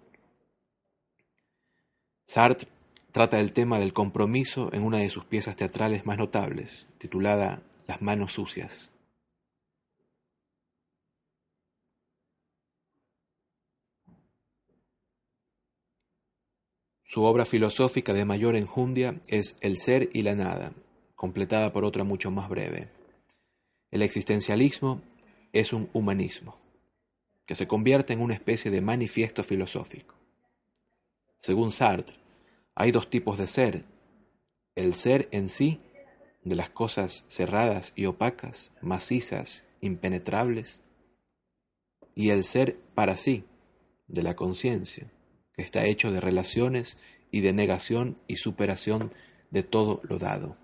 Sartre 2.26 2.68
trata 3.12 3.40
el 3.40 3.52
tema 3.52 3.78
del 3.78 3.92
compromiso 3.92 4.70
en 4.72 4.84
una 4.84 4.98
de 4.98 5.10
sus 5.10 5.24
piezas 5.24 5.56
teatrales 5.56 6.06
más 6.06 6.18
notables, 6.18 6.86
titulada 6.98 7.62
Las 7.86 8.02
manos 8.02 8.32
sucias. 8.32 8.90
Su 17.04 17.24
obra 17.24 17.44
filosófica 17.44 18.14
de 18.14 18.24
mayor 18.24 18.54
enjundia 18.54 19.20
es 19.26 19.56
El 19.60 19.78
ser 19.78 20.10
y 20.12 20.22
la 20.22 20.36
nada, 20.36 20.72
completada 21.16 21.72
por 21.72 21.84
otra 21.84 22.04
mucho 22.04 22.30
más 22.30 22.48
breve. 22.48 22.99
El 23.90 24.02
existencialismo 24.02 25.02
es 25.52 25.72
un 25.72 25.90
humanismo, 25.92 26.56
que 27.44 27.56
se 27.56 27.66
convierte 27.66 28.12
en 28.12 28.20
una 28.20 28.34
especie 28.34 28.70
de 28.70 28.80
manifiesto 28.80 29.42
filosófico. 29.42 30.14
Según 31.40 31.72
Sartre, 31.72 32.16
hay 32.74 32.92
dos 32.92 33.10
tipos 33.10 33.36
de 33.36 33.48
ser, 33.48 33.84
el 34.76 34.94
ser 34.94 35.28
en 35.32 35.48
sí, 35.48 35.80
de 36.44 36.54
las 36.54 36.70
cosas 36.70 37.24
cerradas 37.28 37.92
y 37.96 38.06
opacas, 38.06 38.70
macizas, 38.80 39.64
impenetrables, 39.80 40.82
y 42.14 42.30
el 42.30 42.44
ser 42.44 42.78
para 42.94 43.16
sí, 43.16 43.44
de 44.06 44.22
la 44.22 44.36
conciencia, 44.36 45.10
está 45.56 45.84
hecho 45.84 46.12
de 46.12 46.20
relaciones 46.20 46.96
y 47.30 47.40
de 47.40 47.52
negación 47.52 48.16
y 48.28 48.36
superación 48.36 49.12
de 49.50 49.62
todo 49.62 50.00
lo 50.04 50.18
dado. 50.18 50.56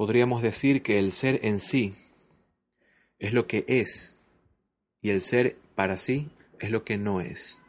Podríamos 0.00 0.40
decir 0.40 0.82
que 0.82 0.98
el 0.98 1.12
ser 1.12 1.40
en 1.42 1.60
sí 1.60 1.94
es 3.18 3.34
lo 3.34 3.46
que 3.46 3.66
es 3.68 4.18
y 5.02 5.10
el 5.10 5.20
ser 5.20 5.58
para 5.74 5.98
sí 5.98 6.30
es 6.58 6.70
lo 6.70 6.84
que 6.84 6.96
no 6.96 7.20
es. 7.20 7.60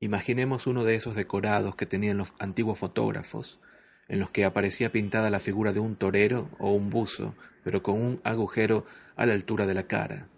Imaginemos 0.00 0.66
uno 0.66 0.84
de 0.84 0.94
esos 0.94 1.16
decorados 1.16 1.76
que 1.76 1.84
tenían 1.84 2.16
los 2.16 2.32
antiguos 2.38 2.78
fotógrafos, 2.78 3.60
en 4.08 4.20
los 4.20 4.30
que 4.30 4.46
aparecía 4.46 4.90
pintada 4.90 5.28
la 5.28 5.38
figura 5.38 5.74
de 5.74 5.80
un 5.80 5.96
torero 5.96 6.48
o 6.58 6.72
un 6.72 6.88
buzo, 6.88 7.34
pero 7.62 7.82
con 7.82 8.00
un 8.00 8.18
agujero 8.24 8.86
a 9.16 9.26
la 9.26 9.34
altura 9.34 9.66
de 9.66 9.74
la 9.74 9.86
cara, 9.86 10.30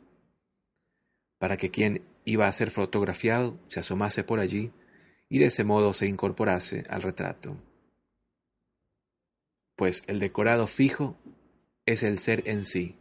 para 1.38 1.56
que 1.56 1.70
quien 1.70 2.02
iba 2.24 2.48
a 2.48 2.52
ser 2.52 2.72
fotografiado 2.72 3.60
se 3.68 3.78
asomase 3.78 4.24
por 4.24 4.40
allí 4.40 4.72
y 5.28 5.38
de 5.38 5.46
ese 5.46 5.62
modo 5.62 5.94
se 5.94 6.08
incorporase 6.08 6.82
al 6.90 7.02
retrato. 7.02 7.56
Pues 9.76 10.04
el 10.06 10.20
decorado 10.20 10.66
fijo 10.66 11.18
es 11.86 12.02
el 12.02 12.18
ser 12.18 12.42
en 12.46 12.64
sí, 12.64 12.96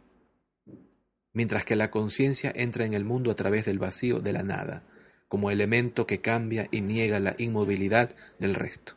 mientras 1.32 1.64
que 1.64 1.76
la 1.76 1.90
conciencia 1.90 2.52
entra 2.54 2.84
en 2.84 2.94
el 2.94 3.04
mundo 3.04 3.30
a 3.30 3.36
través 3.36 3.64
del 3.64 3.78
vacío 3.78 4.20
de 4.20 4.32
la 4.32 4.42
nada, 4.42 4.82
como 5.28 5.50
elemento 5.50 6.06
que 6.06 6.20
cambia 6.20 6.66
y 6.70 6.80
niega 6.80 7.20
la 7.20 7.34
inmovilidad 7.38 8.14
del 8.38 8.54
resto. 8.54 8.94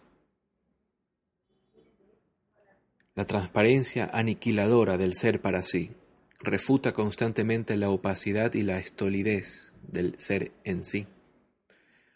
La 3.16 3.26
transparencia 3.26 4.10
aniquiladora 4.14 4.98
del 4.98 5.16
ser 5.16 5.42
para 5.42 5.64
sí 5.64 5.92
refuta 6.40 6.94
constantemente 6.94 7.76
la 7.78 7.90
opacidad 7.90 8.54
y 8.54 8.62
la 8.62 8.78
estolidez 8.78 9.74
del 9.82 10.18
ser 10.20 10.52
en 10.64 10.84
sí, 10.84 11.08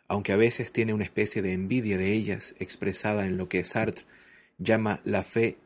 aunque 0.07 0.31
a 0.31 0.37
veces 0.37 0.71
tiene 0.71 0.93
una 0.93 1.03
especie 1.03 1.41
de 1.41 1.53
envidia 1.53 1.97
de 1.97 2.13
ellas 2.13 2.53
expresada 2.59 3.25
en 3.25 3.37
lo 3.37 3.49
que 3.49 3.63
Sartre 3.63 4.05
llama 4.61 5.01
la 5.03 5.23
fe, 5.23 5.57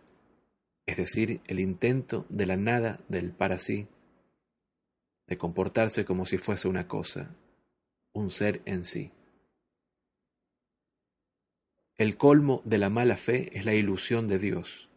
es 0.86 0.98
decir, 0.98 1.41
el 1.48 1.60
intento 1.60 2.26
de 2.30 2.46
la 2.46 2.56
nada 2.56 3.00
del 3.10 3.32
para 3.32 3.60
sí, 3.60 3.88
de 5.28 5.38
comportarse 5.38 6.06
como 6.06 6.26
si 6.26 6.38
fuese 6.38 6.68
una 6.68 6.88
cosa, 6.88 7.36
un 8.14 8.32
ser 8.32 8.62
en 8.66 8.86
sí. 8.86 9.12
El 11.98 12.16
colmo 12.18 12.62
de 12.64 12.78
la 12.78 12.89
mala 12.89 13.18
fe 13.18 13.58
es 13.58 13.66
la 13.66 13.74
ilusión 13.74 14.28
de 14.28 14.39
Dios, 14.39 14.89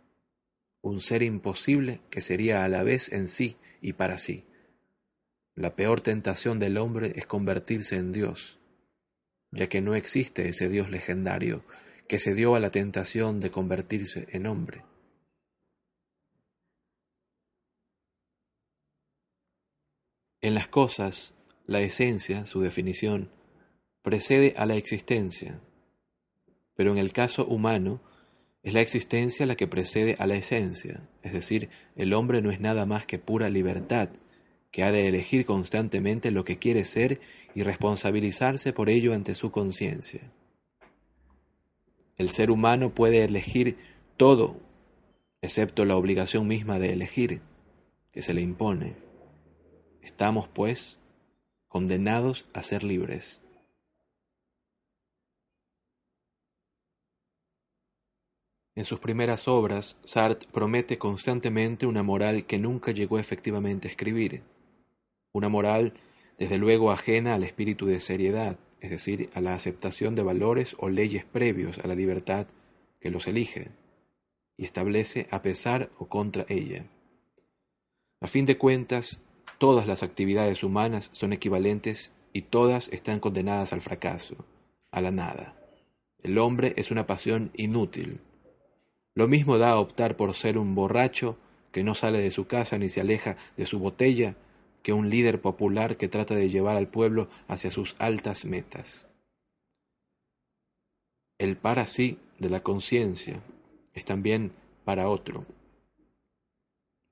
un 0.81 1.01
ser 1.01 1.23
imposible 1.23 2.01
que 2.11 2.21
sería 2.21 2.65
a 2.65 2.69
la 2.69 2.85
vez 2.85 3.13
en 3.13 3.27
sí 3.27 3.57
y 3.81 3.95
para 3.95 4.19
sí. 4.19 4.45
La 5.57 5.75
peor 5.75 6.03
tentación 6.03 6.61
del 6.61 6.77
hombre 6.77 7.15
es 7.17 7.27
convertirse 7.27 7.97
en 7.97 8.13
Dios, 8.13 8.61
ya 9.51 9.69
que 9.69 9.81
no 9.81 9.97
existe 9.97 10.49
ese 10.49 10.69
Dios 10.69 10.89
legendario 10.89 11.65
que 12.09 12.19
se 12.19 12.35
dio 12.35 12.55
a 12.55 12.61
la 12.61 12.71
tentación 12.71 13.39
de 13.41 13.51
convertirse 13.51 14.27
en 14.31 14.47
hombre. 14.47 14.85
En 20.41 20.55
las 20.55 20.69
cosas, 20.69 21.35
la 21.67 21.81
esencia, 21.81 22.47
su 22.47 22.61
definición, 22.61 23.31
precede 24.03 24.55
a 24.57 24.65
la 24.65 24.77
existencia, 24.77 25.61
pero 26.75 26.93
en 26.93 26.99
el 26.99 27.13
caso 27.13 27.45
humano, 27.45 28.01
es 28.63 28.73
la 28.73 28.81
existencia 28.81 29.47
la 29.47 29.57
que 29.57 29.67
precede 29.67 30.17
a 30.19 30.27
la 30.27 30.37
esencia, 30.37 31.09
es 31.23 31.33
decir, 31.33 31.69
el 31.97 32.13
hombre 32.15 32.41
no 32.41 32.51
es 32.51 32.61
nada 32.61 32.87
más 32.87 33.05
que 33.05 33.19
pura 33.19 33.51
libertad, 33.51 34.09
que 34.71 34.83
ha 34.83 34.93
de 34.93 35.09
elegir 35.09 35.45
constantemente 35.45 36.31
lo 36.31 36.45
que 36.45 36.59
quiere 36.59 36.85
ser 36.85 37.21
y 37.55 37.63
responsabilizarse 37.63 38.73
por 38.73 38.89
ello 38.89 39.13
ante 39.15 39.35
su 39.35 39.51
conciencia. 39.51 40.33
El 42.19 42.31
ser 42.31 42.51
humano 42.51 42.93
puede 42.93 43.25
elegir 43.25 43.79
todo, 44.17 44.61
excepto 45.41 45.85
la 45.85 45.97
obligación 45.97 46.49
misma 46.49 46.81
de 46.81 46.93
elegir, 46.93 47.43
que 48.11 48.23
se 48.23 48.35
le 48.35 48.41
impone. 48.41 48.97
Estamos, 50.03 50.49
pues, 50.49 50.99
condenados 51.69 52.49
a 52.55 52.65
ser 52.65 52.83
libres. 52.83 53.45
En 58.75 58.85
sus 58.85 58.99
primeras 58.99 59.47
obras, 59.47 59.99
Sartre 60.05 60.49
promete 60.53 60.99
constantemente 60.99 61.87
una 61.87 62.03
moral 62.03 62.47
que 62.47 62.59
nunca 62.59 62.91
llegó 62.91 63.21
efectivamente 63.21 63.87
a 63.87 63.91
escribir, 63.93 64.43
una 65.33 65.49
moral 65.49 65.95
desde 66.37 66.59
luego 66.59 66.91
ajena 66.91 67.35
al 67.35 67.45
espíritu 67.45 67.87
de 67.87 68.01
seriedad, 68.01 68.59
es 68.81 68.91
decir, 68.91 69.31
a 69.35 69.41
la 69.41 69.55
aceptación 69.55 70.15
de 70.15 70.23
valores 70.23 70.77
o 70.79 70.89
leyes 70.89 71.25
previos 71.25 71.79
a 71.79 71.89
la 71.89 71.95
libertad 71.95 72.47
que 73.01 73.11
los 73.11 73.27
elige 73.27 73.69
y 74.57 74.65
establece 74.65 75.29
a 75.31 75.43
pesar 75.43 75.91
o 75.99 76.09
contra 76.09 76.45
ella. 76.49 76.87
A 78.21 78.27
fin 78.27 78.47
de 78.47 78.59
cuentas, 78.59 79.21
todas 79.59 79.87
las 79.87 80.03
actividades 80.03 80.63
humanas 80.63 81.11
son 81.13 81.33
equivalentes 81.33 82.13
y 82.33 82.43
todas 82.43 82.89
están 82.89 83.21
condenadas 83.21 83.73
al 83.73 83.81
fracaso, 83.81 84.37
a 84.91 85.01
la 85.01 85.11
nada. 85.11 85.55
El 86.23 86.39
hombre 86.39 86.75
es 86.77 86.91
una 86.91 87.07
pasión 87.07 87.53
inútil, 87.55 88.21
lo 89.19 89.27
mismo 89.27 89.59
da 89.59 89.71
a 89.71 89.81
optar 89.81 90.15
por 90.15 90.33
ser 90.35 90.59
un 90.59 90.77
borracho 90.77 91.37
que 91.73 91.83
no 91.83 91.97
sale 91.97 92.21
de 92.21 92.31
su 92.31 92.47
casa 92.47 92.79
ni 92.79 92.89
se 92.89 93.01
aleja 93.01 93.37
de 93.57 93.67
su 93.67 93.81
botella 93.81 94.37
que 94.83 94.93
un 94.93 95.11
líder 95.11 95.41
popular 95.41 95.97
que 95.97 96.09
trata 96.09 96.35
de 96.35 96.49
llevar 96.49 96.77
al 96.77 96.89
pueblo 96.89 97.29
hacia 97.47 97.71
sus 97.71 97.97
altas 97.99 98.45
metas. 98.45 99.07
El 101.39 101.57
para 101.57 101.87
sí 101.87 102.19
de 102.39 102.51
la 102.51 102.63
conciencia 102.63 103.41
es 103.95 104.05
también 104.05 104.53
para 104.85 105.09
otro 105.09 105.47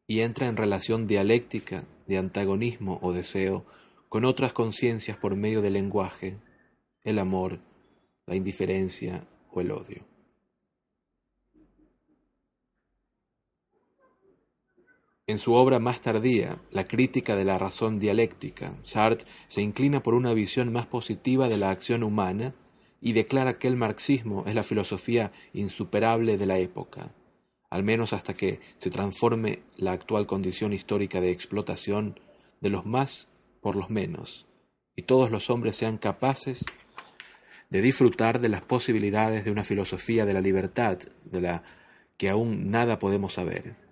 y 0.08 0.20
entra 0.20 0.46
en 0.46 0.56
relación 0.56 1.06
dialéctica 1.06 1.84
de 2.06 2.18
antagonismo 2.18 2.98
o 3.02 3.12
deseo 3.12 3.64
con 4.08 4.24
otras 4.24 4.52
conciencias 4.52 5.16
por 5.16 5.36
medio 5.36 5.62
del 5.62 5.74
lenguaje, 5.74 6.38
el 7.02 7.18
amor, 7.18 7.58
la 8.26 8.36
indiferencia 8.36 9.26
o 9.50 9.60
el 9.60 9.72
odio. 9.72 10.15
En 15.28 15.40
su 15.40 15.54
obra 15.54 15.80
más 15.80 16.02
tardía, 16.02 16.60
La 16.70 16.86
crítica 16.86 17.34
de 17.34 17.44
la 17.44 17.58
razón 17.58 17.98
dialéctica, 17.98 18.74
Sartre 18.84 19.26
se 19.48 19.60
inclina 19.60 20.00
por 20.00 20.14
una 20.14 20.32
visión 20.34 20.72
más 20.72 20.86
positiva 20.86 21.48
de 21.48 21.56
la 21.56 21.70
acción 21.70 22.04
humana 22.04 22.54
y 23.00 23.12
declara 23.12 23.58
que 23.58 23.66
el 23.66 23.76
marxismo 23.76 24.44
es 24.46 24.54
la 24.54 24.62
filosofía 24.62 25.32
insuperable 25.52 26.38
de 26.38 26.46
la 26.46 26.58
época, 26.58 27.12
al 27.70 27.82
menos 27.82 28.12
hasta 28.12 28.34
que 28.34 28.60
se 28.76 28.90
transforme 28.90 29.64
la 29.76 29.90
actual 29.90 30.26
condición 30.26 30.72
histórica 30.72 31.20
de 31.20 31.32
explotación 31.32 32.20
de 32.60 32.70
los 32.70 32.86
más 32.86 33.26
por 33.60 33.74
los 33.74 33.90
menos, 33.90 34.46
y 34.94 35.02
todos 35.02 35.32
los 35.32 35.50
hombres 35.50 35.74
sean 35.74 35.98
capaces 35.98 36.64
de 37.68 37.82
disfrutar 37.82 38.40
de 38.40 38.48
las 38.48 38.62
posibilidades 38.62 39.44
de 39.44 39.50
una 39.50 39.64
filosofía 39.64 40.24
de 40.24 40.34
la 40.34 40.40
libertad, 40.40 40.98
de 41.24 41.40
la 41.40 41.64
que 42.16 42.28
aún 42.28 42.70
nada 42.70 43.00
podemos 43.00 43.32
saber. 43.32 43.85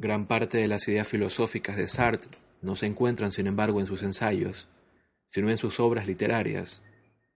Gran 0.00 0.24
parte 0.24 0.56
de 0.56 0.66
las 0.66 0.88
ideas 0.88 1.06
filosóficas 1.06 1.76
de 1.76 1.86
Sartre 1.86 2.30
no 2.62 2.74
se 2.74 2.86
encuentran, 2.86 3.32
sin 3.32 3.46
embargo, 3.46 3.80
en 3.80 3.86
sus 3.86 4.02
ensayos, 4.02 4.66
sino 5.28 5.50
en 5.50 5.58
sus 5.58 5.78
obras 5.78 6.06
literarias, 6.06 6.82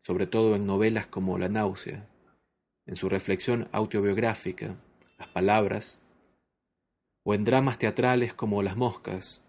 sobre 0.00 0.26
todo 0.26 0.56
en 0.56 0.64
novelas 0.64 1.06
como 1.06 1.36
La 1.36 1.50
náusea, 1.50 2.08
en 2.86 2.96
su 2.96 3.10
reflexión 3.10 3.68
autobiográfica, 3.70 4.76
Las 5.18 5.28
palabras, 5.28 6.00
o 7.22 7.34
en 7.34 7.44
dramas 7.44 7.76
teatrales 7.76 8.32
como 8.32 8.62
Las 8.62 8.78
moscas, 8.78 9.42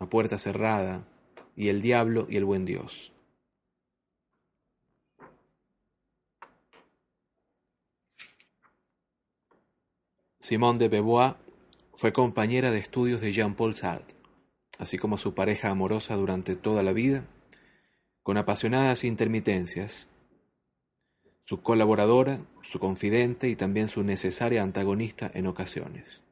La 0.00 0.10
puerta 0.10 0.36
cerrada 0.36 1.06
y 1.54 1.68
El 1.68 1.80
diablo 1.80 2.26
y 2.28 2.36
el 2.36 2.44
buen 2.44 2.66
Dios. 2.66 3.12
Simone 10.40 10.80
de 10.80 10.88
Beauvoir 10.88 11.45
fue 11.96 12.12
compañera 12.12 12.70
de 12.70 12.78
estudios 12.78 13.22
de 13.22 13.32
Jean-Paul 13.32 13.74
Sartre, 13.74 14.16
así 14.78 14.98
como 14.98 15.16
su 15.16 15.34
pareja 15.34 15.70
amorosa 15.70 16.14
durante 16.14 16.54
toda 16.54 16.82
la 16.82 16.92
vida, 16.92 17.24
con 18.22 18.36
apasionadas 18.36 19.02
intermitencias, 19.02 20.08
su 21.44 21.62
colaboradora, 21.62 22.40
su 22.62 22.78
confidente 22.78 23.48
y 23.48 23.56
también 23.56 23.88
su 23.88 24.02
necesaria 24.02 24.62
antagonista 24.62 25.30
en 25.32 25.46
ocasiones. 25.46 26.22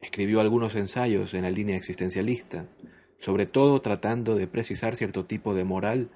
Escribió 0.00 0.40
algunos 0.40 0.76
ensayos 0.76 1.34
en 1.34 1.42
la 1.42 1.50
línea 1.50 1.76
existencialista, 1.76 2.68
sobre 3.18 3.46
todo 3.46 3.80
tratando 3.80 4.36
de 4.36 4.46
precisar 4.46 4.96
cierto 4.96 5.24
tipo 5.24 5.54
de 5.54 5.64
moral 5.64 6.10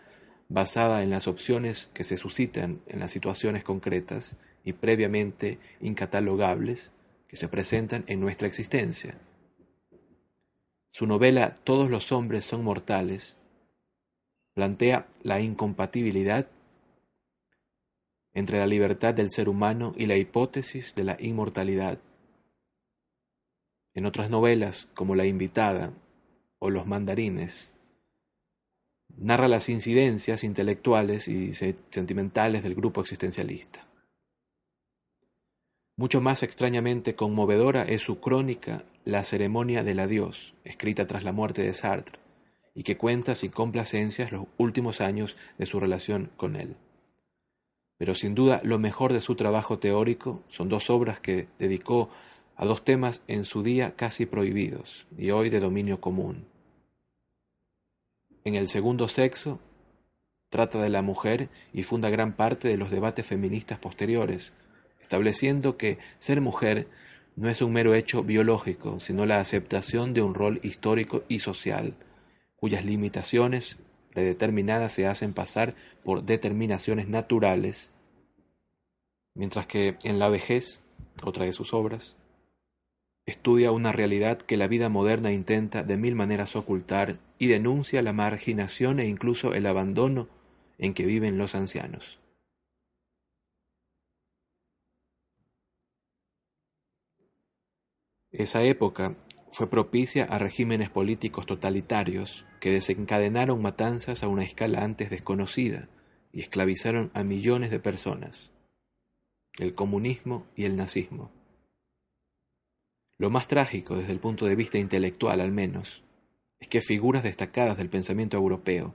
basada 0.48 1.02
en 1.02 1.10
las 1.10 1.26
opciones 1.26 1.90
que 1.94 2.04
se 2.04 2.16
suscitan 2.16 2.80
en 2.86 3.00
las 3.00 3.10
situaciones 3.10 3.64
concretas 3.64 4.36
y 4.64 4.74
previamente 4.74 5.58
incatalogables 5.80 6.92
que 7.28 7.36
se 7.36 7.48
presentan 7.48 8.04
en 8.06 8.20
nuestra 8.20 8.46
existencia. 8.46 9.18
Su 10.90 11.06
novela 11.06 11.58
Todos 11.64 11.90
los 11.90 12.12
hombres 12.12 12.44
son 12.44 12.64
mortales 12.64 13.36
plantea 14.56 15.06
la 15.22 15.38
incompatibilidad 15.38 16.48
entre 18.32 18.58
la 18.58 18.66
libertad 18.66 19.12
del 19.12 19.30
ser 19.30 19.50
humano 19.50 19.92
y 19.98 20.06
la 20.06 20.16
hipótesis 20.16 20.94
de 20.94 21.04
la 21.04 21.16
inmortalidad. 21.20 21.98
En 23.92 24.06
otras 24.06 24.30
novelas, 24.30 24.88
como 24.94 25.14
La 25.14 25.26
invitada 25.26 25.92
o 26.58 26.70
Los 26.70 26.86
mandarines, 26.86 27.70
narra 29.16 29.48
las 29.48 29.68
incidencias 29.68 30.42
intelectuales 30.42 31.28
y 31.28 31.54
sentimentales 31.54 32.62
del 32.62 32.74
grupo 32.74 33.02
existencialista. 33.02 33.85
Mucho 35.98 36.20
más 36.20 36.42
extrañamente 36.42 37.14
conmovedora 37.14 37.82
es 37.82 38.02
su 38.02 38.20
crónica 38.20 38.84
La 39.06 39.24
ceremonia 39.24 39.82
del 39.82 39.98
adiós, 39.98 40.54
escrita 40.62 41.06
tras 41.06 41.24
la 41.24 41.32
muerte 41.32 41.62
de 41.62 41.72
Sartre, 41.72 42.18
y 42.74 42.82
que 42.82 42.98
cuenta 42.98 43.34
sin 43.34 43.50
complacencias 43.50 44.30
los 44.30 44.44
últimos 44.58 45.00
años 45.00 45.38
de 45.56 45.64
su 45.64 45.80
relación 45.80 46.30
con 46.36 46.56
él. 46.56 46.76
Pero 47.96 48.14
sin 48.14 48.34
duda 48.34 48.60
lo 48.62 48.78
mejor 48.78 49.14
de 49.14 49.22
su 49.22 49.36
trabajo 49.36 49.78
teórico 49.78 50.44
son 50.48 50.68
dos 50.68 50.90
obras 50.90 51.18
que 51.18 51.48
dedicó 51.56 52.10
a 52.56 52.66
dos 52.66 52.84
temas 52.84 53.22
en 53.26 53.44
su 53.44 53.62
día 53.62 53.96
casi 53.96 54.26
prohibidos 54.26 55.06
y 55.16 55.30
hoy 55.30 55.48
de 55.48 55.60
dominio 55.60 56.02
común. 56.02 56.46
En 58.44 58.54
el 58.54 58.68
segundo 58.68 59.08
sexo 59.08 59.60
trata 60.50 60.82
de 60.82 60.90
la 60.90 61.00
mujer 61.00 61.48
y 61.72 61.84
funda 61.84 62.10
gran 62.10 62.36
parte 62.36 62.68
de 62.68 62.76
los 62.76 62.90
debates 62.90 63.26
feministas 63.26 63.78
posteriores, 63.78 64.52
estableciendo 65.06 65.76
que 65.76 65.98
ser 66.18 66.40
mujer 66.40 66.88
no 67.36 67.48
es 67.48 67.62
un 67.62 67.72
mero 67.72 67.94
hecho 67.94 68.24
biológico, 68.24 68.98
sino 68.98 69.24
la 69.24 69.38
aceptación 69.38 70.14
de 70.14 70.22
un 70.22 70.34
rol 70.34 70.58
histórico 70.64 71.22
y 71.28 71.38
social, 71.38 71.94
cuyas 72.56 72.84
limitaciones 72.84 73.78
predeterminadas 74.12 74.92
se 74.92 75.06
hacen 75.06 75.32
pasar 75.32 75.76
por 76.02 76.24
determinaciones 76.24 77.06
naturales, 77.06 77.92
mientras 79.34 79.66
que 79.66 79.96
en 80.02 80.18
la 80.18 80.28
vejez, 80.28 80.82
otra 81.22 81.44
de 81.44 81.52
sus 81.52 81.72
obras, 81.72 82.16
estudia 83.26 83.70
una 83.70 83.92
realidad 83.92 84.38
que 84.38 84.56
la 84.56 84.66
vida 84.66 84.88
moderna 84.88 85.32
intenta 85.32 85.84
de 85.84 85.96
mil 85.96 86.16
maneras 86.16 86.56
ocultar 86.56 87.18
y 87.38 87.46
denuncia 87.46 88.02
la 88.02 88.12
marginación 88.12 88.98
e 88.98 89.06
incluso 89.06 89.54
el 89.54 89.66
abandono 89.66 90.28
en 90.78 90.94
que 90.94 91.06
viven 91.06 91.38
los 91.38 91.54
ancianos. 91.54 92.18
Esa 98.36 98.62
época 98.62 99.16
fue 99.50 99.70
propicia 99.70 100.24
a 100.24 100.38
regímenes 100.38 100.90
políticos 100.90 101.46
totalitarios 101.46 102.44
que 102.60 102.70
desencadenaron 102.70 103.62
matanzas 103.62 104.22
a 104.22 104.28
una 104.28 104.44
escala 104.44 104.84
antes 104.84 105.08
desconocida 105.08 105.88
y 106.32 106.42
esclavizaron 106.42 107.10
a 107.14 107.24
millones 107.24 107.70
de 107.70 107.80
personas, 107.80 108.52
el 109.58 109.74
comunismo 109.74 110.46
y 110.54 110.66
el 110.66 110.76
nazismo. 110.76 111.30
Lo 113.16 113.30
más 113.30 113.46
trágico 113.46 113.96
desde 113.96 114.12
el 114.12 114.20
punto 114.20 114.44
de 114.44 114.54
vista 114.54 114.76
intelectual 114.76 115.40
al 115.40 115.52
menos, 115.52 116.04
es 116.60 116.68
que 116.68 116.82
figuras 116.82 117.22
destacadas 117.22 117.78
del 117.78 117.88
pensamiento 117.88 118.36
europeo 118.36 118.94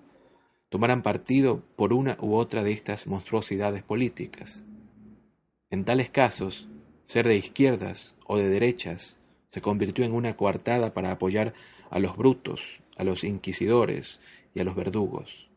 tomaran 0.70 1.02
partido 1.02 1.64
por 1.76 1.94
una 1.94 2.16
u 2.22 2.36
otra 2.36 2.64
de 2.64 2.74
estas 2.74 3.08
monstruosidades 3.08 3.82
políticas. 3.82 4.64
En 5.72 5.84
tales 5.84 6.12
casos, 6.12 6.70
ser 7.08 7.28
de 7.28 7.38
izquierdas 7.38 8.16
o 8.28 8.38
de 8.38 8.48
derechas 8.48 9.18
se 9.52 9.62
convirtió 9.62 10.06
en 10.06 10.14
una 10.14 10.36
coartada 10.36 10.94
para 10.94 11.12
apoyar 11.12 11.54
a 11.90 12.00
los 12.00 12.16
brutos, 12.16 12.82
a 12.98 13.04
los 13.04 13.24
inquisidores 13.24 14.20
y 14.54 14.62
a 14.62 14.64
los 14.64 14.76
verdugos. 14.76 15.50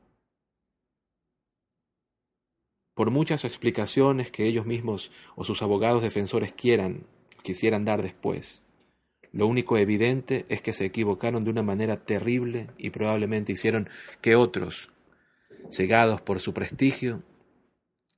Por 2.94 3.10
muchas 3.10 3.44
explicaciones 3.44 4.30
que 4.30 4.46
ellos 4.46 4.66
mismos 4.66 5.10
o 5.34 5.44
sus 5.44 5.62
abogados 5.62 6.02
defensores 6.02 6.52
quieran, 6.52 7.06
quisieran 7.42 7.84
dar 7.84 8.02
después, 8.02 8.62
lo 9.32 9.48
único 9.48 9.76
evidente 9.76 10.46
es 10.48 10.60
que 10.60 10.72
se 10.72 10.84
equivocaron 10.84 11.42
de 11.42 11.50
una 11.50 11.64
manera 11.64 12.04
terrible 12.04 12.68
y 12.78 12.90
probablemente 12.90 13.50
hicieron 13.50 13.88
que 14.20 14.36
otros, 14.36 14.90
cegados 15.72 16.20
por 16.20 16.38
su 16.38 16.54
prestigio, 16.54 17.24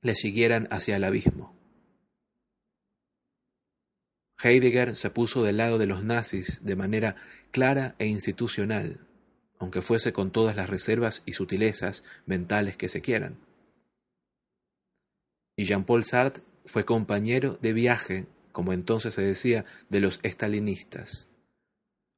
le 0.03 0.13
siguieran 0.13 0.67
hacia 0.69 0.95
el 0.95 1.03
abismo. 1.03 1.56
Heidegger 4.41 4.95
se 4.95 5.09
puso 5.09 5.43
del 5.43 5.57
lado 5.57 5.77
de 5.77 5.87
los 5.87 6.03
nazis 6.03 6.61
de 6.63 6.75
manera 6.75 7.15
clara 7.51 7.95
e 7.97 8.05
institucional, 8.05 8.99
aunque 9.59 9.81
fuese 9.81 10.13
con 10.13 10.31
todas 10.31 10.55
las 10.55 10.69
reservas 10.69 11.23
y 11.25 11.33
sutilezas 11.33 12.03
mentales 12.25 12.77
que 12.77 12.89
se 12.89 13.01
quieran. 13.01 13.37
Y 15.55 15.65
Jean-Paul 15.65 16.03
Sartre 16.05 16.43
fue 16.65 16.85
compañero 16.85 17.57
de 17.61 17.73
viaje, 17.73 18.27
como 18.51 18.73
entonces 18.73 19.15
se 19.15 19.23
decía, 19.23 19.65
de 19.89 20.01
los 20.01 20.19
estalinistas, 20.21 21.27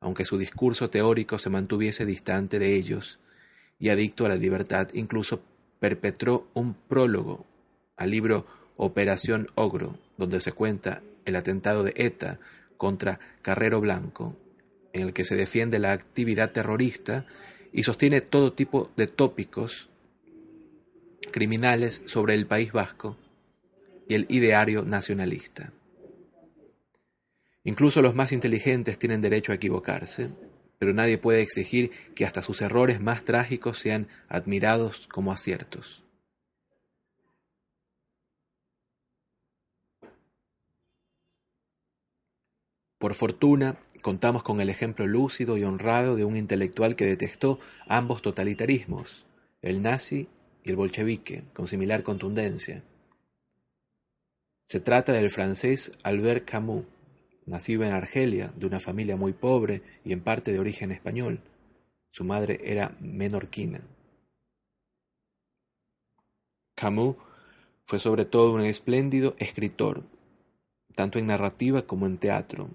aunque 0.01 0.25
su 0.25 0.37
discurso 0.37 0.89
teórico 0.89 1.37
se 1.37 1.49
mantuviese 1.49 2.05
distante 2.05 2.59
de 2.59 2.75
ellos 2.75 3.19
y 3.79 3.89
adicto 3.89 4.25
a 4.25 4.29
la 4.29 4.35
libertad, 4.35 4.89
incluso 4.93 5.41
perpetró 5.79 6.49
un 6.53 6.73
prólogo 6.73 7.45
al 7.95 8.11
libro 8.11 8.45
Operación 8.75 9.47
Ogro, 9.55 9.97
donde 10.17 10.41
se 10.41 10.51
cuenta 10.51 11.01
el 11.25 11.35
atentado 11.35 11.83
de 11.83 11.93
ETA 11.95 12.39
contra 12.77 13.19
Carrero 13.41 13.81
Blanco, 13.81 14.37
en 14.93 15.01
el 15.01 15.13
que 15.13 15.25
se 15.25 15.35
defiende 15.35 15.79
la 15.79 15.91
actividad 15.91 16.51
terrorista 16.51 17.25
y 17.71 17.83
sostiene 17.83 18.21
todo 18.21 18.53
tipo 18.53 18.89
de 18.95 19.07
tópicos 19.07 19.89
criminales 21.31 22.01
sobre 22.05 22.33
el 22.33 22.47
País 22.47 22.71
Vasco 22.71 23.17
y 24.07 24.15
el 24.15 24.25
ideario 24.29 24.83
nacionalista. 24.83 25.71
Incluso 27.63 28.01
los 28.01 28.15
más 28.15 28.31
inteligentes 28.31 28.97
tienen 28.97 29.21
derecho 29.21 29.51
a 29.51 29.55
equivocarse, 29.55 30.29
pero 30.79 30.93
nadie 30.93 31.17
puede 31.17 31.41
exigir 31.41 31.91
que 32.15 32.25
hasta 32.25 32.41
sus 32.41 32.61
errores 32.61 33.01
más 33.01 33.23
trágicos 33.23 33.77
sean 33.77 34.07
admirados 34.29 35.07
como 35.07 35.31
aciertos. 35.31 36.03
Por 42.99 43.13
fortuna, 43.13 43.79
contamos 44.01 44.43
con 44.43 44.59
el 44.59 44.69
ejemplo 44.69 45.07
lúcido 45.07 45.57
y 45.57 45.63
honrado 45.63 46.17
de 46.17 46.25
un 46.25 46.35
intelectual 46.35 46.97
que 46.97 47.05
detestó 47.05 47.57
ambos 47.87 48.21
totalitarismos, 48.21 49.25
el 49.61 49.81
nazi 49.81 50.27
y 50.65 50.71
el 50.71 50.75
bolchevique, 50.75 51.45
con 51.53 51.67
similar 51.67 52.03
contundencia. 52.03 52.83
Se 54.67 54.81
trata 54.81 55.13
del 55.13 55.29
francés 55.29 55.93
Albert 56.03 56.43
Camus, 56.43 56.83
nacido 57.45 57.85
en 57.85 57.93
Argelia, 57.93 58.53
de 58.57 58.65
una 58.65 58.81
familia 58.81 59.15
muy 59.15 59.31
pobre 59.31 59.81
y 60.03 60.11
en 60.11 60.19
parte 60.19 60.51
de 60.51 60.59
origen 60.59 60.91
español. 60.91 61.41
Su 62.11 62.25
madre 62.25 62.59
era 62.65 62.97
menorquina. 62.99 63.81
Camus 66.75 67.15
fue 67.85 67.97
sobre 67.97 68.25
todo 68.25 68.53
un 68.53 68.61
espléndido 68.61 69.35
escritor, 69.39 70.03
tanto 70.95 71.17
en 71.17 71.27
narrativa 71.27 71.83
como 71.83 72.05
en 72.05 72.17
teatro, 72.17 72.69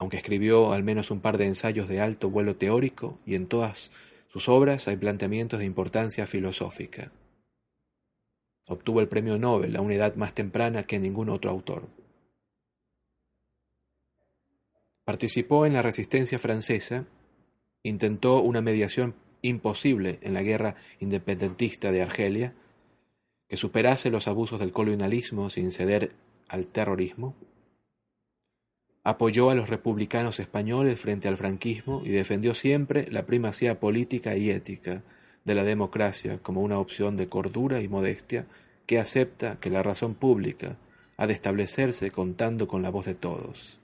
aunque 0.00 0.16
escribió 0.16 0.72
al 0.72 0.82
menos 0.82 1.10
un 1.10 1.20
par 1.20 1.36
de 1.36 1.44
ensayos 1.44 1.86
de 1.86 2.00
alto 2.00 2.30
vuelo 2.30 2.56
teórico 2.56 3.20
y 3.26 3.34
en 3.34 3.46
todas 3.46 3.92
sus 4.28 4.48
obras 4.48 4.88
hay 4.88 4.96
planteamientos 4.96 5.58
de 5.58 5.66
importancia 5.66 6.26
filosófica. 6.26 7.12
Obtuvo 8.66 9.02
el 9.02 9.08
premio 9.08 9.38
Nobel 9.38 9.76
a 9.76 9.82
una 9.82 9.94
edad 9.94 10.14
más 10.16 10.32
temprana 10.32 10.84
que 10.84 10.98
ningún 10.98 11.28
otro 11.28 11.50
autor. 11.50 11.86
Participó 15.04 15.66
en 15.66 15.74
la 15.74 15.82
resistencia 15.82 16.38
francesa, 16.38 17.04
intentó 17.82 18.40
una 18.40 18.62
mediación 18.62 19.14
imposible 19.42 20.18
en 20.22 20.32
la 20.32 20.42
guerra 20.42 20.76
independentista 21.00 21.92
de 21.92 22.00
Argelia, 22.00 22.54
que 23.48 23.58
superase 23.58 24.10
los 24.10 24.28
abusos 24.28 24.60
del 24.60 24.72
colonialismo 24.72 25.50
sin 25.50 25.72
ceder 25.72 26.12
al 26.48 26.66
terrorismo, 26.66 27.34
apoyó 29.02 29.50
a 29.50 29.54
los 29.54 29.68
republicanos 29.68 30.40
españoles 30.40 31.00
frente 31.00 31.28
al 31.28 31.36
franquismo 31.36 32.02
y 32.04 32.10
defendió 32.10 32.54
siempre 32.54 33.06
la 33.10 33.26
primacía 33.26 33.80
política 33.80 34.36
y 34.36 34.50
ética 34.50 35.02
de 35.44 35.54
la 35.54 35.64
democracia 35.64 36.38
como 36.42 36.60
una 36.62 36.78
opción 36.78 37.16
de 37.16 37.28
cordura 37.28 37.80
y 37.80 37.88
modestia 37.88 38.46
que 38.86 38.98
acepta 38.98 39.58
que 39.60 39.70
la 39.70 39.82
razón 39.82 40.14
pública 40.14 40.76
ha 41.16 41.26
de 41.26 41.32
establecerse 41.32 42.10
contando 42.10 42.66
con 42.66 42.82
la 42.82 42.90
voz 42.90 43.06
de 43.06 43.14
todos. 43.14 43.80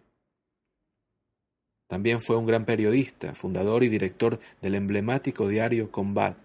También 1.86 2.20
fue 2.20 2.36
un 2.36 2.46
gran 2.46 2.64
periodista, 2.64 3.34
fundador 3.34 3.84
y 3.84 3.88
director 3.88 4.40
del 4.60 4.74
emblemático 4.74 5.48
diario 5.48 5.90
Combat, 5.90 6.36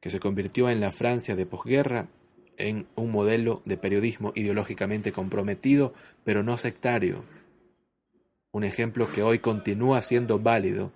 que 0.00 0.10
se 0.10 0.20
convirtió 0.20 0.68
en 0.68 0.80
la 0.80 0.90
Francia 0.90 1.34
de 1.34 1.46
posguerra 1.46 2.08
en 2.58 2.86
un 2.96 3.10
modelo 3.10 3.62
de 3.64 3.76
periodismo 3.76 4.32
ideológicamente 4.34 5.12
comprometido, 5.12 5.94
pero 6.24 6.42
no 6.42 6.58
sectario, 6.58 7.24
un 8.58 8.64
ejemplo 8.64 9.08
que 9.08 9.22
hoy 9.22 9.38
continúa 9.38 10.02
siendo 10.02 10.40
válido, 10.40 10.90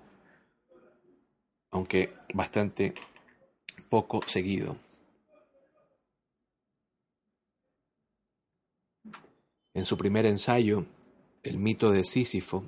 aunque 1.70 2.12
bastante 2.34 2.92
poco 3.88 4.20
seguido. 4.26 4.76
En 9.74 9.84
su 9.84 9.96
primer 9.96 10.26
ensayo, 10.26 10.86
El 11.44 11.58
mito 11.58 11.92
de 11.92 12.02
Sísifo, 12.02 12.64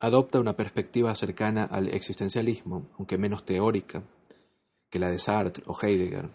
adopta 0.00 0.40
una 0.40 0.56
perspectiva 0.56 1.14
cercana 1.14 1.62
al 1.64 1.86
existencialismo, 1.88 2.88
aunque 2.98 3.18
menos 3.18 3.44
teórica 3.44 4.02
que 4.90 4.98
la 4.98 5.10
de 5.10 5.20
Sartre 5.20 5.62
o 5.68 5.78
Heidegger. 5.80 6.28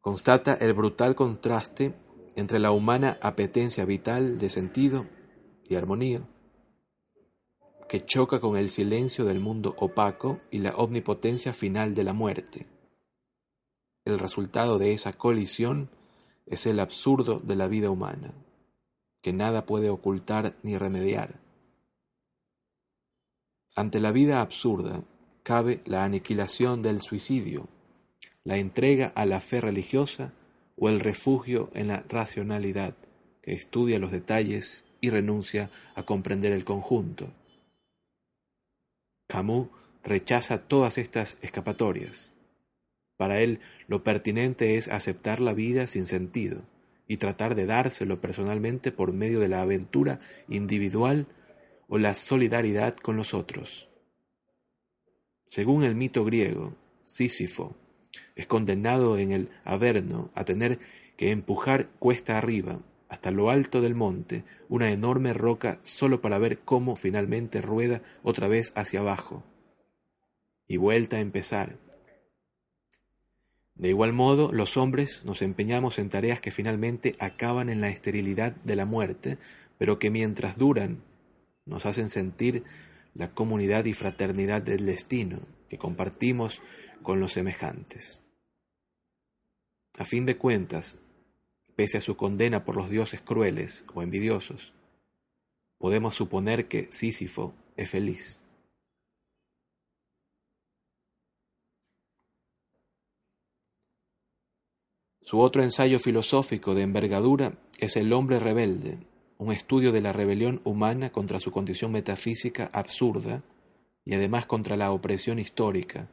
Constata 0.00 0.54
el 0.54 0.74
brutal 0.74 1.16
contraste 1.16 1.92
entre 2.36 2.60
la 2.60 2.70
humana 2.70 3.18
apetencia 3.20 3.84
vital 3.84 4.38
de 4.38 4.48
sentido 4.48 5.06
y 5.68 5.74
armonía 5.74 6.22
que 7.92 8.06
choca 8.06 8.40
con 8.40 8.56
el 8.56 8.70
silencio 8.70 9.26
del 9.26 9.38
mundo 9.38 9.74
opaco 9.76 10.40
y 10.50 10.60
la 10.60 10.70
omnipotencia 10.70 11.52
final 11.52 11.92
de 11.94 12.04
la 12.04 12.14
muerte. 12.14 12.66
El 14.06 14.18
resultado 14.18 14.78
de 14.78 14.94
esa 14.94 15.12
colisión 15.12 15.90
es 16.46 16.64
el 16.64 16.80
absurdo 16.80 17.38
de 17.40 17.54
la 17.54 17.68
vida 17.68 17.90
humana, 17.90 18.32
que 19.20 19.34
nada 19.34 19.66
puede 19.66 19.90
ocultar 19.90 20.56
ni 20.62 20.78
remediar. 20.78 21.38
Ante 23.76 24.00
la 24.00 24.10
vida 24.10 24.40
absurda 24.40 25.04
cabe 25.42 25.82
la 25.84 26.04
aniquilación 26.04 26.80
del 26.80 26.98
suicidio, 26.98 27.68
la 28.42 28.56
entrega 28.56 29.12
a 29.14 29.26
la 29.26 29.38
fe 29.38 29.60
religiosa 29.60 30.32
o 30.78 30.88
el 30.88 30.98
refugio 30.98 31.68
en 31.74 31.88
la 31.88 32.06
racionalidad, 32.08 32.94
que 33.42 33.52
estudia 33.52 33.98
los 33.98 34.12
detalles 34.12 34.86
y 35.02 35.10
renuncia 35.10 35.70
a 35.94 36.04
comprender 36.04 36.52
el 36.52 36.64
conjunto. 36.64 37.30
Camus 39.32 39.68
rechaza 40.04 40.58
todas 40.58 40.98
estas 40.98 41.38
escapatorias. 41.40 42.32
Para 43.16 43.40
él 43.40 43.60
lo 43.88 44.04
pertinente 44.04 44.76
es 44.76 44.88
aceptar 44.88 45.40
la 45.40 45.54
vida 45.54 45.86
sin 45.86 46.04
sentido 46.04 46.64
y 47.08 47.16
tratar 47.16 47.54
de 47.54 47.64
dárselo 47.64 48.20
personalmente 48.20 48.92
por 48.92 49.14
medio 49.14 49.40
de 49.40 49.48
la 49.48 49.62
aventura 49.62 50.20
individual 50.48 51.28
o 51.88 51.96
la 51.96 52.14
solidaridad 52.14 52.94
con 52.94 53.16
los 53.16 53.32
otros. 53.32 53.88
Según 55.48 55.82
el 55.82 55.94
mito 55.94 56.26
griego, 56.26 56.74
Sísifo 57.02 57.74
es 58.36 58.46
condenado 58.46 59.16
en 59.16 59.32
el 59.32 59.50
Averno 59.64 60.30
a 60.34 60.44
tener 60.44 60.78
que 61.16 61.30
empujar 61.30 61.88
cuesta 61.98 62.36
arriba 62.36 62.80
hasta 63.12 63.30
lo 63.30 63.50
alto 63.50 63.82
del 63.82 63.94
monte 63.94 64.42
una 64.70 64.90
enorme 64.90 65.34
roca 65.34 65.78
solo 65.82 66.22
para 66.22 66.38
ver 66.38 66.60
cómo 66.60 66.96
finalmente 66.96 67.60
rueda 67.60 68.00
otra 68.22 68.48
vez 68.48 68.72
hacia 68.74 69.00
abajo. 69.00 69.44
Y 70.66 70.78
vuelta 70.78 71.18
a 71.18 71.20
empezar. 71.20 71.78
De 73.74 73.90
igual 73.90 74.14
modo, 74.14 74.50
los 74.50 74.78
hombres 74.78 75.26
nos 75.26 75.42
empeñamos 75.42 75.98
en 75.98 76.08
tareas 76.08 76.40
que 76.40 76.50
finalmente 76.50 77.14
acaban 77.18 77.68
en 77.68 77.82
la 77.82 77.90
esterilidad 77.90 78.56
de 78.64 78.76
la 78.76 78.86
muerte, 78.86 79.36
pero 79.76 79.98
que 79.98 80.10
mientras 80.10 80.56
duran 80.56 81.02
nos 81.66 81.84
hacen 81.84 82.08
sentir 82.08 82.64
la 83.12 83.34
comunidad 83.34 83.84
y 83.84 83.92
fraternidad 83.92 84.62
del 84.62 84.86
destino 84.86 85.40
que 85.68 85.76
compartimos 85.76 86.62
con 87.02 87.20
los 87.20 87.34
semejantes. 87.34 88.22
A 89.98 90.06
fin 90.06 90.24
de 90.24 90.38
cuentas, 90.38 90.96
pese 91.82 91.98
a 91.98 92.00
su 92.00 92.16
condena 92.16 92.64
por 92.64 92.76
los 92.76 92.90
dioses 92.90 93.22
crueles 93.22 93.84
o 93.92 94.04
envidiosos, 94.04 94.72
podemos 95.78 96.14
suponer 96.14 96.68
que 96.68 96.86
Sísifo 96.92 97.54
es 97.76 97.90
feliz. 97.90 98.38
Su 105.22 105.40
otro 105.40 105.64
ensayo 105.64 105.98
filosófico 105.98 106.76
de 106.76 106.82
envergadura 106.82 107.58
es 107.80 107.96
El 107.96 108.12
hombre 108.12 108.38
rebelde, 108.38 108.98
un 109.38 109.50
estudio 109.50 109.90
de 109.90 110.02
la 110.02 110.12
rebelión 110.12 110.60
humana 110.62 111.10
contra 111.10 111.40
su 111.40 111.50
condición 111.50 111.90
metafísica 111.90 112.70
absurda 112.72 113.42
y 114.04 114.14
además 114.14 114.46
contra 114.46 114.76
la 114.76 114.92
opresión 114.92 115.40
histórica, 115.40 116.06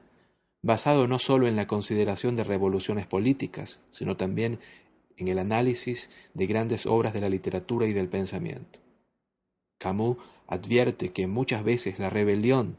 basado 0.64 1.08
no 1.08 1.20
sólo 1.20 1.48
en 1.48 1.56
la 1.56 1.68
consideración 1.68 2.36
de 2.36 2.44
revoluciones 2.44 3.06
políticas, 3.06 3.80
sino 3.92 4.18
también 4.18 4.58
en 5.20 5.28
el 5.28 5.38
análisis 5.38 6.10
de 6.34 6.48
grandes 6.48 6.86
obras 6.86 7.14
de 7.14 7.22
la 7.22 7.30
literatura 7.30 7.86
y 7.86 7.94
del 7.94 8.10
pensamiento. 8.10 8.80
Camus 9.78 10.18
advierte 10.48 11.12
que 11.12 11.28
muchas 11.28 11.64
veces 11.64 12.00
la 12.00 12.10
rebelión, 12.10 12.78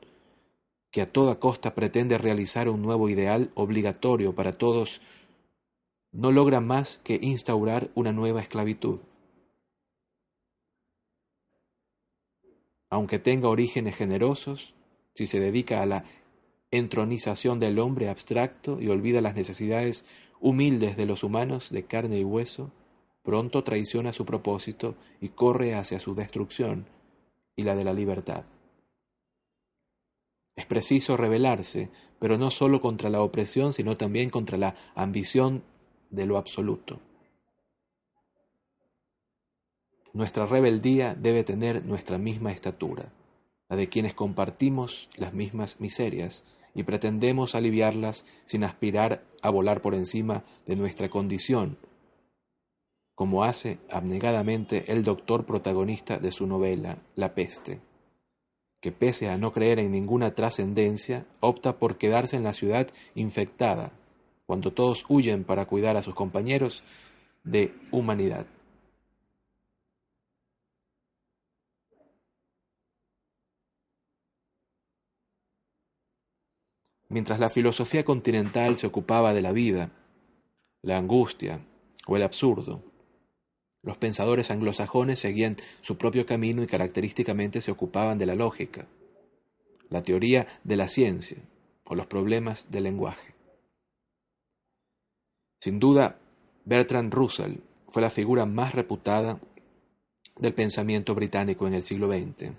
que 0.90 1.02
a 1.02 1.12
toda 1.12 1.38
costa 1.38 1.74
pretende 1.74 2.18
realizar 2.18 2.68
un 2.68 2.82
nuevo 2.82 3.08
ideal 3.08 3.50
obligatorio 3.54 4.34
para 4.34 4.52
todos 4.52 5.00
no 6.12 6.32
logra 6.32 6.60
más 6.60 6.98
que 7.04 7.18
instaurar 7.22 7.90
una 7.94 8.12
nueva 8.12 8.40
esclavitud. 8.40 8.98
Aunque 12.90 13.20
tenga 13.20 13.48
orígenes 13.48 13.96
generosos, 13.96 14.74
si 15.14 15.28
se 15.28 15.38
dedica 15.38 15.82
a 15.82 15.86
la 15.86 16.04
entronización 16.72 17.60
del 17.60 17.78
hombre 17.78 18.08
abstracto 18.08 18.80
y 18.80 18.88
olvida 18.88 19.20
las 19.20 19.34
necesidades 19.34 20.04
humildes 20.40 20.96
de 20.96 21.06
los 21.06 21.22
humanos 21.22 21.70
de 21.70 21.84
carne 21.84 22.18
y 22.18 22.24
hueso, 22.24 22.70
pronto 23.22 23.62
traiciona 23.62 24.12
su 24.12 24.24
propósito 24.24 24.96
y 25.20 25.28
corre 25.28 25.74
hacia 25.74 26.00
su 26.00 26.14
destrucción 26.14 26.86
y 27.56 27.62
la 27.62 27.76
de 27.76 27.84
la 27.84 27.92
libertad. 27.92 28.44
Es 30.56 30.66
preciso 30.66 31.16
rebelarse, 31.16 31.90
pero 32.18 32.38
no 32.38 32.50
sólo 32.50 32.80
contra 32.80 33.10
la 33.10 33.22
opresión, 33.22 33.72
sino 33.72 33.96
también 33.96 34.30
contra 34.30 34.58
la 34.58 34.74
ambición 34.94 35.62
de 36.10 36.26
lo 36.26 36.38
absoluto. 36.38 37.00
Nuestra 40.12 40.44
rebeldía 40.46 41.14
debe 41.14 41.44
tener 41.44 41.84
nuestra 41.84 42.18
misma 42.18 42.50
estatura, 42.50 43.12
la 43.68 43.76
de 43.76 43.88
quienes 43.88 44.12
compartimos 44.12 45.08
las 45.16 45.32
mismas 45.32 45.80
miserias 45.80 46.44
y 46.74 46.84
pretendemos 46.84 47.54
aliviarlas 47.54 48.24
sin 48.46 48.64
aspirar 48.64 49.24
a 49.42 49.50
volar 49.50 49.80
por 49.80 49.94
encima 49.94 50.44
de 50.66 50.76
nuestra 50.76 51.08
condición, 51.08 51.78
como 53.14 53.44
hace 53.44 53.78
abnegadamente 53.90 54.90
el 54.92 55.04
doctor 55.04 55.44
protagonista 55.44 56.18
de 56.18 56.32
su 56.32 56.46
novela 56.46 56.98
La 57.16 57.34
peste, 57.34 57.80
que 58.80 58.92
pese 58.92 59.28
a 59.28 59.36
no 59.36 59.52
creer 59.52 59.78
en 59.78 59.92
ninguna 59.92 60.34
trascendencia, 60.34 61.26
opta 61.40 61.78
por 61.78 61.98
quedarse 61.98 62.36
en 62.36 62.44
la 62.44 62.54
ciudad 62.54 62.88
infectada 63.14 63.92
cuando 64.46 64.72
todos 64.72 65.04
huyen 65.08 65.44
para 65.44 65.66
cuidar 65.66 65.96
a 65.96 66.02
sus 66.02 66.14
compañeros 66.14 66.82
de 67.44 67.72
humanidad. 67.92 68.46
Mientras 77.10 77.40
la 77.40 77.50
filosofía 77.50 78.04
continental 78.04 78.76
se 78.76 78.86
ocupaba 78.86 79.34
de 79.34 79.42
la 79.42 79.50
vida, 79.50 79.90
la 80.80 80.96
angustia 80.96 81.60
o 82.06 82.16
el 82.16 82.22
absurdo, 82.22 82.84
los 83.82 83.96
pensadores 83.96 84.52
anglosajones 84.52 85.18
seguían 85.18 85.56
su 85.80 85.98
propio 85.98 86.24
camino 86.24 86.62
y 86.62 86.68
característicamente 86.68 87.60
se 87.60 87.72
ocupaban 87.72 88.16
de 88.16 88.26
la 88.26 88.36
lógica, 88.36 88.86
la 89.88 90.02
teoría 90.02 90.46
de 90.62 90.76
la 90.76 90.86
ciencia 90.86 91.38
o 91.84 91.96
los 91.96 92.06
problemas 92.06 92.70
del 92.70 92.84
lenguaje. 92.84 93.34
Sin 95.60 95.80
duda, 95.80 96.16
Bertrand 96.64 97.12
Russell 97.12 97.56
fue 97.88 98.02
la 98.02 98.10
figura 98.10 98.46
más 98.46 98.72
reputada 98.72 99.40
del 100.38 100.54
pensamiento 100.54 101.16
británico 101.16 101.66
en 101.66 101.74
el 101.74 101.82
siglo 101.82 102.08
XX. 102.08 102.52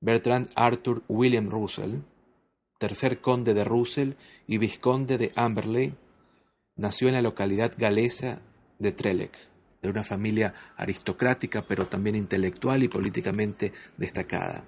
Bertrand 0.00 0.50
Arthur 0.56 1.04
William 1.06 1.48
Russell, 1.48 2.00
tercer 2.82 3.20
conde 3.20 3.54
de 3.54 3.62
Russell 3.62 4.14
y 4.48 4.58
vizconde 4.58 5.16
de 5.16 5.30
Amberley, 5.36 5.94
nació 6.74 7.06
en 7.06 7.14
la 7.14 7.22
localidad 7.22 7.72
galesa 7.78 8.42
de 8.80 8.90
Trelec, 8.90 9.38
de 9.82 9.88
una 9.88 10.02
familia 10.02 10.52
aristocrática 10.76 11.64
pero 11.64 11.86
también 11.86 12.16
intelectual 12.16 12.82
y 12.82 12.88
políticamente 12.88 13.72
destacada. 13.96 14.64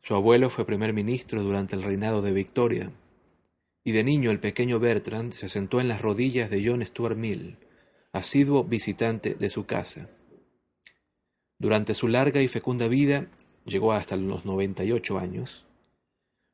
Su 0.00 0.16
abuelo 0.16 0.50
fue 0.50 0.66
primer 0.66 0.92
ministro 0.92 1.44
durante 1.44 1.76
el 1.76 1.84
reinado 1.84 2.20
de 2.20 2.32
Victoria 2.32 2.90
y 3.84 3.92
de 3.92 4.02
niño 4.02 4.32
el 4.32 4.40
pequeño 4.40 4.80
Bertrand 4.80 5.32
se 5.32 5.48
sentó 5.48 5.80
en 5.80 5.86
las 5.86 6.02
rodillas 6.02 6.50
de 6.50 6.66
John 6.66 6.84
Stuart 6.84 7.16
Mill, 7.16 7.58
asiduo 8.10 8.64
visitante 8.64 9.34
de 9.34 9.50
su 9.50 9.66
casa. 9.66 10.08
Durante 11.60 11.94
su 11.94 12.08
larga 12.08 12.42
y 12.42 12.48
fecunda 12.48 12.88
vida, 12.88 13.28
llegó 13.64 13.92
hasta 13.92 14.16
los 14.16 14.44
98 14.44 15.20
años, 15.20 15.64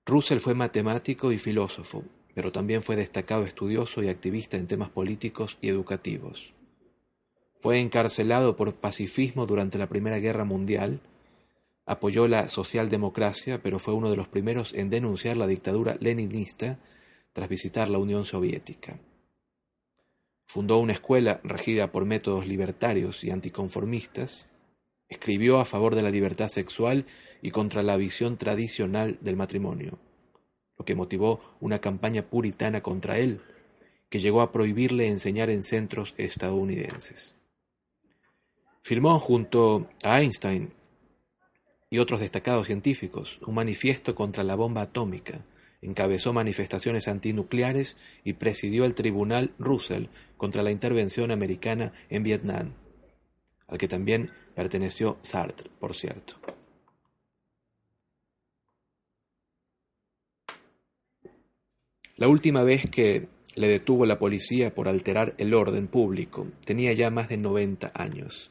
Russell 0.09 0.39
fue 0.39 0.55
matemático 0.55 1.33
y 1.33 1.39
filósofo, 1.39 2.03
pero 2.35 2.51
también 2.51 2.83
fue 2.83 2.97
destacado 2.97 3.45
estudioso 3.45 4.03
y 4.03 4.09
activista 4.09 4.57
en 4.57 4.67
temas 4.67 4.89
políticos 4.89 5.59
y 5.61 5.69
educativos. 5.69 6.55
Fue 7.61 7.79
encarcelado 7.81 8.57
por 8.57 8.75
pacifismo 8.75 9.45
durante 9.45 9.77
la 9.77 9.87
Primera 9.87 10.19
Guerra 10.19 10.47
Mundial, 10.47 11.01
apoyó 11.85 12.27
la 12.27 12.49
socialdemocracia, 12.49 13.63
pero 13.63 13.79
fue 13.79 13.93
uno 13.93 14.09
de 14.09 14.17
los 14.17 14.29
primeros 14.29 14.73
en 14.73 14.89
denunciar 14.89 15.37
la 15.37 15.47
dictadura 15.47 15.99
leninista 16.01 16.79
tras 17.35 17.51
visitar 17.51 17.91
la 17.91 17.99
Unión 17.99 18.25
Soviética. 18.25 18.99
Fundó 20.47 20.79
una 20.79 20.95
escuela 20.95 21.43
regida 21.45 21.93
por 21.93 22.07
métodos 22.07 22.47
libertarios 22.47 23.25
y 23.25 23.31
anticonformistas, 23.31 24.47
escribió 25.11 25.61
a 25.61 25.67
favor 25.67 25.95
de 25.95 26.03
la 26.03 26.11
libertad 26.11 26.49
sexual 26.49 27.05
y 27.43 27.51
contra 27.51 27.83
la 27.83 27.97
visión 27.97 28.37
tradicional 28.37 29.19
del 29.21 29.37
matrimonio, 29.37 29.99
lo 30.79 30.85
que 30.85 30.95
motivó 30.95 31.41
una 31.61 31.81
campaña 31.81 32.23
puritana 32.23 32.83
contra 32.83 33.19
él, 33.19 33.41
que 34.09 34.21
llegó 34.21 34.41
a 34.41 34.53
prohibirle 34.53 35.09
enseñar 35.09 35.51
en 35.51 35.63
centros 35.63 36.15
estadounidenses. 36.17 37.35
Firmó 38.83 39.19
junto 39.19 39.89
a 40.03 40.21
Einstein 40.21 40.73
y 41.91 41.99
otros 41.99 42.21
destacados 42.21 42.67
científicos 42.67 43.39
un 43.47 43.55
manifiesto 43.55 44.15
contra 44.15 44.45
la 44.45 44.55
bomba 44.55 44.83
atómica, 44.83 45.45
encabezó 45.83 46.33
manifestaciones 46.33 47.07
antinucleares 47.07 47.97
y 48.25 48.35
presidió 48.35 48.85
el 48.85 48.95
Tribunal 48.95 49.53
Russell 49.59 50.07
contra 50.37 50.63
la 50.63 50.71
intervención 50.71 51.31
americana 51.31 51.93
en 52.09 52.23
Vietnam, 52.23 52.73
al 53.67 53.79
que 53.79 53.89
también 53.89 54.33
perteneció 54.55 55.19
Sartre, 55.23 55.71
por 55.79 55.95
cierto. 55.95 56.58
La 62.19 62.27
última 62.27 62.65
vez 62.65 62.91
que 62.91 63.29
le 63.55 63.69
detuvo 63.69 64.05
la 64.05 64.19
policía 64.19 64.75
por 64.75 64.89
alterar 64.89 65.37
el 65.39 65.55
orden 65.55 65.87
público 65.87 66.49
tenía 66.65 66.93
ya 66.93 67.13
más 67.13 67.29
de 67.29 67.37
90 67.37 67.93
años. 67.95 68.51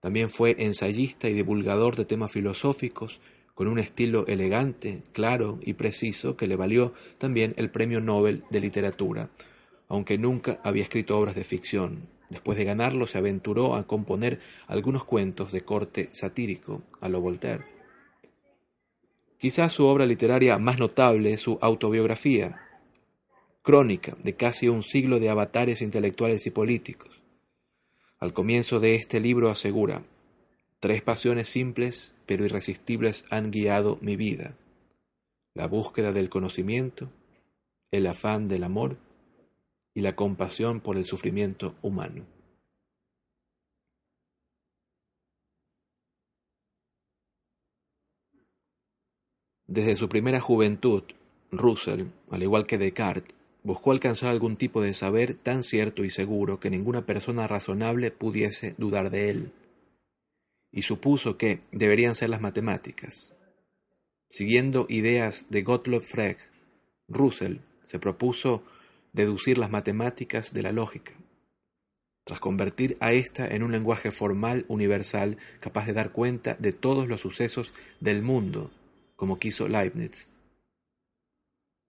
También 0.00 0.30
fue 0.30 0.56
ensayista 0.58 1.28
y 1.28 1.34
divulgador 1.34 1.96
de 1.96 2.06
temas 2.06 2.32
filosóficos, 2.32 3.20
con 3.52 3.68
un 3.68 3.78
estilo 3.78 4.26
elegante, 4.26 5.02
claro 5.12 5.60
y 5.62 5.74
preciso 5.74 6.34
que 6.38 6.46
le 6.46 6.56
valió 6.56 6.94
también 7.18 7.52
el 7.58 7.70
Premio 7.70 8.00
Nobel 8.00 8.42
de 8.50 8.60
Literatura, 8.60 9.28
aunque 9.88 10.16
nunca 10.16 10.58
había 10.64 10.82
escrito 10.82 11.18
obras 11.18 11.34
de 11.34 11.44
ficción. 11.44 12.08
Después 12.30 12.56
de 12.56 12.64
ganarlo 12.64 13.06
se 13.06 13.18
aventuró 13.18 13.74
a 13.74 13.86
componer 13.86 14.40
algunos 14.66 15.04
cuentos 15.04 15.52
de 15.52 15.60
corte 15.60 16.08
satírico 16.12 16.82
a 17.02 17.10
lo 17.10 17.20
Voltaire. 17.20 17.66
Quizás 19.36 19.74
su 19.74 19.84
obra 19.84 20.06
literaria 20.06 20.56
más 20.56 20.78
notable 20.78 21.34
es 21.34 21.42
su 21.42 21.58
autobiografía, 21.60 22.64
crónica 23.64 24.14
de 24.22 24.36
casi 24.36 24.68
un 24.68 24.82
siglo 24.82 25.18
de 25.18 25.30
avatares 25.30 25.80
intelectuales 25.80 26.46
y 26.46 26.50
políticos. 26.50 27.22
Al 28.20 28.34
comienzo 28.34 28.78
de 28.78 28.94
este 28.94 29.20
libro 29.20 29.50
asegura, 29.50 30.04
Tres 30.80 31.00
pasiones 31.00 31.48
simples 31.48 32.14
pero 32.26 32.44
irresistibles 32.44 33.24
han 33.30 33.50
guiado 33.50 33.96
mi 34.02 34.16
vida. 34.16 34.54
La 35.54 35.66
búsqueda 35.66 36.12
del 36.12 36.28
conocimiento, 36.28 37.08
el 37.90 38.06
afán 38.06 38.48
del 38.48 38.64
amor 38.64 38.98
y 39.94 40.00
la 40.00 40.14
compasión 40.14 40.80
por 40.80 40.98
el 40.98 41.06
sufrimiento 41.06 41.74
humano. 41.80 42.26
Desde 49.66 49.96
su 49.96 50.10
primera 50.10 50.38
juventud, 50.38 51.04
Russell, 51.50 52.08
al 52.30 52.42
igual 52.42 52.66
que 52.66 52.76
Descartes, 52.76 53.34
buscó 53.64 53.92
alcanzar 53.92 54.28
algún 54.28 54.56
tipo 54.56 54.82
de 54.82 54.94
saber 54.94 55.34
tan 55.34 55.64
cierto 55.64 56.04
y 56.04 56.10
seguro 56.10 56.60
que 56.60 56.70
ninguna 56.70 57.06
persona 57.06 57.48
razonable 57.48 58.10
pudiese 58.10 58.74
dudar 58.78 59.10
de 59.10 59.30
él, 59.30 59.52
y 60.70 60.82
supuso 60.82 61.36
que 61.38 61.60
deberían 61.72 62.14
ser 62.14 62.28
las 62.28 62.42
matemáticas. 62.42 63.34
Siguiendo 64.30 64.86
ideas 64.88 65.46
de 65.48 65.62
Gottlob 65.62 66.02
Frege, 66.02 66.44
Russell 67.08 67.58
se 67.84 67.98
propuso 67.98 68.62
deducir 69.12 69.56
las 69.58 69.70
matemáticas 69.70 70.52
de 70.52 70.62
la 70.62 70.72
lógica, 70.72 71.14
tras 72.24 72.40
convertir 72.40 72.96
a 73.00 73.12
ésta 73.12 73.46
en 73.46 73.62
un 73.62 73.72
lenguaje 73.72 74.10
formal 74.10 74.66
universal 74.68 75.38
capaz 75.60 75.86
de 75.86 75.92
dar 75.94 76.12
cuenta 76.12 76.54
de 76.58 76.72
todos 76.72 77.08
los 77.08 77.20
sucesos 77.22 77.72
del 78.00 78.22
mundo, 78.22 78.70
como 79.16 79.38
quiso 79.38 79.68
Leibniz. 79.68 80.28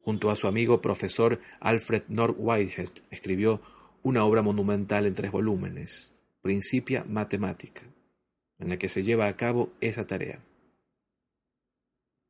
Junto 0.06 0.30
a 0.30 0.36
su 0.36 0.45
amigo 0.47 0.84
profesor 0.84 1.41
Alfred 1.60 2.03
North 2.10 2.36
Whitehead 2.38 2.89
escribió 3.10 3.60
una 4.03 4.24
obra 4.24 4.43
monumental 4.43 5.08
en 5.08 5.16
tres 5.16 5.32
volúmenes, 5.32 6.12
Principia 6.43 7.03
Matemática, 7.10 7.82
en 8.60 8.70
la 8.70 8.78
que 8.78 8.88
se 8.88 9.01
lleva 9.01 9.26
a 9.26 9.36
cabo 9.36 9.74
esa 9.82 10.06
tarea. 10.06 10.43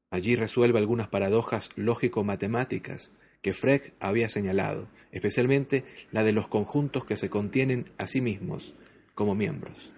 Allí 0.09 0.37
resuelve 0.37 0.79
algunas 0.79 1.09
paradojas 1.09 1.69
lógico-matemáticas 1.75 3.11
que 3.41 3.51
Frege 3.51 3.93
había 3.99 4.29
señalado, 4.29 4.87
especialmente 5.11 5.83
la 6.13 6.23
de 6.23 6.31
los 6.31 6.47
conjuntos 6.47 7.03
que 7.03 7.17
se 7.17 7.29
contienen 7.29 7.91
a 7.97 8.07
sí 8.07 8.21
mismos 8.21 8.73
como 9.15 9.35
miembros. 9.35 9.91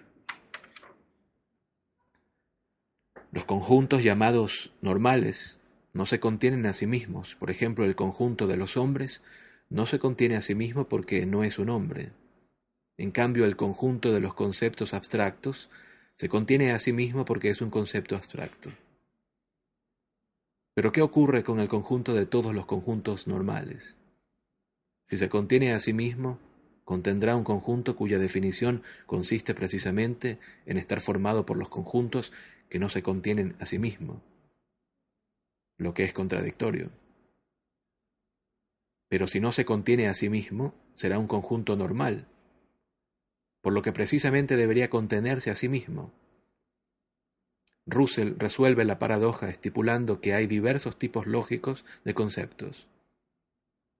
Los 3.31 3.45
conjuntos 3.45 4.01
llamados 4.03 4.73
normales 4.81 5.56
no 5.97 6.05
se 6.05 6.19
contienen 6.19 6.67
a 6.67 6.73
sí 6.73 6.85
mismos. 6.85 7.35
Por 7.35 7.49
ejemplo, 7.49 7.83
el 7.83 7.95
conjunto 7.95 8.45
de 8.45 8.55
los 8.55 8.77
hombres 8.77 9.23
no 9.67 9.87
se 9.87 9.97
contiene 9.97 10.35
a 10.35 10.43
sí 10.43 10.53
mismo 10.53 10.87
porque 10.87 11.25
no 11.25 11.43
es 11.43 11.57
un 11.57 11.69
hombre. 11.69 12.11
En 12.97 13.09
cambio, 13.09 13.45
el 13.45 13.55
conjunto 13.55 14.13
de 14.13 14.19
los 14.19 14.35
conceptos 14.35 14.93
abstractos 14.93 15.71
se 16.15 16.29
contiene 16.29 16.71
a 16.71 16.77
sí 16.77 16.93
mismo 16.93 17.25
porque 17.25 17.49
es 17.49 17.61
un 17.61 17.71
concepto 17.71 18.15
abstracto. 18.15 18.71
Pero 20.75 20.91
¿qué 20.91 21.01
ocurre 21.01 21.43
con 21.43 21.59
el 21.59 21.67
conjunto 21.67 22.13
de 22.13 22.27
todos 22.27 22.53
los 22.53 22.67
conjuntos 22.67 23.25
normales? 23.25 23.97
Si 25.09 25.17
se 25.17 25.29
contiene 25.29 25.73
a 25.73 25.79
sí 25.79 25.93
mismo, 25.93 26.37
contendrá 26.83 27.35
un 27.35 27.43
conjunto 27.43 27.95
cuya 27.95 28.19
definición 28.19 28.83
consiste 29.07 29.55
precisamente 29.55 30.37
en 30.67 30.77
estar 30.77 30.99
formado 30.99 31.47
por 31.47 31.57
los 31.57 31.69
conjuntos 31.69 32.31
que 32.69 32.77
no 32.77 32.89
se 32.89 33.01
contienen 33.01 33.55
a 33.59 33.65
sí 33.65 33.79
mismo 33.79 34.21
lo 35.77 35.93
que 35.93 36.03
es 36.03 36.13
contradictorio. 36.13 36.91
Pero 39.09 39.27
si 39.27 39.39
no 39.39 39.51
se 39.51 39.65
contiene 39.65 40.07
a 40.07 40.13
sí 40.13 40.29
mismo, 40.29 40.73
será 40.95 41.19
un 41.19 41.27
conjunto 41.27 41.75
normal, 41.75 42.27
por 43.61 43.73
lo 43.73 43.81
que 43.81 43.93
precisamente 43.93 44.57
debería 44.57 44.89
contenerse 44.89 45.49
a 45.49 45.55
sí 45.55 45.69
mismo. 45.69 46.11
Russell 47.85 48.33
resuelve 48.37 48.83
la 48.83 48.99
paradoja 48.99 49.49
estipulando 49.49 50.19
que 50.19 50.33
hay 50.33 50.45
diversos 50.45 50.99
tipos 50.99 51.25
lógicos 51.25 51.85
de 52.03 52.13
conceptos. 52.13 52.89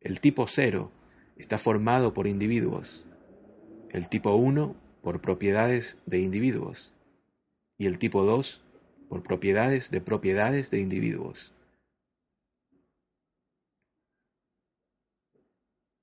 El 0.02 0.20
tipo 0.20 0.46
cero 0.48 0.92
está 1.38 1.58
formado 1.58 2.14
por 2.14 2.28
individuos, 2.28 3.06
el 3.92 4.10
tipo 4.10 4.36
1 4.36 4.76
por 5.02 5.22
propiedades 5.22 5.98
de 6.06 6.20
individuos 6.20 6.94
y 7.78 7.86
el 7.86 7.98
tipo 7.98 8.24
2 8.24 8.62
por 9.08 9.24
propiedades 9.24 9.90
de 9.90 10.02
propiedades 10.02 10.70
de 10.70 10.82
individuos. 10.82 11.54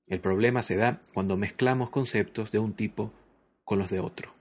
El 0.07 0.21
problema 0.21 0.63
se 0.63 0.77
da 0.77 1.01
cuando 1.15 1.37
mezclamos 1.37 1.91
conceptos 1.91 2.51
de 2.51 2.59
un 2.59 2.75
tipo 2.75 3.13
con 3.65 3.79
los 3.79 3.91
de 3.91 4.01
otro. 4.01 4.35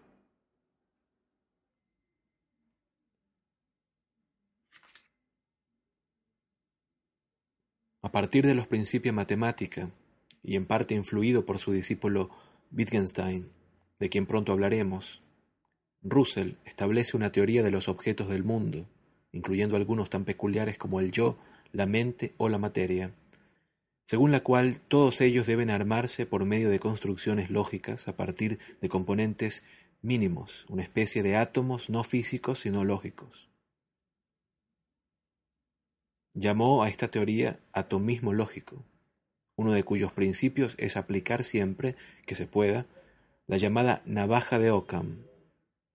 A 8.01 8.11
partir 8.11 8.45
de 8.45 8.53
los 8.53 8.68
principios 8.68 9.16
matemática, 9.16 9.89
y 10.43 10.57
en 10.57 10.66
parte 10.66 10.93
influido 10.93 11.45
por 11.45 11.57
su 11.57 11.72
discípulo 11.72 12.30
Wittgenstein, 12.72 13.49
de 13.97 14.09
quien 14.09 14.26
pronto 14.26 14.51
hablaremos, 14.51 15.24
Russell 16.01 16.55
establece 16.66 17.16
una 17.16 17.32
teoría 17.32 17.64
de 17.64 17.72
los 17.72 17.88
objetos 17.88 18.28
del 18.28 18.43
mundo, 18.43 18.86
incluyendo 19.32 19.78
algunos 19.78 20.09
tan 20.09 20.26
peculiares 20.26 20.78
como 20.78 20.99
el 20.99 21.14
yo, 21.14 21.38
la 21.72 21.86
mente 21.86 22.34
o 22.36 22.49
la 22.49 22.57
materia, 22.57 23.14
según 24.08 24.32
la 24.32 24.41
cual 24.41 24.80
todos 24.82 25.22
ellos 25.22 25.47
deben 25.47 25.70
armarse 25.70 26.26
por 26.26 26.45
medio 26.45 26.70
de 26.70 26.80
construcciones 26.80 27.49
lógicas 27.49 28.08
a 28.08 28.16
partir 28.16 28.60
de 28.82 28.89
componentes 28.89 29.64
mínimos, 30.01 30.66
una 30.70 30.84
especie 30.84 31.24
de 31.24 31.38
átomos 31.38 31.89
no 31.89 32.04
físicos 32.04 32.60
sino 32.60 32.84
lógicos. 32.84 33.49
Llamó 36.36 36.84
a 36.84 36.89
esta 36.89 37.10
teoría 37.10 37.60
atomismo 37.72 38.34
lógico, 38.34 38.84
uno 39.56 39.72
de 39.72 39.84
cuyos 39.84 40.12
principios 40.12 40.76
es 40.80 40.97
aplicar 40.97 41.43
siempre 41.43 41.95
que 42.26 42.36
se 42.36 42.47
pueda 42.47 42.88
la 43.45 43.58
llamada 43.58 44.01
navaja 44.06 44.58
de 44.58 44.72
Occam, 44.72 45.26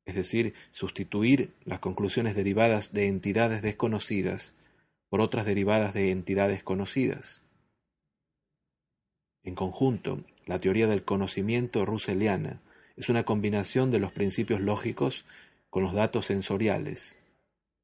es 0.06 0.14
decir, 0.14 0.54
sustituir 0.70 1.54
las 1.64 1.80
conclusiones 1.80 2.34
derivadas 2.34 2.92
de 2.92 3.09
entidades 3.09 3.62
desconocidas 3.62 4.54
por 5.11 5.20
otras 5.20 5.45
derivadas 5.45 5.92
de 5.92 6.11
entidades 6.11 6.62
conocidas. 6.62 7.42
En 9.42 9.54
conjunto, 9.54 10.24
la 10.46 10.58
teoría 10.58 10.86
del 10.86 11.04
conocimiento 11.04 11.84
russelliana 11.84 12.60
es 12.96 13.08
una 13.08 13.24
combinación 13.24 13.90
de 13.90 13.98
los 13.98 14.12
principios 14.12 14.60
lógicos 14.60 15.24
con 15.70 15.82
los 15.82 15.92
datos 15.92 16.26
sensoriales, 16.26 17.18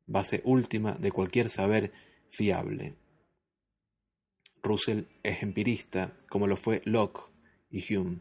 base 0.06 0.40
última 0.44 0.92
de 0.92 1.12
cualquier 1.12 1.50
saber 1.50 1.92
fiable. 2.30 2.96
Russell 4.62 5.02
es 5.22 5.42
empirista, 5.42 6.16
como 6.28 6.46
lo 6.46 6.56
fue 6.56 6.82
Locke 6.84 7.30
y 7.70 7.94
Hume. 7.94 8.20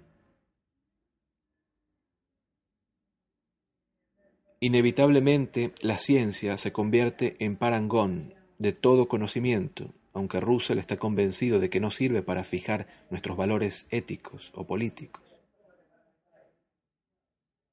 Inevitablemente, 4.59 5.73
la 5.81 5.97
ciencia 5.97 6.57
se 6.57 6.71
convierte 6.71 7.35
en 7.43 7.57
parangón 7.57 8.33
de 8.59 8.71
todo 8.71 9.07
conocimiento, 9.07 9.93
aunque 10.13 10.39
Russell 10.39 10.77
está 10.77 10.97
convencido 10.97 11.59
de 11.59 11.69
que 11.69 11.79
no 11.79 11.91
sirve 11.91 12.21
para 12.21 12.43
fijar 12.43 12.87
nuestros 13.09 13.35
valores 13.35 13.87
éticos 13.89 14.51
o 14.55 14.65
políticos. 14.65 15.21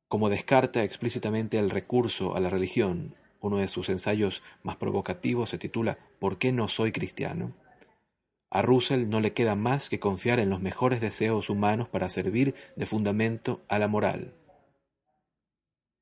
Como 0.08 0.28
descarta 0.28 0.82
explícitamente 0.82 1.58
el 1.58 1.70
recurso 1.70 2.34
a 2.34 2.40
la 2.40 2.50
religión, 2.50 3.14
uno 3.40 3.58
de 3.58 3.68
sus 3.68 3.88
ensayos 3.88 4.42
más 4.62 4.76
provocativos 4.76 5.50
se 5.50 5.58
titula 5.58 5.98
¿Por 6.18 6.38
qué 6.38 6.52
no 6.52 6.68
soy 6.68 6.92
cristiano? 6.92 7.54
A 8.50 8.62
Russell 8.62 9.08
no 9.08 9.20
le 9.20 9.32
queda 9.32 9.54
más 9.54 9.88
que 9.88 10.00
confiar 10.00 10.40
en 10.40 10.50
los 10.50 10.60
mejores 10.60 11.00
deseos 11.00 11.48
humanos 11.48 11.88
para 11.88 12.08
servir 12.08 12.54
de 12.74 12.86
fundamento 12.86 13.62
a 13.68 13.78
la 13.78 13.86
moral. 13.86 14.34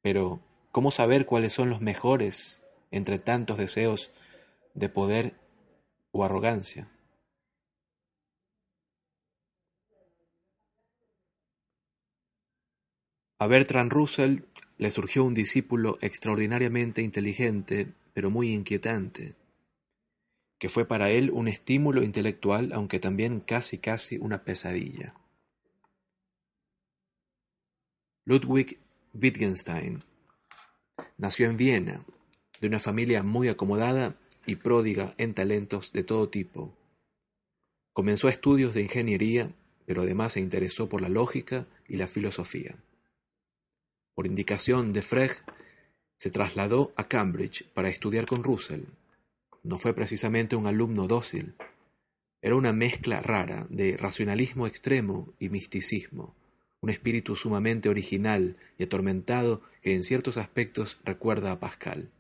Pero, 0.01 0.41
¿cómo 0.73 0.91
saber 0.91 1.27
cuáles 1.27 1.53
son 1.53 1.69
los 1.69 1.83
mejores 1.83 2.63
entre 2.91 3.19
tantos 3.19 3.59
deseos 3.59 4.11
de 4.73 4.89
poder 4.89 5.35
arrogancia. 6.25 6.89
A 13.41 13.47
Bertrand 13.47 13.93
Russell 13.93 14.41
le 14.79 14.91
surgió 14.91 15.25
un 15.25 15.35
discípulo 15.35 15.97
extraordinariamente 16.01 17.03
inteligente, 17.03 17.93
pero 18.13 18.31
muy 18.31 18.53
inquietante, 18.53 19.37
que 20.59 20.69
fue 20.69 20.87
para 20.87 21.11
él 21.11 21.31
un 21.31 21.47
estímulo 21.47 22.03
intelectual, 22.03 22.73
aunque 22.73 22.99
también 22.99 23.39
casi 23.39 23.79
casi 23.79 24.19
una 24.19 24.43
pesadilla. 24.43 25.15
Ludwig 28.25 28.81
Wittgenstein 29.15 30.03
nació 31.17 31.49
en 31.49 31.57
Viena, 31.57 32.05
de 32.61 32.67
una 32.67 32.81
familia 32.81 33.23
muy 33.23 33.49
acomodada 33.49 34.17
y 34.49 34.57
pródiga 34.57 35.15
en 35.19 35.35
talentos 35.35 35.93
de 35.93 36.03
todo 36.03 36.31
tipo. 36.31 36.75
Comenzó 37.93 38.29
estudios 38.29 38.73
de 38.73 38.81
ingeniería, 38.81 39.53
pero 39.85 40.03
además 40.03 40.33
se 40.33 40.41
interesó 40.41 40.89
por 40.89 41.03
la 41.03 41.11
lógica 41.11 41.67
y 41.87 41.99
la 41.99 42.07
filosofía. 42.07 42.75
Por 44.15 44.27
indicación 44.27 44.95
de 44.95 45.03
Frege, 45.03 45.43
se 46.17 46.31
trasladó 46.31 46.93
a 46.97 47.07
Cambridge 47.09 47.65
para 47.75 47.91
estudiar 47.91 48.25
con 48.25 48.43
Russell. 48.43 48.85
No 49.63 49.79
fue 49.79 49.93
precisamente 49.95 50.57
un 50.57 50.67
alumno 50.67 51.07
dócil, 51.07 51.55
Era 52.41 52.55
una 52.55 52.73
mezcla 52.73 53.21
rara 53.21 53.67
de 53.69 53.97
racionalismo 53.97 54.67
extremo 54.67 55.35
y 55.41 55.51
misticismo, 55.51 56.35
un 56.81 56.89
espíritu 56.89 57.35
sumamente 57.37 57.89
original 57.89 58.57
y 58.79 58.85
atormentado 58.85 59.61
que 59.83 59.95
en 59.95 60.05
ciertos 60.05 60.37
aspectos 60.37 60.99
recuerda 61.05 61.51
a 61.51 61.59
Pascal. 61.59 62.13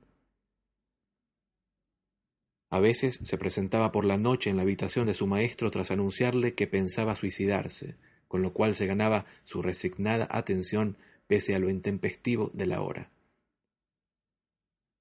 A 2.70 2.81
veces 2.81 3.19
se 3.23 3.39
presentaba 3.39 3.93
por 3.93 4.05
la 4.05 4.19
noche 4.19 4.51
en 4.51 4.57
la 4.57 4.62
habitación 4.62 5.07
de 5.07 5.15
su 5.15 5.27
maestro 5.27 5.70
tras 5.70 5.90
anunciarle 5.90 6.55
que 6.55 6.66
pensaba 6.66 7.15
suicidarse, 7.15 7.97
con 8.28 8.43
lo 8.43 8.53
cual 8.53 8.74
se 8.74 8.86
ganaba 8.86 9.24
su 9.45 9.62
resignada 9.62 10.28
atención 10.31 10.97
pese 11.27 11.55
a 11.55 11.59
lo 11.59 11.70
intempestivo 11.70 12.51
de 12.53 12.66
la 12.66 12.82
hora. 12.82 13.11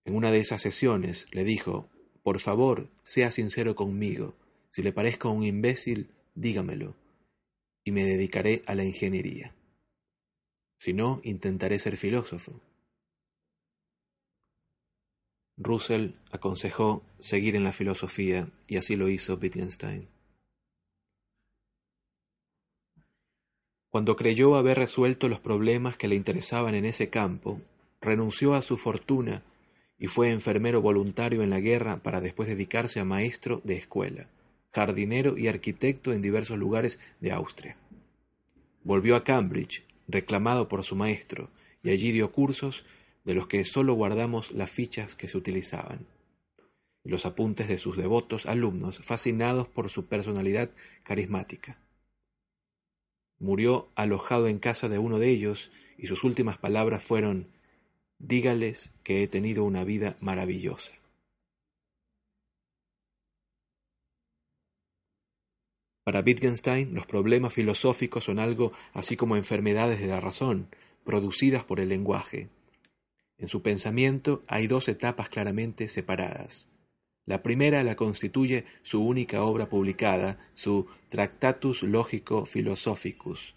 En 0.05 0.15
una 0.15 0.31
de 0.31 0.39
esas 0.39 0.61
sesiones 0.61 1.27
le 1.31 1.43
dijo 1.43 1.89
Por 2.23 2.39
favor, 2.39 2.89
sea 3.03 3.31
sincero 3.31 3.75
conmigo. 3.75 4.35
Si 4.71 4.81
le 4.81 4.93
parezco 4.93 5.29
un 5.29 5.43
imbécil, 5.43 6.09
dígamelo, 6.35 6.95
y 7.83 7.91
me 7.91 8.05
dedicaré 8.05 8.63
a 8.67 8.75
la 8.75 8.85
ingeniería. 8.85 9.53
Si 10.79 10.93
no, 10.93 11.19
intentaré 11.23 11.79
ser 11.79 11.97
filósofo. 11.97 12.61
Russell 15.57 16.11
aconsejó 16.31 17.03
seguir 17.19 17.55
en 17.55 17.63
la 17.63 17.71
filosofía 17.71 18.47
y 18.67 18.77
así 18.77 18.95
lo 18.95 19.09
hizo 19.09 19.39
Wittgenstein. 19.41 20.07
Cuando 23.89 24.15
creyó 24.15 24.55
haber 24.55 24.77
resuelto 24.77 25.27
los 25.27 25.39
problemas 25.39 25.97
que 25.97 26.07
le 26.07 26.15
interesaban 26.15 26.75
en 26.75 26.85
ese 26.85 27.09
campo, 27.09 27.59
renunció 28.01 28.53
a 28.53 28.61
su 28.61 28.77
fortuna 28.77 29.43
y 29.97 30.05
fue 30.07 30.31
enfermero 30.31 30.81
voluntario 30.81 31.41
en 31.41 31.49
la 31.49 31.59
guerra 31.59 32.03
para 32.03 32.21
después 32.21 32.47
dedicarse 32.47 32.99
a 32.99 33.05
maestro 33.05 33.61
de 33.63 33.77
escuela, 33.77 34.29
jardinero 34.71 35.37
y 35.37 35.47
arquitecto 35.47 36.13
en 36.13 36.21
diversos 36.21 36.59
lugares 36.59 36.99
de 37.19 37.31
Austria. 37.31 37.77
Volvió 38.83 39.15
a 39.15 39.23
Cambridge, 39.23 39.83
reclamado 40.07 40.67
por 40.67 40.83
su 40.83 40.95
maestro, 40.95 41.49
y 41.81 41.89
allí 41.89 42.11
dio 42.11 42.31
cursos 42.31 42.85
de 43.27 43.33
los 43.33 43.47
que 43.47 43.65
sólo 43.65 43.93
guardamos 43.93 44.53
las 44.53 44.71
fichas 44.71 45.13
que 45.13 45.27
se 45.27 45.37
utilizaban, 45.37 46.07
los 47.03 47.25
apuntes 47.25 47.67
de 47.67 47.77
sus 47.77 47.97
devotos 47.97 48.45
alumnos 48.45 48.99
fascinados 48.99 49.67
por 49.67 49.89
su 49.89 50.05
personalidad 50.05 50.71
carismática. 51.03 51.77
Murió 53.37 53.89
alojado 53.95 54.47
en 54.47 54.59
casa 54.59 54.87
de 54.87 54.97
uno 54.97 55.19
de 55.19 55.27
ellos 55.29 55.71
y 55.97 56.07
sus 56.07 56.23
últimas 56.23 56.57
palabras 56.57 57.03
fueron 57.03 57.49
Dígales 58.17 58.93
que 59.03 59.23
he 59.23 59.27
tenido 59.27 59.65
una 59.65 59.83
vida 59.83 60.15
maravillosa. 60.21 60.95
Para 66.05 66.21
Wittgenstein, 66.21 66.95
los 66.95 67.05
problemas 67.05 67.53
filosóficos 67.53 68.23
son 68.23 68.39
algo 68.39 68.71
así 68.93 69.17
como 69.17 69.35
enfermedades 69.35 69.99
de 69.99 70.07
la 70.07 70.21
razón, 70.21 70.69
producidas 71.03 71.65
por 71.65 71.81
el 71.81 71.89
lenguaje, 71.89 72.49
en 73.37 73.47
su 73.47 73.61
pensamiento 73.61 74.43
hay 74.47 74.67
dos 74.67 74.87
etapas 74.87 75.29
claramente 75.29 75.89
separadas. 75.89 76.67
La 77.25 77.43
primera 77.43 77.83
la 77.83 77.95
constituye 77.95 78.65
su 78.83 79.05
única 79.05 79.43
obra 79.43 79.69
publicada, 79.69 80.39
su 80.53 80.87
Tractatus 81.09 81.83
Logico 81.83 82.45
Philosophicus, 82.45 83.55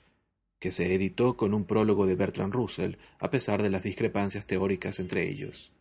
que 0.59 0.73
se 0.73 0.95
editó 0.95 1.37
con 1.37 1.55
un 1.55 1.65
prólogo 1.65 2.05
de 2.07 2.17
Bertrand 2.17 2.53
Russell, 2.53 2.97
a 3.19 3.31
pesar 3.31 3.63
de 3.63 3.71
las 3.71 3.83
discrepancias 3.83 4.47
teóricas 4.47 4.99
entre 4.99 5.29
ellos. 5.29 5.73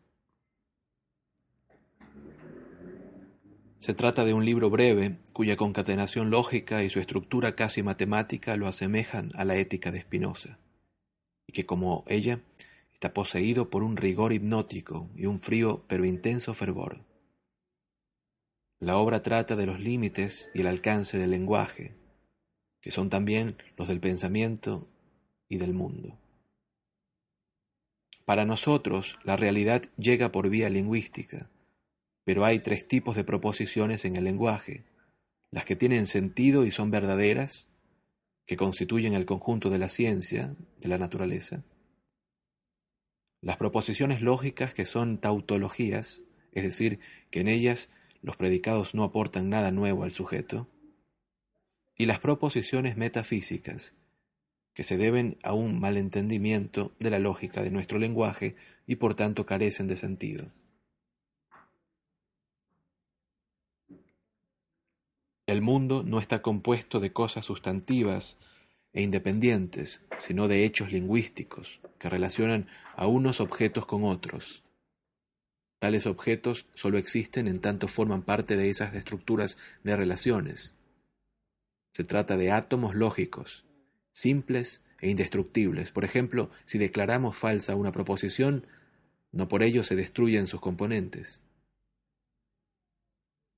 Se 3.80 3.94
trata 3.94 4.24
de 4.24 4.34
un 4.34 4.46
libro 4.46 4.70
breve, 4.70 5.18
cuya 5.34 5.56
concatenación 5.56 6.30
lógica 6.30 6.84
y 6.84 6.90
su 6.90 7.00
estructura 7.00 7.56
casi 7.56 7.82
matemática 7.82 8.56
lo 8.56 8.68
asemejan 8.68 9.32
a 9.36 9.46
la 9.46 9.56
ética 9.56 9.92
de 9.92 10.02
Spinoza, 10.02 10.60
y 11.48 11.54
que 11.54 11.66
como 11.66 12.04
ella 12.08 12.42
Está 13.00 13.14
poseído 13.14 13.70
por 13.70 13.82
un 13.82 13.96
rigor 13.96 14.34
hipnótico 14.34 15.10
y 15.16 15.26
un 15.26 15.40
frío 15.40 15.86
pero 15.88 16.04
intenso 16.04 16.54
fervor. 16.54 17.06
La 18.82 18.98
obra 18.98 19.24
trata 19.24 19.56
de 19.56 19.66
los 19.66 19.80
límites 19.80 20.50
y 20.54 20.60
el 20.60 20.68
alcance 20.68 21.18
del 21.18 21.32
lenguaje, 21.32 21.96
que 22.82 22.92
son 22.92 23.10
también 23.10 23.56
los 23.78 23.88
del 23.88 24.02
pensamiento 24.02 24.90
y 25.48 25.60
del 25.60 25.74
mundo. 25.74 26.20
Para 28.26 28.44
nosotros, 28.44 29.18
la 29.24 29.38
realidad 29.38 29.84
llega 29.96 30.34
por 30.34 30.50
vía 30.50 30.70
lingüística, 30.70 31.50
pero 32.26 32.44
hay 32.44 32.60
tres 32.60 32.86
tipos 32.86 33.16
de 33.16 33.24
proposiciones 33.24 34.04
en 34.04 34.18
el 34.18 34.26
lenguaje, 34.26 34.84
las 35.52 35.64
que 35.64 35.78
tienen 35.78 36.06
sentido 36.06 36.66
y 36.66 36.72
son 36.72 36.92
verdaderas, 36.92 37.70
que 38.46 38.58
constituyen 38.58 39.14
el 39.14 39.26
conjunto 39.26 39.70
de 39.70 39.80
la 39.80 39.88
ciencia, 39.88 40.58
de 40.82 40.90
la 40.90 40.98
naturaleza, 40.98 41.64
las 43.42 43.58
proposiciones 43.58 44.22
lógicas 44.22 44.74
que 44.74 44.86
son 44.86 45.18
tautologías, 45.18 46.24
es 46.52 46.64
decir, 46.64 47.00
que 47.32 47.42
en 47.42 47.48
ellas 47.48 47.90
los 48.22 48.36
predicados 48.36 48.96
no 48.96 49.04
aportan 49.04 49.50
nada 49.50 49.72
nuevo 49.72 50.04
al 50.04 50.12
sujeto, 50.12 50.68
y 51.96 52.06
las 52.06 52.20
proposiciones 52.20 52.98
metafísicas, 52.98 53.94
que 54.74 54.84
se 54.84 54.98
deben 54.98 55.38
a 55.44 55.54
un 55.54 55.80
malentendimiento 55.80 56.94
de 57.00 57.10
la 57.10 57.20
lógica 57.20 57.62
de 57.62 57.72
nuestro 57.72 58.00
lenguaje 58.00 58.56
y 58.88 58.96
por 58.96 59.16
tanto 59.16 59.46
carecen 59.46 59.88
de 59.88 59.98
sentido. 59.98 60.52
El 65.46 65.62
mundo 65.62 66.04
no 66.04 66.20
está 66.20 66.42
compuesto 66.42 67.00
de 67.00 67.12
cosas 67.12 67.46
sustantivas 67.46 68.38
e 68.94 69.02
independientes, 69.02 70.02
sino 70.18 70.48
de 70.48 70.66
hechos 70.66 70.92
lingüísticos 70.92 71.82
que 72.00 72.10
relacionan 72.10 72.68
a 72.96 73.08
unos 73.08 73.40
objetos 73.40 73.86
con 73.86 74.04
otros. 74.04 74.64
Tales 75.80 76.08
objetos 76.08 76.66
solo 76.74 76.98
existen 76.98 77.48
en 77.48 77.60
tanto 77.60 77.88
forman 77.88 78.24
parte 78.24 78.58
de 78.58 78.70
esas 78.70 78.96
estructuras 78.96 79.58
de 79.84 79.96
relaciones. 79.96 80.74
Se 81.94 82.04
trata 82.04 82.36
de 82.36 82.52
átomos 82.52 82.96
lógicos, 82.96 83.66
simples 84.12 84.82
e 85.00 85.10
indestructibles. 85.10 85.92
Por 85.92 86.04
ejemplo, 86.04 86.50
si 86.66 86.78
declaramos 86.78 87.38
falsa 87.38 87.76
una 87.76 87.92
proposición, 87.92 88.68
no 89.32 89.48
por 89.48 89.64
ello 89.64 89.84
se 89.84 89.96
destruyen 89.96 90.48
sus 90.48 90.60
componentes. 90.60 91.42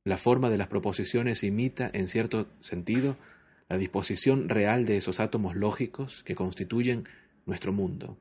La 0.03 0.17
forma 0.17 0.49
de 0.49 0.57
las 0.57 0.67
proposiciones 0.67 1.43
imita, 1.43 1.89
en 1.93 2.07
cierto 2.07 2.49
sentido, 2.59 3.17
la 3.71 3.77
disposición 3.77 4.49
real 4.49 4.85
de 4.85 4.97
esos 4.97 5.21
átomos 5.21 5.55
lógicos 5.55 6.23
que 6.25 6.35
constituyen 6.35 7.07
nuestro 7.45 7.71
mundo. 7.71 8.17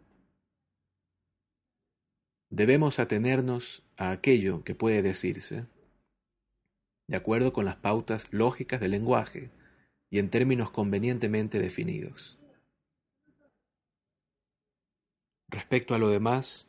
Debemos 2.51 3.01
atenernos 3.01 3.83
a 3.97 4.13
aquello 4.13 4.63
que 4.63 4.77
puede 4.77 5.03
decirse 5.03 5.67
de 7.09 7.17
acuerdo 7.17 7.53
con 7.53 7.65
las 7.65 7.75
pautas 7.75 8.29
lógicas 8.31 8.79
del 8.79 8.93
lenguaje 8.93 9.51
y 10.09 10.21
en 10.21 10.31
términos 10.31 10.71
convenientemente 10.71 11.59
definidos. 11.59 12.39
Respecto 15.49 15.97
a 15.97 15.99
lo 15.99 16.11
demás, 16.11 16.69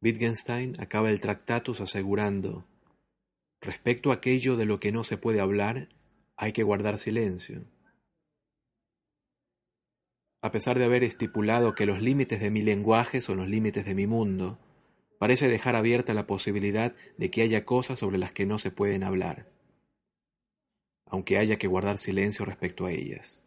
Wittgenstein 0.00 0.80
acaba 0.80 1.10
el 1.10 1.20
Tractatus 1.20 1.82
asegurando, 1.82 2.66
respecto 3.60 4.10
a 4.10 4.14
aquello 4.14 4.56
de 4.56 4.64
lo 4.64 4.78
que 4.78 4.90
no 4.90 5.04
se 5.04 5.18
puede 5.18 5.40
hablar, 5.40 5.90
hay 6.38 6.54
que 6.54 6.62
guardar 6.62 6.96
silencio 6.96 7.75
a 10.46 10.52
pesar 10.52 10.78
de 10.78 10.84
haber 10.84 11.02
estipulado 11.02 11.74
que 11.74 11.86
los 11.86 12.00
límites 12.00 12.38
de 12.38 12.50
mi 12.50 12.62
lenguaje 12.62 13.20
son 13.20 13.38
los 13.38 13.48
límites 13.48 13.84
de 13.84 13.96
mi 13.96 14.06
mundo, 14.06 14.58
parece 15.18 15.48
dejar 15.48 15.74
abierta 15.74 16.14
la 16.14 16.28
posibilidad 16.28 16.94
de 17.18 17.30
que 17.30 17.42
haya 17.42 17.64
cosas 17.64 17.98
sobre 17.98 18.16
las 18.16 18.30
que 18.30 18.46
no 18.46 18.58
se 18.60 18.70
pueden 18.70 19.02
hablar, 19.02 19.50
aunque 21.04 21.38
haya 21.38 21.58
que 21.58 21.66
guardar 21.66 21.98
silencio 21.98 22.44
respecto 22.44 22.86
a 22.86 22.92
ellas. 22.92 23.42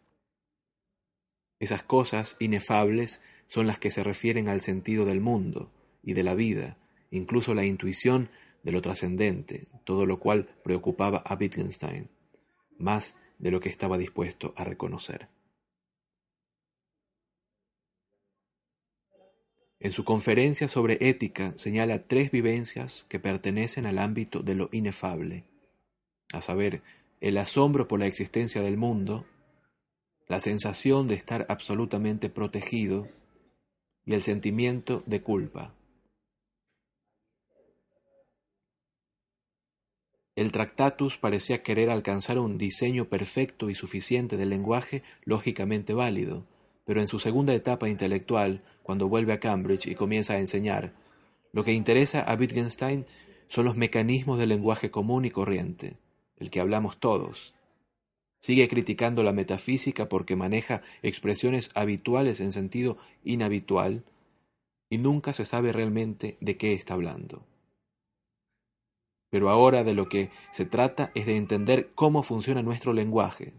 Esas 1.58 1.82
cosas 1.82 2.36
inefables 2.38 3.20
son 3.48 3.66
las 3.66 3.78
que 3.78 3.90
se 3.90 4.04
refieren 4.04 4.50
al 4.50 4.60
sentido 4.60 5.06
del 5.06 5.22
mundo 5.22 5.72
y 6.02 6.12
de 6.12 6.22
la 6.22 6.34
vida, 6.34 6.76
incluso 7.10 7.54
la 7.54 7.64
intuición 7.64 8.28
de 8.62 8.72
lo 8.72 8.82
trascendente, 8.82 9.68
todo 9.84 10.04
lo 10.04 10.20
cual 10.20 10.48
preocupaba 10.62 11.18
a 11.18 11.34
Wittgenstein, 11.34 12.10
más 12.78 13.16
de 13.38 13.50
lo 13.50 13.60
que 13.60 13.70
estaba 13.70 13.96
dispuesto 13.96 14.52
a 14.58 14.64
reconocer. 14.64 15.28
En 19.80 19.92
su 19.92 20.04
conferencia 20.04 20.68
sobre 20.68 20.98
ética 21.00 21.54
señala 21.56 22.06
tres 22.06 22.30
vivencias 22.30 23.06
que 23.08 23.18
pertenecen 23.18 23.86
al 23.86 23.98
ámbito 23.98 24.40
de 24.40 24.54
lo 24.54 24.68
inefable, 24.72 25.44
a 26.32 26.40
saber, 26.40 26.82
el 27.20 27.36
asombro 27.38 27.88
por 27.88 27.98
la 27.98 28.06
existencia 28.06 28.62
del 28.62 28.76
mundo, 28.76 29.26
la 30.28 30.40
sensación 30.40 31.08
de 31.08 31.14
estar 31.14 31.46
absolutamente 31.48 32.30
protegido 32.30 33.08
y 34.04 34.14
el 34.14 34.22
sentimiento 34.22 35.02
de 35.06 35.22
culpa. 35.22 35.74
el 40.40 40.52
Tractatus 40.52 41.18
parecía 41.18 41.62
querer 41.62 41.90
alcanzar 41.90 42.38
un 42.38 42.56
diseño 42.56 43.10
perfecto 43.10 43.68
y 43.68 43.74
suficiente 43.74 44.38
del 44.38 44.48
lenguaje 44.48 45.02
lógicamente 45.24 45.92
válido, 45.92 46.46
pero 46.84 47.00
en 47.00 47.08
su 47.08 47.18
segunda 47.18 47.54
etapa 47.54 47.88
intelectual, 47.88 48.62
cuando 48.82 49.08
vuelve 49.08 49.32
a 49.32 49.40
Cambridge 49.40 49.86
y 49.86 49.94
comienza 49.94 50.34
a 50.34 50.38
enseñar, 50.38 50.92
lo 51.52 51.64
que 51.64 51.72
interesa 51.72 52.20
a 52.20 52.34
Wittgenstein 52.34 53.06
son 53.48 53.64
los 53.64 53.76
mecanismos 53.76 54.38
del 54.38 54.50
lenguaje 54.50 54.90
común 54.90 55.24
y 55.24 55.30
corriente, 55.30 55.96
el 56.36 56.50
que 56.50 56.60
hablamos 56.60 56.98
todos. 56.98 57.54
Sigue 58.40 58.68
criticando 58.68 59.22
la 59.22 59.32
metafísica 59.32 60.08
porque 60.08 60.36
maneja 60.36 60.80
expresiones 61.02 61.70
habituales 61.74 62.40
en 62.40 62.52
sentido 62.52 62.96
inhabitual 63.24 64.04
y 64.88 64.98
nunca 64.98 65.32
se 65.32 65.44
sabe 65.44 65.72
realmente 65.72 66.38
de 66.40 66.56
qué 66.56 66.72
está 66.72 66.94
hablando. 66.94 67.44
Pero 69.30 69.50
ahora 69.50 69.84
de 69.84 69.94
lo 69.94 70.08
que 70.08 70.30
se 70.52 70.66
trata 70.66 71.12
es 71.14 71.26
de 71.26 71.36
entender 71.36 71.92
cómo 71.94 72.22
funciona 72.22 72.62
nuestro 72.62 72.92
lenguaje. 72.92 73.52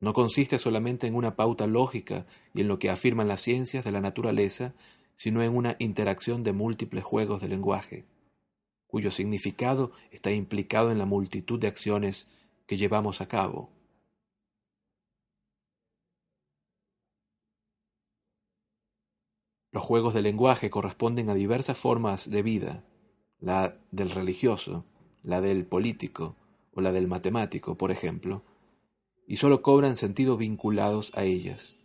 No 0.00 0.12
consiste 0.12 0.58
solamente 0.58 1.06
en 1.06 1.14
una 1.14 1.36
pauta 1.36 1.66
lógica 1.66 2.26
y 2.54 2.60
en 2.60 2.68
lo 2.68 2.78
que 2.78 2.90
afirman 2.90 3.28
las 3.28 3.40
ciencias 3.40 3.84
de 3.84 3.92
la 3.92 4.00
naturaleza, 4.00 4.74
sino 5.16 5.42
en 5.42 5.56
una 5.56 5.76
interacción 5.78 6.42
de 6.44 6.52
múltiples 6.52 7.02
juegos 7.02 7.40
de 7.40 7.48
lenguaje, 7.48 8.04
cuyo 8.86 9.10
significado 9.10 9.92
está 10.10 10.30
implicado 10.30 10.90
en 10.90 10.98
la 10.98 11.06
multitud 11.06 11.58
de 11.58 11.68
acciones 11.68 12.26
que 12.66 12.76
llevamos 12.76 13.20
a 13.20 13.28
cabo. 13.28 13.70
Los 19.72 19.84
juegos 19.84 20.14
de 20.14 20.22
lenguaje 20.22 20.70
corresponden 20.70 21.28
a 21.28 21.34
diversas 21.34 21.78
formas 21.78 22.30
de 22.30 22.42
vida, 22.42 22.84
la 23.38 23.78
del 23.90 24.10
religioso, 24.10 24.84
la 25.22 25.40
del 25.40 25.66
político 25.66 26.36
o 26.72 26.80
la 26.80 26.92
del 26.92 27.08
matemático, 27.08 27.76
por 27.76 27.90
ejemplo, 27.90 28.42
y 29.26 29.36
sólo 29.36 29.62
cobran 29.62 29.96
sentido 29.96 30.36
vinculados 30.36 31.12
a 31.14 31.24
ellas. 31.24 31.76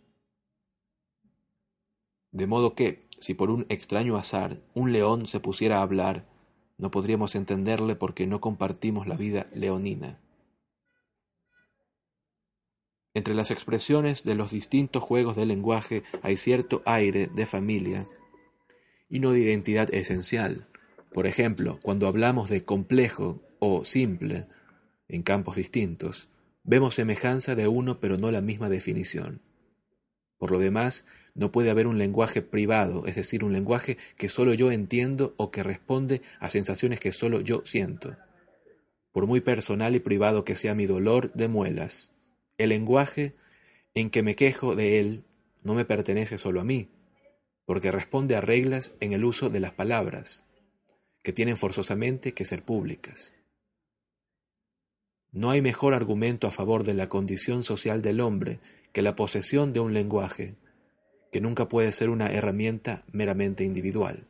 De 2.30 2.46
modo 2.46 2.74
que, 2.74 3.06
si 3.20 3.34
por 3.34 3.50
un 3.50 3.66
extraño 3.68 4.16
azar 4.16 4.60
un 4.74 4.92
león 4.92 5.26
se 5.26 5.40
pusiera 5.40 5.78
a 5.78 5.82
hablar, 5.82 6.26
no 6.78 6.90
podríamos 6.90 7.34
entenderle 7.34 7.94
porque 7.94 8.26
no 8.26 8.40
compartimos 8.40 9.06
la 9.06 9.16
vida 9.16 9.46
leonina. 9.54 10.18
Entre 13.14 13.34
las 13.34 13.50
expresiones 13.50 14.24
de 14.24 14.34
los 14.34 14.50
distintos 14.50 15.02
juegos 15.02 15.36
del 15.36 15.48
lenguaje 15.48 16.02
hay 16.22 16.38
cierto 16.38 16.82
aire 16.86 17.26
de 17.26 17.44
familia 17.44 18.08
y 19.10 19.20
no 19.20 19.32
de 19.32 19.40
identidad 19.40 19.92
esencial. 19.92 20.66
Por 21.12 21.26
ejemplo, 21.26 21.78
cuando 21.82 22.08
hablamos 22.08 22.48
de 22.48 22.64
complejo 22.64 23.42
o 23.58 23.84
simple 23.84 24.46
en 25.08 25.22
campos 25.22 25.56
distintos, 25.56 26.30
vemos 26.64 26.94
semejanza 26.94 27.54
de 27.54 27.68
uno 27.68 28.00
pero 28.00 28.16
no 28.16 28.30
la 28.30 28.40
misma 28.40 28.68
definición. 28.68 29.40
Por 30.38 30.50
lo 30.50 30.58
demás, 30.58 31.04
no 31.34 31.52
puede 31.52 31.70
haber 31.70 31.86
un 31.86 31.98
lenguaje 31.98 32.42
privado, 32.42 33.06
es 33.06 33.14
decir, 33.14 33.44
un 33.44 33.52
lenguaje 33.52 33.96
que 34.16 34.28
solo 34.28 34.54
yo 34.54 34.72
entiendo 34.72 35.34
o 35.36 35.50
que 35.50 35.62
responde 35.62 36.20
a 36.40 36.48
sensaciones 36.48 37.00
que 37.00 37.12
solo 37.12 37.40
yo 37.40 37.62
siento. 37.64 38.16
Por 39.12 39.26
muy 39.26 39.40
personal 39.40 39.94
y 39.94 40.00
privado 40.00 40.44
que 40.44 40.56
sea 40.56 40.74
mi 40.74 40.86
dolor 40.86 41.32
de 41.32 41.48
muelas, 41.48 42.12
el 42.58 42.70
lenguaje 42.70 43.34
en 43.94 44.10
que 44.10 44.22
me 44.22 44.34
quejo 44.34 44.74
de 44.74 44.98
él 44.98 45.24
no 45.62 45.74
me 45.74 45.84
pertenece 45.84 46.38
solo 46.38 46.60
a 46.60 46.64
mí, 46.64 46.88
porque 47.64 47.92
responde 47.92 48.36
a 48.36 48.40
reglas 48.40 48.92
en 49.00 49.12
el 49.12 49.24
uso 49.24 49.48
de 49.48 49.60
las 49.60 49.72
palabras 49.72 50.44
que 51.22 51.32
tienen 51.32 51.56
forzosamente 51.56 52.34
que 52.34 52.44
ser 52.44 52.64
públicas. 52.64 53.34
No 55.32 55.50
hay 55.50 55.62
mejor 55.62 55.94
argumento 55.94 56.46
a 56.46 56.50
favor 56.50 56.84
de 56.84 56.94
la 56.94 57.08
condición 57.08 57.64
social 57.64 58.02
del 58.02 58.20
hombre 58.20 58.60
que 58.92 59.02
la 59.02 59.16
posesión 59.16 59.72
de 59.72 59.80
un 59.80 59.94
lenguaje, 59.94 60.56
que 61.32 61.40
nunca 61.40 61.68
puede 61.68 61.90
ser 61.92 62.10
una 62.10 62.26
herramienta 62.30 63.04
meramente 63.12 63.64
individual. 63.64 64.26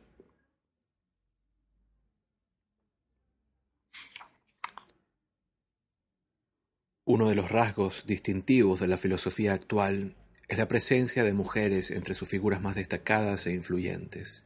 Uno 7.05 7.27
de 7.27 7.35
los 7.35 7.51
rasgos 7.51 8.05
distintivos 8.07 8.79
de 8.79 8.87
la 8.87 8.97
filosofía 8.97 9.53
actual 9.53 10.15
es 10.47 10.57
la 10.57 10.69
presencia 10.69 11.23
de 11.23 11.33
mujeres 11.33 11.91
entre 11.91 12.15
sus 12.15 12.29
figuras 12.29 12.61
más 12.61 12.75
destacadas 12.75 13.45
e 13.45 13.51
influyentes 13.51 14.45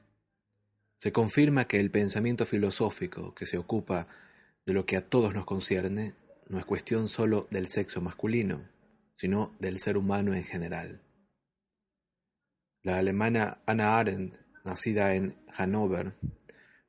se 1.00 1.12
confirma 1.12 1.68
que 1.68 1.80
el 1.80 1.92
pensamiento 1.92 2.46
filosófico 2.46 3.36
que 3.36 3.46
se 3.46 3.58
ocupa 3.58 4.08
de 4.66 4.74
lo 4.74 4.86
que 4.86 4.98
a 4.98 5.08
todos 5.08 5.34
nos 5.34 5.46
concierne 5.46 6.14
no 6.50 6.60
es 6.60 6.66
cuestión 6.66 7.08
sólo 7.08 7.48
del 7.52 7.68
sexo 7.68 8.02
masculino, 8.02 8.70
sino 9.16 9.56
del 9.60 9.80
ser 9.80 9.98
humano 9.98 10.34
en 10.34 10.44
general. 10.44 11.02
La 12.84 12.98
alemana 12.98 13.62
Anna 13.66 13.98
Arendt, 13.98 14.38
nacida 14.64 15.14
en 15.16 15.36
Hannover, 15.52 16.16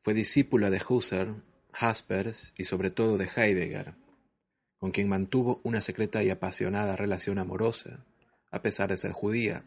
fue 0.03 0.15
discípula 0.15 0.71
de 0.71 0.81
Husserl, 0.87 1.43
Jaspers 1.73 2.55
y 2.57 2.65
sobre 2.65 2.91
todo 2.91 3.19
de 3.19 3.29
Heidegger, 3.35 3.95
con 4.79 4.93
quien 4.93 5.09
mantuvo 5.09 5.61
una 5.65 5.81
secreta 5.81 6.23
y 6.23 6.31
apasionada 6.31 6.97
relación 6.97 7.39
amorosa, 7.39 8.07
a 8.51 8.63
pesar 8.63 8.91
de 8.91 8.97
ser 8.97 9.13
judía 9.13 9.65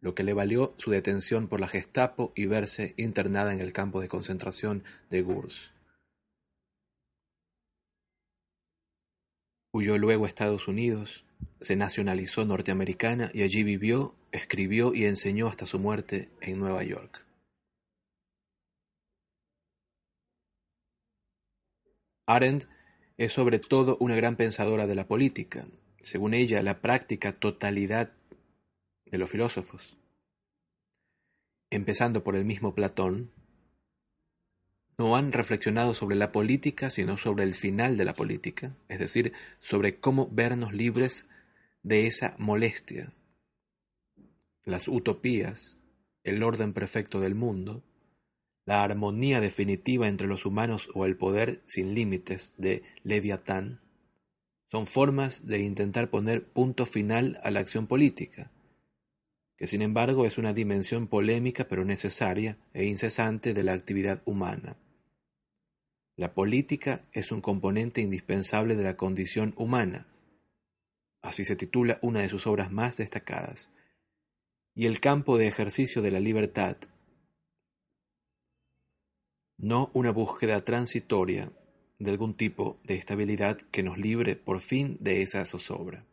lo 0.00 0.14
que 0.14 0.22
le 0.22 0.34
valió 0.34 0.74
su 0.76 0.90
detención 0.90 1.48
por 1.48 1.58
la 1.58 1.68
Gestapo 1.68 2.32
y 2.36 2.46
verse 2.46 2.94
internada 2.96 3.52
en 3.52 3.60
el 3.60 3.72
campo 3.72 4.00
de 4.00 4.08
concentración 4.08 4.84
de 5.10 5.22
Gurs. 5.22 5.72
Huyó 9.76 9.98
luego 9.98 10.24
a 10.24 10.28
Estados 10.28 10.68
Unidos, 10.68 11.26
se 11.60 11.76
nacionalizó 11.76 12.46
norteamericana 12.46 13.30
y 13.34 13.42
allí 13.42 13.62
vivió, 13.62 14.14
escribió 14.32 14.94
y 14.94 15.04
enseñó 15.04 15.48
hasta 15.48 15.66
su 15.66 15.78
muerte 15.78 16.30
en 16.40 16.58
Nueva 16.58 16.82
York. 16.82 17.26
Arendt 22.26 22.64
es 23.18 23.32
sobre 23.32 23.58
todo 23.58 23.98
una 24.00 24.16
gran 24.16 24.36
pensadora 24.36 24.86
de 24.86 24.94
la 24.94 25.06
política. 25.06 25.66
Según 26.00 26.32
ella, 26.32 26.62
la 26.62 26.80
práctica 26.80 27.38
totalidad 27.38 28.14
de 29.04 29.18
los 29.18 29.28
filósofos, 29.28 29.98
empezando 31.68 32.24
por 32.24 32.34
el 32.34 32.46
mismo 32.46 32.74
Platón, 32.74 33.30
no 34.98 35.14
han 35.14 35.32
reflexionado 35.32 35.92
sobre 35.92 36.16
la 36.16 36.32
política, 36.32 36.88
sino 36.88 37.18
sobre 37.18 37.44
el 37.44 37.52
final 37.54 37.96
de 37.96 38.04
la 38.04 38.14
política, 38.14 38.74
es 38.88 38.98
decir, 38.98 39.32
sobre 39.58 40.00
cómo 40.00 40.28
vernos 40.32 40.72
libres 40.72 41.26
de 41.82 42.06
esa 42.06 42.34
molestia. 42.38 43.12
Las 44.64 44.88
utopías, 44.88 45.76
el 46.24 46.42
orden 46.42 46.72
perfecto 46.72 47.20
del 47.20 47.34
mundo, 47.34 47.84
la 48.64 48.82
armonía 48.82 49.40
definitiva 49.40 50.08
entre 50.08 50.26
los 50.26 50.46
humanos 50.46 50.88
o 50.94 51.04
el 51.04 51.16
poder 51.16 51.62
sin 51.66 51.94
límites 51.94 52.54
de 52.56 52.82
Leviatán, 53.04 53.80
son 54.72 54.86
formas 54.86 55.46
de 55.46 55.60
intentar 55.60 56.10
poner 56.10 56.48
punto 56.48 56.86
final 56.86 57.38
a 57.44 57.50
la 57.50 57.60
acción 57.60 57.86
política, 57.86 58.50
que 59.56 59.66
sin 59.66 59.82
embargo 59.82 60.26
es 60.26 60.38
una 60.38 60.52
dimensión 60.52 61.06
polémica 61.06 61.68
pero 61.68 61.84
necesaria 61.84 62.58
e 62.72 62.84
incesante 62.86 63.54
de 63.54 63.62
la 63.62 63.74
actividad 63.74 64.22
humana. 64.24 64.76
La 66.16 66.32
política 66.32 67.04
es 67.12 67.30
un 67.30 67.42
componente 67.42 68.00
indispensable 68.00 68.74
de 68.74 68.84
la 68.84 68.96
condición 68.96 69.52
humana. 69.58 70.06
Así 71.20 71.44
se 71.44 71.56
titula 71.56 71.98
una 72.00 72.20
de 72.20 72.30
sus 72.30 72.46
obras 72.46 72.72
más 72.72 72.96
destacadas. 72.96 73.70
Y 74.74 74.86
el 74.86 74.98
campo 75.00 75.36
de 75.36 75.46
ejercicio 75.46 76.00
de 76.00 76.10
la 76.10 76.20
libertad, 76.20 76.78
no 79.58 79.90
una 79.92 80.10
búsqueda 80.10 80.64
transitoria 80.64 81.52
de 81.98 82.10
algún 82.10 82.34
tipo 82.34 82.80
de 82.84 82.94
estabilidad 82.94 83.58
que 83.70 83.82
nos 83.82 83.98
libre 83.98 84.36
por 84.36 84.60
fin 84.60 84.96
de 85.00 85.20
esa 85.22 85.44
zozobra. 85.44 86.06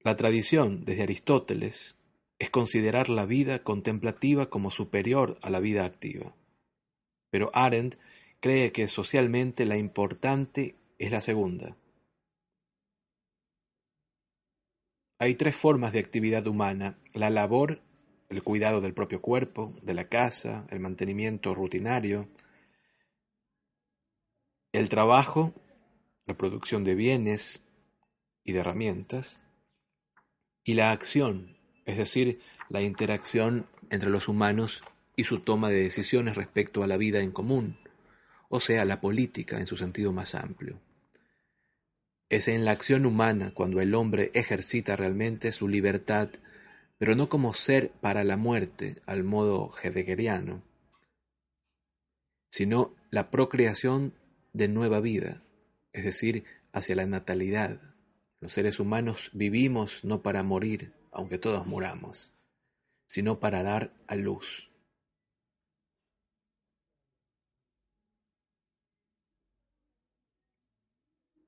La 0.00 0.16
tradición, 0.16 0.84
desde 0.84 1.02
Aristóteles, 1.02 1.95
es 2.38 2.50
considerar 2.50 3.08
la 3.08 3.26
vida 3.26 3.62
contemplativa 3.62 4.50
como 4.50 4.70
superior 4.70 5.38
a 5.42 5.50
la 5.50 5.60
vida 5.60 5.84
activa. 5.84 6.34
Pero 7.30 7.50
Arendt 7.54 7.96
cree 8.40 8.72
que 8.72 8.88
socialmente 8.88 9.64
la 9.64 9.76
importante 9.76 10.76
es 10.98 11.10
la 11.10 11.20
segunda. 11.20 11.76
Hay 15.18 15.34
tres 15.34 15.56
formas 15.56 15.92
de 15.92 15.98
actividad 15.98 16.46
humana, 16.46 16.98
la 17.14 17.30
labor, 17.30 17.80
el 18.28 18.42
cuidado 18.42 18.80
del 18.80 18.92
propio 18.92 19.22
cuerpo, 19.22 19.72
de 19.82 19.94
la 19.94 20.08
casa, 20.08 20.66
el 20.70 20.80
mantenimiento 20.80 21.54
rutinario, 21.54 22.28
el 24.72 24.90
trabajo, 24.90 25.54
la 26.26 26.36
producción 26.36 26.84
de 26.84 26.94
bienes 26.94 27.64
y 28.44 28.52
de 28.52 28.60
herramientas, 28.60 29.40
y 30.64 30.74
la 30.74 30.90
acción, 30.90 31.55
es 31.86 31.96
decir, 31.96 32.40
la 32.68 32.82
interacción 32.82 33.66
entre 33.90 34.10
los 34.10 34.28
humanos 34.28 34.82
y 35.14 35.24
su 35.24 35.40
toma 35.40 35.70
de 35.70 35.82
decisiones 35.82 36.36
respecto 36.36 36.82
a 36.82 36.86
la 36.86 36.98
vida 36.98 37.20
en 37.20 37.30
común, 37.30 37.78
o 38.48 38.60
sea, 38.60 38.84
la 38.84 39.00
política 39.00 39.58
en 39.58 39.66
su 39.66 39.76
sentido 39.76 40.12
más 40.12 40.34
amplio. 40.34 40.80
Es 42.28 42.48
en 42.48 42.64
la 42.64 42.72
acción 42.72 43.06
humana 43.06 43.52
cuando 43.54 43.80
el 43.80 43.94
hombre 43.94 44.32
ejercita 44.34 44.96
realmente 44.96 45.52
su 45.52 45.68
libertad, 45.68 46.28
pero 46.98 47.14
no 47.14 47.28
como 47.28 47.54
ser 47.54 47.92
para 48.00 48.24
la 48.24 48.36
muerte 48.36 48.96
al 49.06 49.22
modo 49.22 49.70
heideggeriano, 49.82 50.62
sino 52.50 52.94
la 53.10 53.30
procreación 53.30 54.12
de 54.52 54.66
nueva 54.66 55.00
vida, 55.00 55.42
es 55.92 56.04
decir, 56.04 56.44
hacia 56.72 56.96
la 56.96 57.06
natalidad. 57.06 57.80
Los 58.40 58.54
seres 58.54 58.80
humanos 58.80 59.30
vivimos 59.32 60.04
no 60.04 60.22
para 60.22 60.42
morir, 60.42 60.95
aunque 61.16 61.38
todos 61.38 61.66
muramos, 61.66 62.32
sino 63.06 63.40
para 63.40 63.62
dar 63.62 63.92
a 64.06 64.16
luz. 64.16 64.70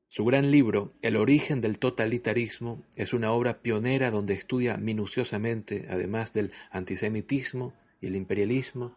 Su 0.09 0.25
gran 0.25 0.51
libro, 0.51 0.95
El 1.03 1.17
origen 1.17 1.61
del 1.61 1.79
totalitarismo, 1.79 2.83
es 2.97 3.13
una 3.13 3.31
obra 3.31 3.61
pionera 3.61 4.11
donde 4.11 4.33
estudia 4.33 4.79
minuciosamente, 4.79 5.87
además 5.91 6.33
del 6.33 6.51
antisemitismo 6.71 7.75
y 8.01 8.07
el 8.07 8.17
imperialismo, 8.17 8.97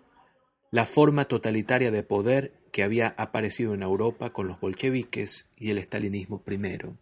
la 0.72 0.85
forma 0.85 1.26
totalitaria 1.26 1.91
de 1.91 2.03
poder 2.03 2.53
que 2.72 2.84
había 2.84 3.10
aparecido 3.18 3.73
en 3.73 3.84
Europa 3.84 4.31
con 4.31 4.48
los 4.48 4.60
bolcheviques 4.61 5.48
y 5.57 5.69
el 5.69 5.77
estalinismo 5.77 6.43
primero, 6.43 6.98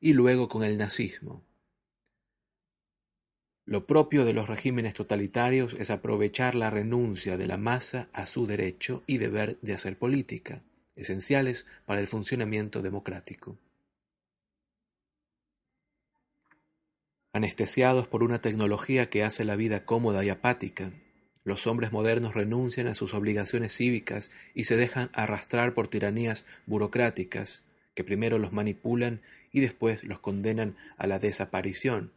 y 0.00 0.14
luego 0.14 0.48
con 0.48 0.64
el 0.64 0.76
nazismo. 0.76 1.53
Lo 3.66 3.86
propio 3.86 4.24
de 4.24 4.34
los 4.34 4.48
regímenes 4.48 4.92
totalitarios 4.92 5.74
es 5.74 5.90
aprovechar 5.90 6.54
la 6.54 6.68
renuncia 6.68 7.38
de 7.38 7.46
la 7.46 7.56
masa 7.56 8.08
a 8.12 8.26
su 8.26 8.46
derecho 8.46 9.02
y 9.06 9.18
deber 9.18 9.58
de 9.62 9.72
hacer 9.72 9.98
política 9.98 10.62
esenciales 10.96 11.66
para 11.86 12.00
el 12.00 12.06
funcionamiento 12.06 12.82
democrático. 12.82 13.58
Anestesiados 17.32 18.06
por 18.06 18.22
una 18.22 18.40
tecnología 18.40 19.10
que 19.10 19.24
hace 19.24 19.44
la 19.44 19.56
vida 19.56 19.84
cómoda 19.84 20.24
y 20.24 20.28
apática, 20.28 20.92
los 21.42 21.66
hombres 21.66 21.90
modernos 21.90 22.34
renuncian 22.34 22.86
a 22.86 22.94
sus 22.94 23.12
obligaciones 23.12 23.74
cívicas 23.74 24.30
y 24.54 24.64
se 24.64 24.76
dejan 24.76 25.10
arrastrar 25.12 25.74
por 25.74 25.88
tiranías 25.88 26.46
burocráticas 26.66 27.62
que 27.94 28.04
primero 28.04 28.38
los 28.38 28.52
manipulan 28.52 29.20
y 29.52 29.60
después 29.60 30.04
los 30.04 30.20
condenan 30.20 30.76
a 30.96 31.06
la 31.06 31.18
desaparición, 31.18 32.12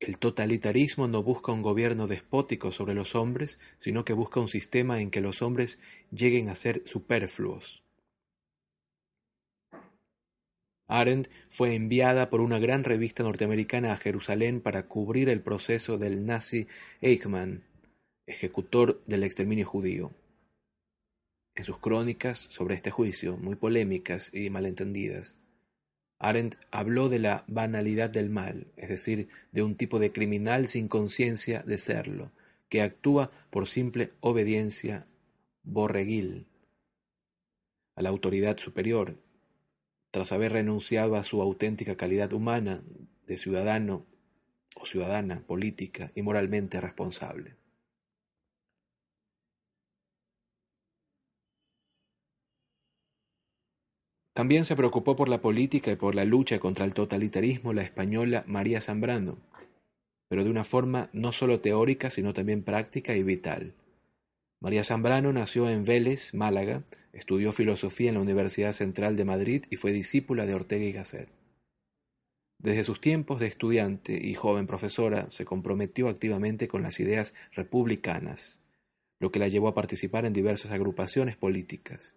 el 0.00 0.18
totalitarismo 0.18 1.08
no 1.08 1.22
busca 1.22 1.52
un 1.52 1.62
gobierno 1.62 2.06
despótico 2.06 2.72
sobre 2.72 2.94
los 2.94 3.14
hombres, 3.14 3.58
sino 3.80 4.04
que 4.04 4.12
busca 4.12 4.40
un 4.40 4.48
sistema 4.48 5.00
en 5.00 5.10
que 5.10 5.20
los 5.20 5.42
hombres 5.42 5.78
lleguen 6.10 6.48
a 6.48 6.56
ser 6.56 6.82
superfluos. 6.86 7.82
Arendt 10.86 11.30
fue 11.48 11.74
enviada 11.74 12.28
por 12.28 12.42
una 12.42 12.58
gran 12.58 12.84
revista 12.84 13.22
norteamericana 13.22 13.92
a 13.92 13.96
Jerusalén 13.96 14.60
para 14.60 14.86
cubrir 14.86 15.30
el 15.30 15.40
proceso 15.40 15.96
del 15.96 16.26
nazi 16.26 16.66
Eichmann, 17.00 17.64
ejecutor 18.26 19.02
del 19.06 19.24
exterminio 19.24 19.66
judío. 19.66 20.12
En 21.56 21.64
sus 21.64 21.78
crónicas 21.78 22.38
sobre 22.50 22.74
este 22.74 22.90
juicio, 22.90 23.38
muy 23.38 23.56
polémicas 23.56 24.30
y 24.34 24.50
malentendidas, 24.50 25.40
Arendt 26.18 26.56
habló 26.70 27.08
de 27.08 27.18
la 27.18 27.44
banalidad 27.48 28.10
del 28.10 28.30
mal, 28.30 28.72
es 28.76 28.88
decir, 28.88 29.28
de 29.52 29.62
un 29.62 29.74
tipo 29.74 29.98
de 29.98 30.12
criminal 30.12 30.66
sin 30.68 30.88
conciencia 30.88 31.62
de 31.62 31.78
serlo, 31.78 32.32
que 32.68 32.82
actúa 32.82 33.30
por 33.50 33.68
simple 33.68 34.12
obediencia 34.20 35.06
borreguil 35.62 36.46
a 37.96 38.02
la 38.02 38.08
autoridad 38.08 38.58
superior, 38.58 39.20
tras 40.10 40.32
haber 40.32 40.52
renunciado 40.52 41.16
a 41.16 41.24
su 41.24 41.42
auténtica 41.42 41.96
calidad 41.96 42.32
humana 42.32 42.82
de 43.26 43.38
ciudadano 43.38 44.06
o 44.76 44.86
ciudadana 44.86 45.44
política 45.46 46.10
y 46.14 46.22
moralmente 46.22 46.80
responsable. 46.80 47.56
También 54.34 54.64
se 54.64 54.74
preocupó 54.74 55.14
por 55.14 55.28
la 55.28 55.40
política 55.40 55.92
y 55.92 55.96
por 55.96 56.16
la 56.16 56.24
lucha 56.24 56.58
contra 56.58 56.84
el 56.84 56.92
totalitarismo 56.92 57.72
la 57.72 57.82
española 57.82 58.42
María 58.48 58.80
Zambrano, 58.80 59.38
pero 60.28 60.42
de 60.42 60.50
una 60.50 60.64
forma 60.64 61.08
no 61.12 61.30
solo 61.30 61.60
teórica, 61.60 62.10
sino 62.10 62.34
también 62.34 62.64
práctica 62.64 63.14
y 63.14 63.22
vital. 63.22 63.74
María 64.60 64.82
Zambrano 64.82 65.32
nació 65.32 65.70
en 65.70 65.84
Vélez, 65.84 66.34
Málaga, 66.34 66.82
estudió 67.12 67.52
filosofía 67.52 68.08
en 68.08 68.16
la 68.16 68.22
Universidad 68.22 68.72
Central 68.72 69.14
de 69.14 69.24
Madrid 69.24 69.66
y 69.70 69.76
fue 69.76 69.92
discípula 69.92 70.46
de 70.46 70.54
Ortega 70.54 70.84
y 70.84 70.92
Gasset. 70.92 71.28
Desde 72.58 72.82
sus 72.82 73.00
tiempos 73.00 73.38
de 73.38 73.46
estudiante 73.46 74.18
y 74.20 74.34
joven 74.34 74.66
profesora 74.66 75.30
se 75.30 75.44
comprometió 75.44 76.08
activamente 76.08 76.66
con 76.66 76.82
las 76.82 76.98
ideas 76.98 77.34
republicanas, 77.52 78.60
lo 79.20 79.30
que 79.30 79.38
la 79.38 79.46
llevó 79.46 79.68
a 79.68 79.74
participar 79.74 80.24
en 80.24 80.32
diversas 80.32 80.72
agrupaciones 80.72 81.36
políticas. 81.36 82.16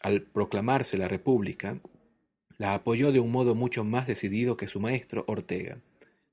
Al 0.00 0.22
proclamarse 0.22 0.96
la 0.96 1.08
República, 1.08 1.78
la 2.56 2.74
apoyó 2.74 3.12
de 3.12 3.20
un 3.20 3.30
modo 3.30 3.54
mucho 3.54 3.84
más 3.84 4.06
decidido 4.06 4.56
que 4.56 4.66
su 4.66 4.80
maestro 4.80 5.24
Ortega, 5.28 5.78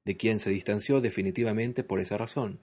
de 0.06 0.16
quien 0.16 0.40
se 0.40 0.50
distanció 0.50 1.02
definitivamente 1.02 1.84
por 1.84 2.00
esa 2.00 2.18
razón. 2.18 2.62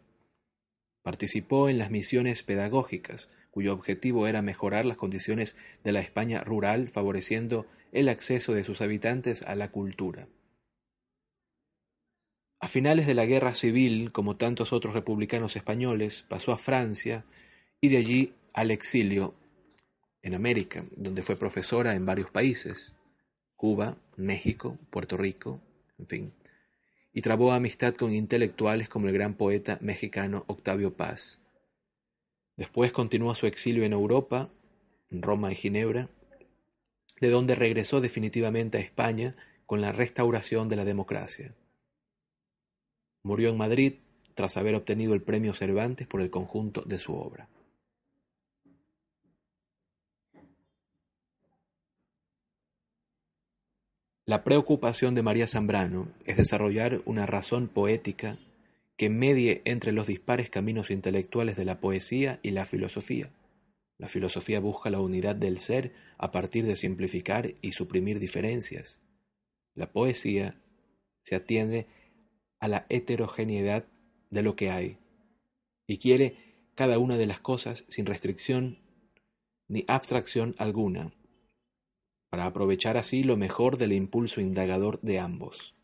Participó 1.03 1.69
en 1.69 1.79
las 1.79 1.91
misiones 1.91 2.43
pedagógicas, 2.43 3.29
cuyo 3.51 3.75
objetivo 3.75 4.27
era 4.27 4.41
mejorar 4.41 4.87
las 4.87 4.97
condiciones 4.97 5.55
de 5.85 5.93
la 5.93 6.01
España 6.01 6.43
rural, 6.43 6.89
favoreciendo 6.89 7.67
el 7.93 8.09
acceso 8.09 8.55
de 8.55 8.65
sus 8.65 8.81
habitantes 8.81 9.43
a 9.43 9.55
la 9.57 9.71
cultura. 9.71 10.27
A 12.61 12.67
finales 12.67 13.07
de 13.07 13.13
la 13.13 13.27
Guerra 13.27 13.55
Civil, 13.55 14.11
como 14.11 14.37
tantos 14.37 14.73
otros 14.73 14.95
republicanos 14.95 15.55
españoles, 15.55 16.25
pasó 16.29 16.53
a 16.53 16.57
Francia 16.57 17.27
y 17.83 17.91
de 17.91 17.99
allí 17.99 18.35
al 18.55 18.71
exilio 18.71 19.35
en 20.25 20.35
América, 20.35 20.83
donde 20.97 21.23
fue 21.23 21.37
profesora 21.37 21.95
en 21.95 22.07
varios 22.07 22.31
países, 22.31 22.93
Cuba, 23.57 23.97
México, 24.17 24.79
Puerto 24.91 25.19
Rico, 25.19 25.61
en 25.99 26.07
fin, 26.07 26.33
y 27.13 27.21
trabó 27.21 27.53
amistad 27.53 27.95
con 27.95 28.13
intelectuales 28.13 28.89
como 28.89 29.07
el 29.07 29.13
gran 29.13 29.35
poeta 29.35 29.79
mexicano 29.83 30.45
Octavio 30.49 30.97
Paz. 30.97 31.41
Después 32.57 32.91
continuó 32.91 33.35
su 33.35 33.47
exilio 33.47 33.85
en 33.85 33.93
Europa, 33.93 34.51
en 35.11 35.21
Roma 35.21 35.53
y 35.53 35.57
Ginebra, 35.57 36.09
de 37.21 37.29
donde 37.29 37.55
regresó 37.55 38.01
definitivamente 38.01 38.79
a 38.79 38.81
España 38.81 39.37
con 39.67 39.83
la 39.83 39.93
restauración 39.93 40.69
de 40.69 40.77
la 40.77 40.87
democracia. 40.87 41.55
Murió 43.23 43.51
en 43.51 43.59
Madrid 43.59 43.95
tras 44.35 44.57
haber 44.57 44.75
obtenido 44.75 45.13
el 45.13 45.23
premio 45.23 45.53
Cervantes 45.53 46.07
por 46.07 46.23
el 46.23 46.31
conjunto 46.31 46.81
de 46.83 46.99
su 46.99 47.15
obra. 47.15 47.49
La 54.27 54.43
preocupación 54.43 55.15
de 55.15 55.23
María 55.23 55.47
Zambrano 55.47 56.09
es 56.25 56.39
desarrollar 56.39 57.03
una 57.05 57.27
razón 57.27 57.69
poética 57.69 58.39
que 58.97 59.11
medie 59.11 59.61
entre 59.67 59.93
los 59.93 60.07
dispares 60.07 60.49
caminos 60.49 60.91
intelectuales 60.91 61.57
de 61.57 61.67
la 61.67 61.79
poesía 61.79 62.41
y 62.43 62.53
la 62.53 62.65
filosofía. 62.65 63.31
La 63.99 64.09
filosofía 64.09 64.61
busca 64.61 64.89
la 64.89 65.01
unidad 65.01 65.37
del 65.37 65.59
ser 65.59 65.93
a 66.17 66.31
partir 66.31 66.65
de 66.65 66.77
simplificar 66.77 67.53
y 67.61 67.73
suprimir 67.73 68.19
diferencias. 68.19 68.99
La 69.75 69.93
poesía 69.93 70.59
se 71.23 71.37
atiende 71.37 71.87
a 72.61 72.69
la 72.69 72.87
heterogeneidad 72.89 73.85
de 74.31 74.43
lo 74.43 74.57
que 74.57 74.71
hay 74.71 74.97
y 75.87 75.99
quiere 75.99 76.71
cada 76.75 76.99
una 76.99 77.19
de 77.19 77.27
las 77.27 77.41
cosas 77.41 77.85
sin 77.91 78.07
restricción 78.07 78.79
ni 79.69 79.85
abstracción 79.87 80.55
alguna, 80.57 81.13
para 82.35 82.47
aprovechar 82.47 82.97
así 82.97 83.23
lo 83.23 83.37
mejor 83.37 83.79
del 83.79 83.93
impulso 83.93 84.41
indagador 84.41 85.01
de 85.03 85.21
ambos. 85.21 85.77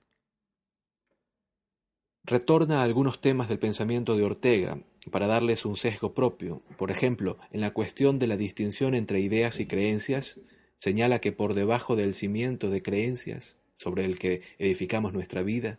Retorna 2.25 2.81
a 2.81 2.83
algunos 2.83 3.21
temas 3.21 3.49
del 3.49 3.61
pensamiento 3.61 4.17
de 4.17 4.25
Ortega 4.25 4.83
para 5.13 5.29
darles 5.29 5.65
un 5.65 5.77
sesgo 5.77 6.13
propio. 6.13 6.65
Por 6.77 6.91
ejemplo, 6.91 7.39
en 7.53 7.61
la 7.61 7.71
cuestión 7.71 8.19
de 8.19 8.27
la 8.27 8.37
distinción 8.37 8.97
entre 8.97 9.21
ideas 9.21 9.61
y 9.61 9.67
creencias, 9.67 10.41
señala 10.81 11.21
que 11.21 11.31
por 11.31 11.55
debajo 11.55 11.95
del 11.95 12.15
cimiento 12.15 12.69
de 12.69 12.83
creencias, 12.83 13.57
sobre 13.77 14.05
el 14.05 14.19
que 14.19 14.43
edificamos 14.59 15.13
nuestra 15.13 15.45
vida, 15.45 15.79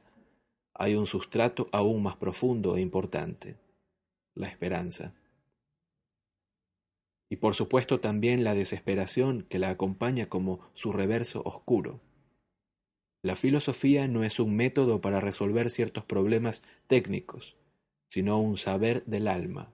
hay 0.74 0.96
un 0.96 1.06
sustrato 1.06 1.68
aún 1.74 2.02
más 2.02 2.16
profundo 2.16 2.78
e 2.78 2.80
importante, 2.80 3.58
la 4.36 4.48
esperanza 4.48 5.21
y 7.32 7.38
por 7.38 7.56
supuesto 7.56 8.02
también 8.02 8.44
la 8.44 8.54
desesperación 8.54 9.44
que 9.44 9.58
la 9.58 9.70
acompaña 9.70 10.28
como 10.28 10.60
su 10.74 10.92
reverso 10.92 11.42
oscuro. 11.46 12.02
La 13.24 13.38
filosofía 13.38 14.10
no 14.10 14.26
es 14.26 14.38
un 14.42 14.54
método 14.54 15.00
para 15.00 15.22
resolver 15.22 15.70
ciertos 15.70 16.04
problemas 16.04 16.62
técnicos, 16.88 17.56
sino 18.10 18.38
un 18.38 18.58
saber 18.58 19.06
del 19.06 19.30
alma, 19.30 19.72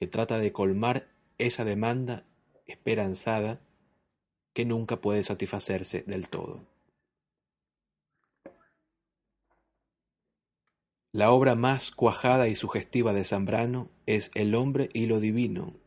que 0.00 0.08
trata 0.08 0.40
de 0.40 0.52
colmar 0.52 1.14
esa 1.38 1.64
demanda 1.64 2.26
esperanzada 2.66 3.60
que 4.52 4.64
nunca 4.64 5.00
puede 5.00 5.22
satisfacerse 5.22 6.02
del 6.02 6.28
todo. 6.28 6.66
La 11.12 11.30
obra 11.30 11.54
más 11.54 11.92
cuajada 11.92 12.48
y 12.48 12.56
sugestiva 12.56 13.12
de 13.12 13.24
Zambrano 13.24 13.90
es 14.06 14.32
El 14.34 14.56
hombre 14.56 14.90
y 14.92 15.06
lo 15.06 15.20
divino, 15.20 15.83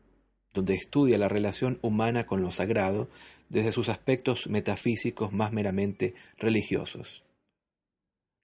donde 0.54 0.74
estudia 0.74 1.18
la 1.18 1.28
relación 1.28 1.78
humana 1.82 2.26
con 2.26 2.42
lo 2.42 2.50
sagrado 2.50 3.08
desde 3.48 3.72
sus 3.72 3.88
aspectos 3.88 4.48
metafísicos 4.48 5.32
más 5.32 5.52
meramente 5.52 6.14
religiosos. 6.38 7.24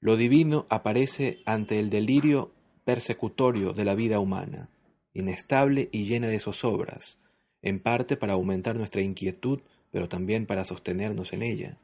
Lo 0.01 0.17
divino 0.17 0.67
aparece 0.69 1.43
ante 1.47 1.79
el 1.79 1.91
delirio 1.91 2.53
persecutorio 2.85 3.73
de 3.73 3.85
la 3.85 3.95
vida 3.95 4.19
humana, 4.19 4.69
inestable 5.15 5.89
y 5.93 6.05
llena 6.05 6.29
de 6.29 6.41
zozobras, 6.41 7.19
en 7.63 7.81
parte 7.81 8.17
para 8.17 8.35
aumentar 8.35 8.77
nuestra 8.77 9.01
inquietud, 9.01 9.61
pero 9.91 10.09
también 10.09 10.45
para 10.45 10.65
sostenernos 10.65 11.33
en 11.33 11.43
ella. 11.43 11.79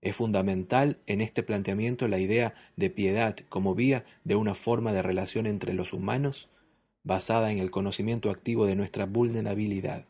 Es 0.00 0.16
fundamental 0.16 0.98
en 1.06 1.20
este 1.20 1.42
planteamiento 1.42 2.08
la 2.08 2.18
idea 2.18 2.52
de 2.76 2.90
piedad 2.90 3.36
como 3.48 3.74
vía 3.74 4.04
de 4.24 4.34
una 4.34 4.54
forma 4.54 4.92
de 4.92 5.02
relación 5.02 5.46
entre 5.46 5.72
los 5.72 5.92
humanos 5.92 6.50
basada 7.04 7.52
en 7.52 7.58
el 7.58 7.70
conocimiento 7.70 8.30
activo 8.30 8.66
de 8.66 8.74
nuestra 8.74 9.06
vulnerabilidad, 9.06 10.06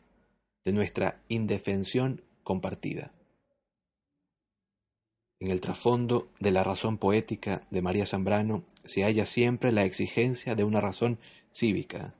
de 0.63 0.73
nuestra 0.73 1.21
indefensión 1.27 2.21
compartida. 2.43 3.11
En 5.39 5.51
el 5.51 5.59
trasfondo 5.59 6.29
de 6.39 6.51
la 6.51 6.63
razón 6.63 6.97
poética 6.97 7.67
de 7.69 7.81
María 7.81 8.05
Zambrano 8.05 8.63
se 8.85 9.03
halla 9.03 9.25
siempre 9.25 9.73
la 9.73 9.83
exigencia 9.83 10.55
de 10.55 10.63
una 10.63 10.79
razón 10.79 11.19
cívica, 11.53 12.15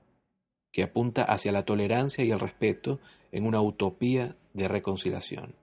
que 0.72 0.84
apunta 0.84 1.24
hacia 1.24 1.54
la 1.54 1.64
tolerancia 1.64 2.26
y 2.26 2.32
el 2.32 2.40
respeto 2.40 3.00
en 3.32 3.46
una 3.46 3.62
utopía 3.62 4.36
de 4.54 4.68
reconciliación. 4.68 5.56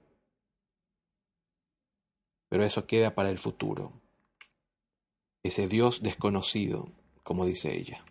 Pero 2.49 2.65
eso 2.65 2.87
queda 2.87 3.15
para 3.15 3.31
el 3.31 3.39
futuro, 3.39 3.93
ese 5.43 5.69
Dios 5.69 6.03
desconocido, 6.03 6.91
como 7.23 7.45
dice 7.45 7.77
ella. 7.77 8.05